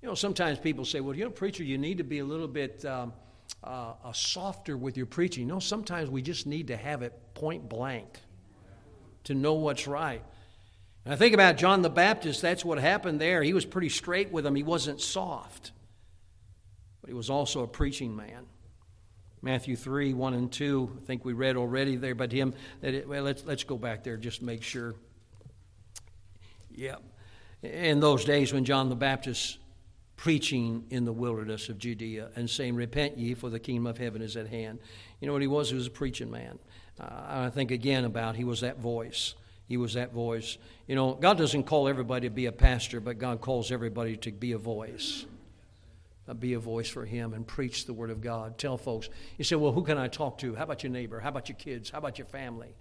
You 0.00 0.08
know, 0.08 0.14
sometimes 0.14 0.58
people 0.58 0.86
say, 0.86 1.00
well, 1.00 1.14
you 1.14 1.24
know, 1.24 1.30
preacher, 1.30 1.62
you 1.62 1.76
need 1.76 1.98
to 1.98 2.04
be 2.04 2.20
a 2.20 2.24
little 2.24 2.48
bit 2.48 2.82
um, 2.86 3.12
uh, 3.62 3.92
uh, 4.02 4.12
softer 4.12 4.78
with 4.78 4.96
your 4.96 5.04
preaching. 5.06 5.46
No, 5.46 5.58
sometimes 5.58 6.08
we 6.08 6.22
just 6.22 6.46
need 6.46 6.68
to 6.68 6.76
have 6.76 7.02
it 7.02 7.12
point 7.34 7.68
blank 7.68 8.18
to 9.24 9.34
know 9.34 9.54
what's 9.54 9.86
right. 9.86 10.22
And 11.04 11.12
I 11.12 11.16
think 11.16 11.34
about 11.34 11.58
John 11.58 11.82
the 11.82 11.90
Baptist, 11.90 12.40
that's 12.40 12.64
what 12.64 12.78
happened 12.78 13.20
there. 13.20 13.42
He 13.42 13.52
was 13.52 13.66
pretty 13.66 13.90
straight 13.90 14.32
with 14.32 14.44
them, 14.44 14.54
he 14.54 14.62
wasn't 14.62 15.02
soft, 15.02 15.72
but 17.02 17.10
he 17.10 17.14
was 17.14 17.28
also 17.28 17.62
a 17.62 17.68
preaching 17.68 18.16
man. 18.16 18.46
Matthew 19.44 19.76
3, 19.76 20.14
1 20.14 20.32
and 20.32 20.50
2, 20.50 20.90
I 21.02 21.06
think 21.06 21.22
we 21.22 21.34
read 21.34 21.56
already 21.56 21.96
there, 21.96 22.14
but 22.14 22.32
him, 22.32 22.54
that 22.80 22.94
it, 22.94 23.06
well, 23.06 23.22
let's, 23.22 23.44
let's 23.44 23.62
go 23.62 23.76
back 23.76 24.02
there 24.02 24.16
just 24.16 24.38
to 24.38 24.46
make 24.46 24.62
sure. 24.62 24.94
Yeah. 26.74 26.96
In 27.62 28.00
those 28.00 28.24
days 28.24 28.54
when 28.54 28.64
John 28.64 28.88
the 28.88 28.96
Baptist 28.96 29.58
preaching 30.16 30.86
in 30.88 31.04
the 31.04 31.12
wilderness 31.12 31.68
of 31.68 31.76
Judea 31.78 32.30
and 32.36 32.48
saying, 32.48 32.74
Repent 32.74 33.18
ye, 33.18 33.34
for 33.34 33.50
the 33.50 33.58
kingdom 33.58 33.86
of 33.86 33.98
heaven 33.98 34.22
is 34.22 34.34
at 34.38 34.48
hand. 34.48 34.78
You 35.20 35.26
know 35.26 35.34
what 35.34 35.42
he 35.42 35.48
was? 35.48 35.68
He 35.68 35.76
was 35.76 35.88
a 35.88 35.90
preaching 35.90 36.30
man. 36.30 36.58
Uh, 36.98 37.04
I 37.28 37.50
think 37.50 37.70
again 37.70 38.06
about 38.06 38.36
he 38.36 38.44
was 38.44 38.62
that 38.62 38.78
voice. 38.78 39.34
He 39.68 39.76
was 39.76 39.92
that 39.92 40.14
voice. 40.14 40.56
You 40.86 40.94
know, 40.94 41.14
God 41.14 41.36
doesn't 41.36 41.64
call 41.64 41.86
everybody 41.86 42.28
to 42.28 42.34
be 42.34 42.46
a 42.46 42.52
pastor, 42.52 42.98
but 42.98 43.18
God 43.18 43.42
calls 43.42 43.70
everybody 43.70 44.16
to 44.16 44.32
be 44.32 44.52
a 44.52 44.58
voice. 44.58 45.26
Uh, 46.26 46.34
be 46.34 46.54
a 46.54 46.58
voice 46.58 46.88
for 46.88 47.04
Him 47.04 47.34
and 47.34 47.46
preach 47.46 47.84
the 47.84 47.92
Word 47.92 48.10
of 48.10 48.20
God. 48.20 48.56
Tell 48.56 48.78
folks. 48.78 49.08
You 49.36 49.44
say, 49.44 49.56
well, 49.56 49.72
who 49.72 49.82
can 49.82 49.98
I 49.98 50.08
talk 50.08 50.38
to? 50.38 50.54
How 50.54 50.64
about 50.64 50.82
your 50.82 50.92
neighbor? 50.92 51.20
How 51.20 51.28
about 51.28 51.48
your 51.48 51.56
kids? 51.56 51.90
How 51.90 51.98
about 51.98 52.18
your 52.18 52.26
family? 52.26 52.74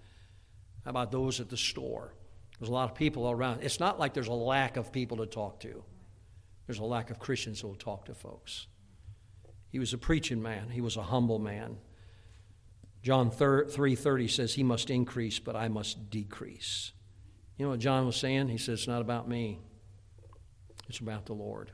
How 0.85 0.91
about 0.91 1.11
those 1.11 1.39
at 1.39 1.49
the 1.49 1.57
store? 1.57 2.13
There's 2.59 2.69
a 2.69 2.73
lot 2.73 2.89
of 2.89 2.95
people 2.95 3.29
around. 3.29 3.61
It's 3.61 3.79
not 3.79 3.99
like 3.99 4.13
there's 4.13 4.27
a 4.27 4.33
lack 4.33 4.77
of 4.77 4.91
people 4.91 5.17
to 5.17 5.25
talk 5.25 5.59
to. 5.61 5.83
There's 6.67 6.79
a 6.79 6.85
lack 6.85 7.09
of 7.09 7.19
Christians 7.19 7.59
who 7.59 7.67
will 7.67 7.75
talk 7.75 8.05
to 8.05 8.13
folks. 8.13 8.67
He 9.69 9.79
was 9.79 9.91
a 9.91 9.97
preaching 9.97 10.41
man. 10.41 10.69
He 10.69 10.81
was 10.81 10.95
a 10.95 11.03
humble 11.03 11.39
man. 11.39 11.77
John 13.01 13.31
3:30 13.31 14.29
says 14.29 14.53
he 14.53 14.63
must 14.63 14.89
increase, 14.89 15.39
but 15.39 15.57
I 15.57 15.67
must 15.67 16.09
decrease. 16.09 16.93
You 17.57 17.65
know 17.65 17.71
what 17.71 17.79
John 17.79 18.05
was 18.05 18.15
saying? 18.15 18.47
He 18.47 18.57
says 18.57 18.79
it's 18.79 18.87
not 18.87 19.01
about 19.01 19.27
me. 19.27 19.59
It's 20.87 20.99
about 20.99 21.25
the 21.25 21.33
Lord. 21.33 21.71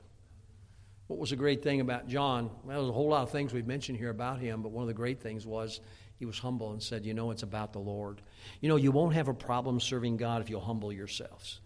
What 1.10 1.18
was 1.18 1.32
the 1.32 1.36
great 1.36 1.64
thing 1.64 1.82
about 1.82 2.08
John? 2.08 2.52
Well, 2.64 2.78
there's 2.78 2.90
a 2.90 2.94
whole 2.94 3.10
lot 3.10 3.24
of 3.24 3.32
things 3.32 3.52
we've 3.52 3.66
mentioned 3.66 3.98
here 3.98 4.12
about 4.12 4.40
him, 4.40 4.62
but 4.62 4.72
one 4.72 4.84
of 4.84 4.88
the 4.88 4.94
great 4.94 5.20
things 5.20 5.44
was 5.44 5.82
he 6.18 6.26
was 6.26 6.38
humble 6.38 6.72
and 6.72 6.84
said, 6.84 7.04
"You 7.04 7.16
know, 7.16 7.32
it's 7.32 7.42
about 7.42 7.74
the 7.74 7.80
Lord. 7.80 8.22
You 8.62 8.70
know, 8.70 8.76
you 8.76 8.92
won't 8.92 9.16
have 9.16 9.28
a 9.28 9.34
problem 9.34 9.80
serving 9.80 10.18
God 10.18 10.40
if 10.40 10.52
you'll 10.52 10.62
humble 10.62 10.94
yourselves." 10.94 11.62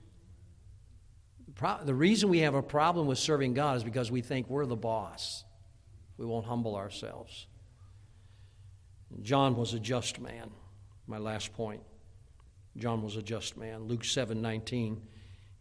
The 1.84 1.94
reason 1.94 2.30
we 2.30 2.40
have 2.40 2.56
a 2.56 2.64
problem 2.64 3.06
with 3.06 3.18
serving 3.18 3.54
God 3.54 3.76
is 3.76 3.84
because 3.84 4.10
we 4.10 4.22
think 4.22 4.50
we're 4.50 4.66
the 4.66 4.78
boss. 4.78 5.44
We 6.16 6.26
won't 6.26 6.46
humble 6.46 6.78
ourselves. 6.78 7.48
John 9.24 9.58
was 9.58 9.74
a 9.74 9.80
just 9.80 10.22
man. 10.22 10.52
My 11.06 11.18
last 11.18 11.52
point. 11.52 11.84
John 12.78 13.04
was 13.04 13.18
a 13.18 13.22
just 13.22 13.58
man. 13.58 13.84
Luke 13.84 14.06
7 14.06 14.42
19. 14.42 15.02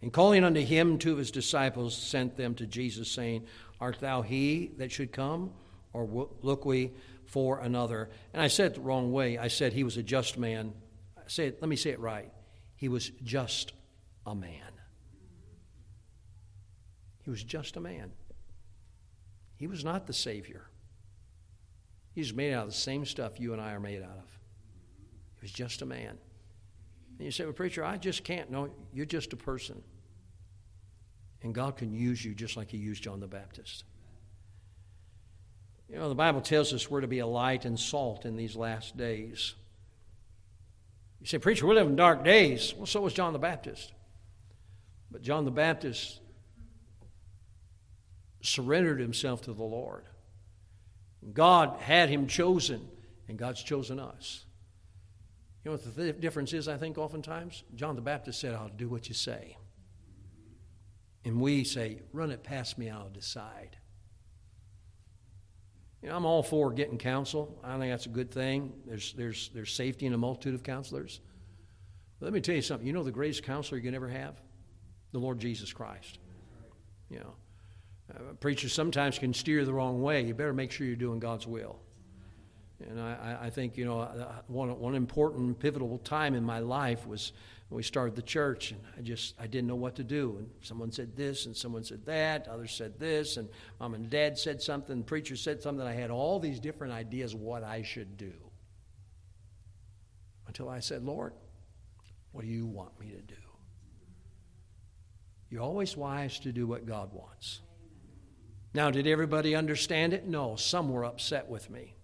And 0.03 0.13
calling 0.13 0.43
unto 0.43 0.61
him 0.61 0.99
two 0.99 1.13
of 1.13 1.19
his 1.19 1.31
disciples, 1.31 1.97
sent 1.97 2.37
them 2.37 2.55
to 2.57 2.67
Jesus, 2.67 3.11
saying, 3.11 3.47
Art 3.81 3.99
thou 4.01 4.23
he 4.23 4.73
that 4.79 4.91
should 4.91 5.13
come, 5.13 5.53
or 5.93 6.29
look 6.43 6.65
we 6.65 6.93
for 7.25 7.61
another? 7.61 8.11
And 8.33 8.43
I 8.43 8.49
said 8.49 8.73
it 8.73 8.75
the 8.75 8.81
wrong 8.81 9.13
way. 9.13 9.39
I 9.39 9.49
said 9.49 9.73
he 9.73 9.85
was 9.85 9.97
a 9.97 10.03
just 10.03 10.37
man. 10.37 10.73
Say 11.29 11.47
it, 11.47 11.59
let 11.61 11.69
me 11.69 11.77
say 11.77 11.91
it 11.91 12.01
right. 12.01 12.31
He 12.75 12.89
was 12.89 13.11
just 13.23 13.73
a 14.27 14.35
man. 14.35 14.73
He 17.23 17.31
was 17.31 17.45
just 17.45 17.77
a 17.77 17.81
man. 17.81 18.11
He 19.57 19.69
was 19.69 19.85
not 19.85 20.09
the 20.09 20.13
Savior. 20.13 20.67
He's 22.13 22.35
made 22.35 22.53
out 22.53 22.65
of 22.65 22.71
the 22.71 22.77
same 22.77 23.07
stuff 23.07 23.39
you 23.39 23.53
and 23.53 23.63
I 23.63 23.73
are 23.73 23.81
made 23.81 24.03
out 24.03 24.19
of. 24.19 24.39
He 25.37 25.43
was 25.43 25.53
just 25.53 25.83
a 25.83 25.87
man. 25.87 26.19
And 27.19 27.27
you 27.27 27.31
say, 27.31 27.45
Well, 27.45 27.53
preacher, 27.53 27.85
I 27.85 27.97
just 27.97 28.25
can't. 28.25 28.51
No, 28.51 28.71
you're 28.93 29.07
just 29.07 29.33
a 29.33 29.37
person. 29.37 29.81
And 31.43 31.55
God 31.55 31.77
can 31.77 31.93
use 31.93 32.25
you 32.25 32.35
just 32.35 32.57
like 32.57 32.71
He 32.71 32.77
used 32.77 33.03
John 33.03 33.21
the 33.21 33.27
Baptist. 33.27 33.85
You 35.89 35.99
know, 35.99 36.09
the 36.09 36.15
Bible 36.15 36.41
tells 36.41 36.73
us 36.73 36.91
we're 36.91 37.03
to 37.03 37.07
be 37.07 37.19
a 37.19 37.27
light 37.27 37.65
and 37.65 37.79
salt 37.79 38.25
in 38.25 38.37
these 38.37 38.57
last 38.57 38.97
days. 38.97 39.55
You 41.21 41.27
say, 41.27 41.39
Preacher, 41.39 41.67
we 41.67 41.75
live 41.75 41.87
in 41.87 41.97
dark 41.97 42.25
days. 42.25 42.75
Well, 42.77 42.87
so 42.87 43.01
was 43.01 43.13
John 43.13 43.33
the 43.33 43.39
Baptist. 43.39 43.93
But 45.11 45.23
John 45.23 45.45
the 45.45 45.51
Baptist 45.51 46.21
surrendered 48.41 49.01
himself 49.01 49.43
to 49.43 49.53
the 49.53 49.63
Lord. 49.63 50.05
God 51.33 51.79
had 51.81 52.09
him 52.09 52.27
chosen, 52.27 52.89
and 53.29 53.39
God's 53.39 53.63
chosen 53.63 54.01
us. 54.01 54.45
You 55.63 55.71
know 55.71 55.77
what 55.77 55.95
the 55.95 56.03
th- 56.03 56.21
difference 56.21 56.53
is, 56.53 56.67
I 56.67 56.77
think, 56.77 56.99
oftentimes? 56.99 57.63
John 57.77 57.95
the 57.95 58.03
Baptist 58.03 58.41
said, 58.41 58.55
I'll 58.55 58.69
do 58.69 58.89
what 58.89 59.09
you 59.09 59.15
say. 59.15 59.57
And 61.25 61.41
we 61.41 61.65
say, 61.65 62.01
run 62.13 62.31
it 62.31 62.43
past 62.43 62.79
me, 62.79 62.91
I'll 62.91 63.09
decide. 63.09 63.77
You 66.03 66.09
know, 66.09 66.17
I'm 66.17 66.25
all 66.25 66.43
for 66.43 66.73
getting 66.73 66.99
counsel. 66.99 67.61
I 67.63 67.79
think 67.79 67.93
that's 67.93 68.07
a 68.07 68.11
good 68.11 68.33
thing. 68.33 68.73
There's, 68.87 69.13
there's, 69.13 69.51
there's 69.55 69.73
safety 69.73 70.07
in 70.07 70.15
a 70.15 70.19
multitude 70.19 70.55
of 70.55 70.65
counselors. 70.65 71.21
But 72.19 72.27
let 72.27 72.33
me 72.33 72.41
tell 72.41 72.57
you 72.57 72.63
something. 72.63 72.87
You 72.87 72.93
know 72.93 73.05
the 73.05 73.13
greatest 73.13 73.45
counselor 73.45 73.79
you 73.79 73.85
can 73.85 73.95
ever 73.95 74.09
have? 74.09 74.41
The 75.13 75.21
Lord 75.21 75.39
Jesus 75.39 75.73
Christ. 75.73 76.19
You 77.09 77.21
know, 77.21 77.35
uh, 78.15 78.33
preachers 78.41 78.73
sometimes 78.73 79.19
can 79.19 79.33
steer 79.33 79.65
the 79.65 79.73
wrong 79.73 80.03
way. 80.03 80.23
You 80.23 80.35
better 80.35 80.53
make 80.53 80.73
sure 80.73 80.87
you're 80.87 80.97
doing 80.97 81.21
God's 81.21 81.47
will. 81.47 81.79
And 82.89 83.01
I, 83.01 83.39
I 83.43 83.51
think, 83.51 83.77
you 83.77 83.85
know, 83.85 84.01
uh, 84.01 84.33
one, 84.49 84.77
one 84.81 84.97
important 84.97 85.59
pivotal 85.61 85.99
time 85.99 86.35
in 86.35 86.43
my 86.43 86.59
life 86.59 87.07
was 87.07 87.33
we 87.73 87.83
started 87.83 88.15
the 88.15 88.23
church, 88.23 88.73
and 88.73 88.81
I 88.99 89.01
just, 89.01 89.35
I 89.41 89.47
didn't 89.47 89.69
know 89.69 89.77
what 89.77 89.97
to 89.97 90.05
do. 90.05 90.37
And 90.39 90.51
someone 90.61 90.93
said 90.93 91.17
this, 91.17 91.47
and 91.47 91.57
someone 91.57 91.85
said 91.85 92.05
that, 92.07 92.49
others 92.49 92.73
said 92.73 92.99
this, 92.99 93.37
and 93.37 93.49
mom 93.81 93.95
and 93.95 94.11
dad 94.11 94.37
said 94.39 94.61
something, 94.61 94.99
the 94.99 95.05
preacher 95.05 95.37
said 95.37 95.63
something. 95.63 95.87
I 95.87 95.93
had 95.93 96.11
all 96.11 96.39
these 96.39 96.61
different 96.61 96.93
ideas 96.93 97.35
what 97.35 97.63
I 97.65 97.83
should 97.83 98.17
do. 98.17 98.33
Until 100.47 100.69
I 100.69 100.81
said, 100.81 101.03
Lord, 101.03 101.33
what 102.33 102.43
do 102.43 102.49
you 102.49 102.67
want 102.67 102.99
me 103.01 103.11
to 103.11 103.23
do? 103.23 103.35
You're 105.49 105.63
always 105.63 105.97
wise 105.97 106.39
to 106.41 106.53
do 106.53 106.67
what 106.67 106.87
God 106.87 107.13
wants. 107.13 107.61
Now, 108.75 108.91
did 108.91 109.07
everybody 109.07 109.55
understand 109.55 110.15
it? 110.15 110.27
No, 110.27 110.57
some 110.57 110.89
were 110.89 111.05
upset 111.05 111.49
with 111.49 111.69
me. 111.71 111.95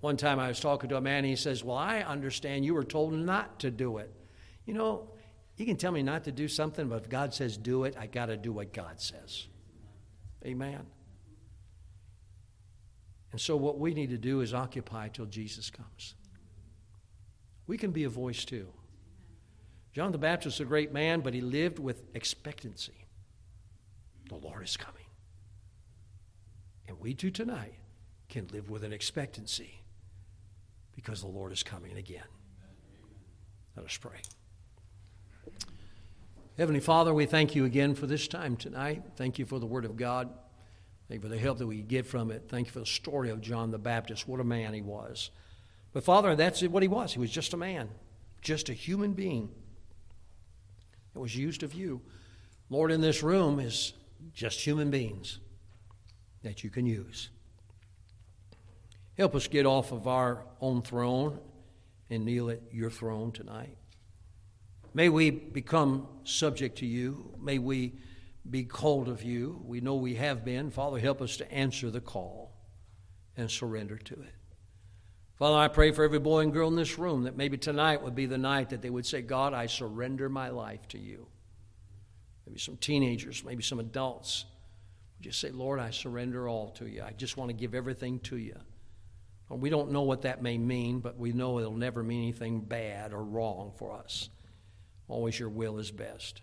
One 0.00 0.16
time 0.16 0.38
I 0.38 0.48
was 0.48 0.60
talking 0.60 0.88
to 0.90 0.96
a 0.96 1.00
man, 1.00 1.18
and 1.18 1.26
he 1.26 1.36
says, 1.36 1.64
Well, 1.64 1.76
I 1.76 2.00
understand 2.00 2.64
you 2.64 2.74
were 2.74 2.84
told 2.84 3.12
not 3.12 3.60
to 3.60 3.70
do 3.70 3.98
it. 3.98 4.12
You 4.64 4.74
know, 4.74 5.10
you 5.56 5.66
can 5.66 5.76
tell 5.76 5.90
me 5.90 6.02
not 6.02 6.24
to 6.24 6.32
do 6.32 6.46
something, 6.46 6.88
but 6.88 7.02
if 7.02 7.08
God 7.08 7.34
says 7.34 7.56
do 7.56 7.84
it, 7.84 7.96
I 7.98 8.06
got 8.06 8.26
to 8.26 8.36
do 8.36 8.52
what 8.52 8.72
God 8.72 9.00
says. 9.00 9.48
Amen. 10.44 10.86
And 13.32 13.40
so, 13.40 13.56
what 13.56 13.78
we 13.78 13.92
need 13.92 14.10
to 14.10 14.18
do 14.18 14.40
is 14.40 14.54
occupy 14.54 15.08
till 15.08 15.26
Jesus 15.26 15.68
comes. 15.68 16.14
We 17.66 17.76
can 17.76 17.90
be 17.90 18.04
a 18.04 18.08
voice 18.08 18.44
too. 18.44 18.68
John 19.92 20.12
the 20.12 20.18
Baptist 20.18 20.60
was 20.60 20.66
a 20.66 20.68
great 20.68 20.92
man, 20.92 21.20
but 21.20 21.34
he 21.34 21.40
lived 21.40 21.80
with 21.80 22.04
expectancy. 22.14 23.06
The 24.28 24.36
Lord 24.36 24.62
is 24.62 24.76
coming. 24.76 25.06
And 26.86 27.00
we 27.00 27.14
too 27.14 27.30
tonight 27.30 27.74
can 28.28 28.46
live 28.52 28.70
with 28.70 28.84
an 28.84 28.92
expectancy 28.92 29.82
because 30.98 31.20
the 31.20 31.28
Lord 31.28 31.52
is 31.52 31.62
coming 31.62 31.96
again. 31.96 32.24
Let 33.76 33.86
us 33.86 33.96
pray. 33.96 34.18
Heavenly 36.56 36.80
Father, 36.80 37.14
we 37.14 37.24
thank 37.24 37.54
you 37.54 37.64
again 37.66 37.94
for 37.94 38.08
this 38.08 38.26
time 38.26 38.56
tonight. 38.56 39.04
Thank 39.14 39.38
you 39.38 39.46
for 39.46 39.60
the 39.60 39.66
Word 39.66 39.84
of 39.84 39.96
God. 39.96 40.28
Thank 41.06 41.22
you 41.22 41.28
for 41.28 41.32
the 41.32 41.40
help 41.40 41.58
that 41.58 41.68
we 41.68 41.82
get 41.82 42.04
from 42.04 42.32
it. 42.32 42.46
Thank 42.48 42.66
you 42.66 42.72
for 42.72 42.80
the 42.80 42.86
story 42.86 43.30
of 43.30 43.40
John 43.40 43.70
the 43.70 43.78
Baptist. 43.78 44.26
What 44.26 44.40
a 44.40 44.44
man 44.44 44.74
he 44.74 44.82
was. 44.82 45.30
But 45.92 46.02
Father, 46.02 46.34
that's 46.34 46.62
what 46.62 46.82
he 46.82 46.88
was. 46.88 47.12
He 47.12 47.20
was 47.20 47.30
just 47.30 47.54
a 47.54 47.56
man, 47.56 47.90
just 48.42 48.68
a 48.68 48.72
human 48.72 49.12
being 49.12 49.50
that 51.14 51.20
was 51.20 51.36
used 51.36 51.62
of 51.62 51.74
you. 51.74 52.00
Lord, 52.70 52.90
in 52.90 53.00
this 53.00 53.22
room 53.22 53.60
is 53.60 53.92
just 54.34 54.62
human 54.62 54.90
beings 54.90 55.38
that 56.42 56.64
you 56.64 56.70
can 56.70 56.86
use. 56.86 57.30
Help 59.18 59.34
us 59.34 59.48
get 59.48 59.66
off 59.66 59.90
of 59.90 60.06
our 60.06 60.44
own 60.60 60.80
throne 60.80 61.40
and 62.08 62.24
kneel 62.24 62.50
at 62.50 62.62
your 62.72 62.88
throne 62.88 63.32
tonight. 63.32 63.76
May 64.94 65.08
we 65.08 65.30
become 65.30 66.06
subject 66.22 66.78
to 66.78 66.86
you. 66.86 67.34
May 67.40 67.58
we 67.58 67.94
be 68.48 68.62
called 68.62 69.08
of 69.08 69.24
you. 69.24 69.60
We 69.64 69.80
know 69.80 69.96
we 69.96 70.14
have 70.14 70.44
been. 70.44 70.70
Father, 70.70 71.00
help 71.00 71.20
us 71.20 71.36
to 71.38 71.52
answer 71.52 71.90
the 71.90 72.00
call 72.00 72.52
and 73.36 73.50
surrender 73.50 73.98
to 73.98 74.14
it. 74.14 74.34
Father, 75.36 75.56
I 75.56 75.68
pray 75.68 75.90
for 75.90 76.04
every 76.04 76.20
boy 76.20 76.40
and 76.40 76.52
girl 76.52 76.68
in 76.68 76.76
this 76.76 76.96
room 76.96 77.24
that 77.24 77.36
maybe 77.36 77.58
tonight 77.58 78.02
would 78.02 78.14
be 78.14 78.26
the 78.26 78.38
night 78.38 78.70
that 78.70 78.82
they 78.82 78.90
would 78.90 79.06
say, 79.06 79.20
God, 79.20 79.52
I 79.52 79.66
surrender 79.66 80.28
my 80.28 80.48
life 80.50 80.86
to 80.88 80.98
you. 80.98 81.26
maybe 82.46 82.60
some 82.60 82.76
teenagers, 82.76 83.44
maybe 83.44 83.64
some 83.64 83.80
adults. 83.80 84.44
Would 85.18 85.24
Just 85.24 85.40
say, 85.40 85.50
Lord, 85.50 85.80
I 85.80 85.90
surrender 85.90 86.48
all 86.48 86.70
to 86.70 86.86
you. 86.86 87.02
I 87.02 87.12
just 87.12 87.36
want 87.36 87.50
to 87.50 87.54
give 87.54 87.74
everything 87.74 88.20
to 88.20 88.36
you. 88.36 88.54
We 89.50 89.70
don't 89.70 89.92
know 89.92 90.02
what 90.02 90.22
that 90.22 90.42
may 90.42 90.58
mean, 90.58 91.00
but 91.00 91.18
we 91.18 91.32
know 91.32 91.58
it'll 91.58 91.72
never 91.72 92.02
mean 92.02 92.22
anything 92.22 92.60
bad 92.60 93.12
or 93.12 93.24
wrong 93.24 93.72
for 93.76 93.92
us. 93.92 94.28
Always 95.08 95.38
your 95.38 95.48
will 95.48 95.78
is 95.78 95.90
best. 95.90 96.42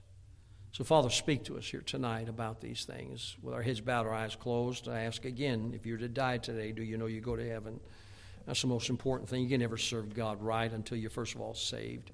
So, 0.72 0.84
Father, 0.84 1.10
speak 1.10 1.46
to 1.46 1.58
us 1.58 1.66
here 1.66 1.84
tonight 1.86 2.28
about 2.28 2.60
these 2.60 2.84
things. 2.84 3.38
With 3.42 3.54
our 3.54 3.62
heads 3.62 3.80
bowed, 3.80 4.08
our 4.08 4.14
eyes 4.14 4.36
closed, 4.36 4.90
I 4.90 5.02
ask 5.02 5.24
again 5.24 5.72
if 5.74 5.86
you're 5.86 6.00
to 6.00 6.10
die 6.10 6.40
today, 6.40 6.72
do 6.72 6.84
you 6.84 6.98
know 6.98 7.06
you 7.06 7.22
go 7.22 7.36
to 7.36 7.48
heaven? 7.48 7.80
That's 8.46 8.62
the 8.62 8.68
most 8.68 8.90
important 8.90 9.30
thing. 9.30 9.44
You 9.44 9.50
can 9.50 9.62
never 9.62 9.78
serve 9.78 10.14
God 10.14 10.42
right 10.42 10.72
until 10.72 10.98
you're, 10.98 11.10
first 11.10 11.36
of 11.36 11.42
all, 11.42 11.54
saved. 11.54 12.12
I 12.12 12.14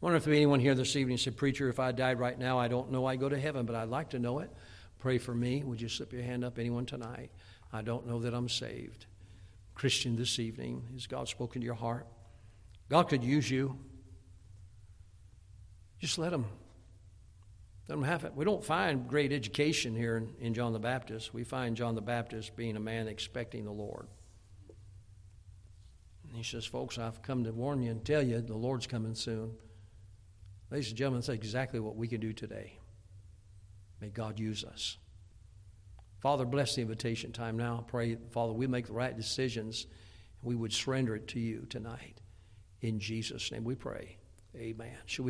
wonder 0.00 0.16
if 0.16 0.24
there's 0.24 0.36
anyone 0.36 0.60
here 0.60 0.74
this 0.74 0.96
evening 0.96 1.18
said, 1.18 1.36
Preacher, 1.36 1.68
if 1.68 1.78
I 1.78 1.92
died 1.92 2.18
right 2.18 2.38
now, 2.38 2.58
I 2.58 2.68
don't 2.68 2.90
know 2.90 3.04
I 3.04 3.16
go 3.16 3.28
to 3.28 3.38
heaven, 3.38 3.66
but 3.66 3.76
I'd 3.76 3.88
like 3.88 4.10
to 4.10 4.18
know 4.18 4.38
it. 4.38 4.50
Pray 4.98 5.18
for 5.18 5.34
me. 5.34 5.62
Would 5.62 5.80
you 5.80 5.88
slip 5.88 6.12
your 6.12 6.22
hand 6.22 6.44
up, 6.44 6.58
anyone 6.58 6.86
tonight? 6.86 7.30
I 7.72 7.82
don't 7.82 8.06
know 8.06 8.20
that 8.20 8.32
I'm 8.32 8.48
saved. 8.48 9.06
Christian, 9.80 10.14
this 10.14 10.38
evening, 10.38 10.86
has 10.92 11.06
God 11.06 11.26
spoken 11.26 11.62
to 11.62 11.64
your 11.64 11.74
heart? 11.74 12.06
God 12.90 13.04
could 13.04 13.24
use 13.24 13.50
you. 13.50 13.78
Just 15.98 16.18
let 16.18 16.34
Him. 16.34 16.44
Let 17.88 17.96
Him 17.96 18.04
have 18.04 18.24
it. 18.24 18.34
We 18.36 18.44
don't 18.44 18.62
find 18.62 19.08
great 19.08 19.32
education 19.32 19.96
here 19.96 20.18
in, 20.18 20.34
in 20.38 20.52
John 20.52 20.74
the 20.74 20.78
Baptist. 20.78 21.32
We 21.32 21.44
find 21.44 21.78
John 21.78 21.94
the 21.94 22.02
Baptist 22.02 22.56
being 22.56 22.76
a 22.76 22.80
man 22.80 23.08
expecting 23.08 23.64
the 23.64 23.72
Lord. 23.72 24.06
And 26.28 26.36
he 26.36 26.42
says, 26.42 26.66
Folks, 26.66 26.98
I've 26.98 27.22
come 27.22 27.44
to 27.44 27.50
warn 27.50 27.82
you 27.82 27.90
and 27.90 28.04
tell 28.04 28.22
you 28.22 28.42
the 28.42 28.58
Lord's 28.58 28.86
coming 28.86 29.14
soon. 29.14 29.52
Ladies 30.70 30.90
and 30.90 30.98
gentlemen, 30.98 31.20
that's 31.20 31.30
exactly 31.30 31.80
what 31.80 31.96
we 31.96 32.06
can 32.06 32.20
do 32.20 32.34
today. 32.34 32.74
May 33.98 34.10
God 34.10 34.38
use 34.38 34.62
us. 34.62 34.98
Father, 36.20 36.44
bless 36.44 36.74
the 36.74 36.82
invitation 36.82 37.32
time 37.32 37.56
now. 37.56 37.84
I 37.86 37.90
pray, 37.90 38.16
Father, 38.30 38.52
we 38.52 38.66
make 38.66 38.86
the 38.86 38.92
right 38.92 39.16
decisions. 39.16 39.86
We 40.42 40.54
would 40.54 40.72
surrender 40.72 41.16
it 41.16 41.28
to 41.28 41.40
you 41.40 41.66
tonight. 41.70 42.20
In 42.82 42.98
Jesus' 42.98 43.50
name 43.50 43.64
we 43.64 43.74
pray. 43.74 44.16
Amen. 44.56 44.96
Should 45.06 45.24
we 45.24 45.28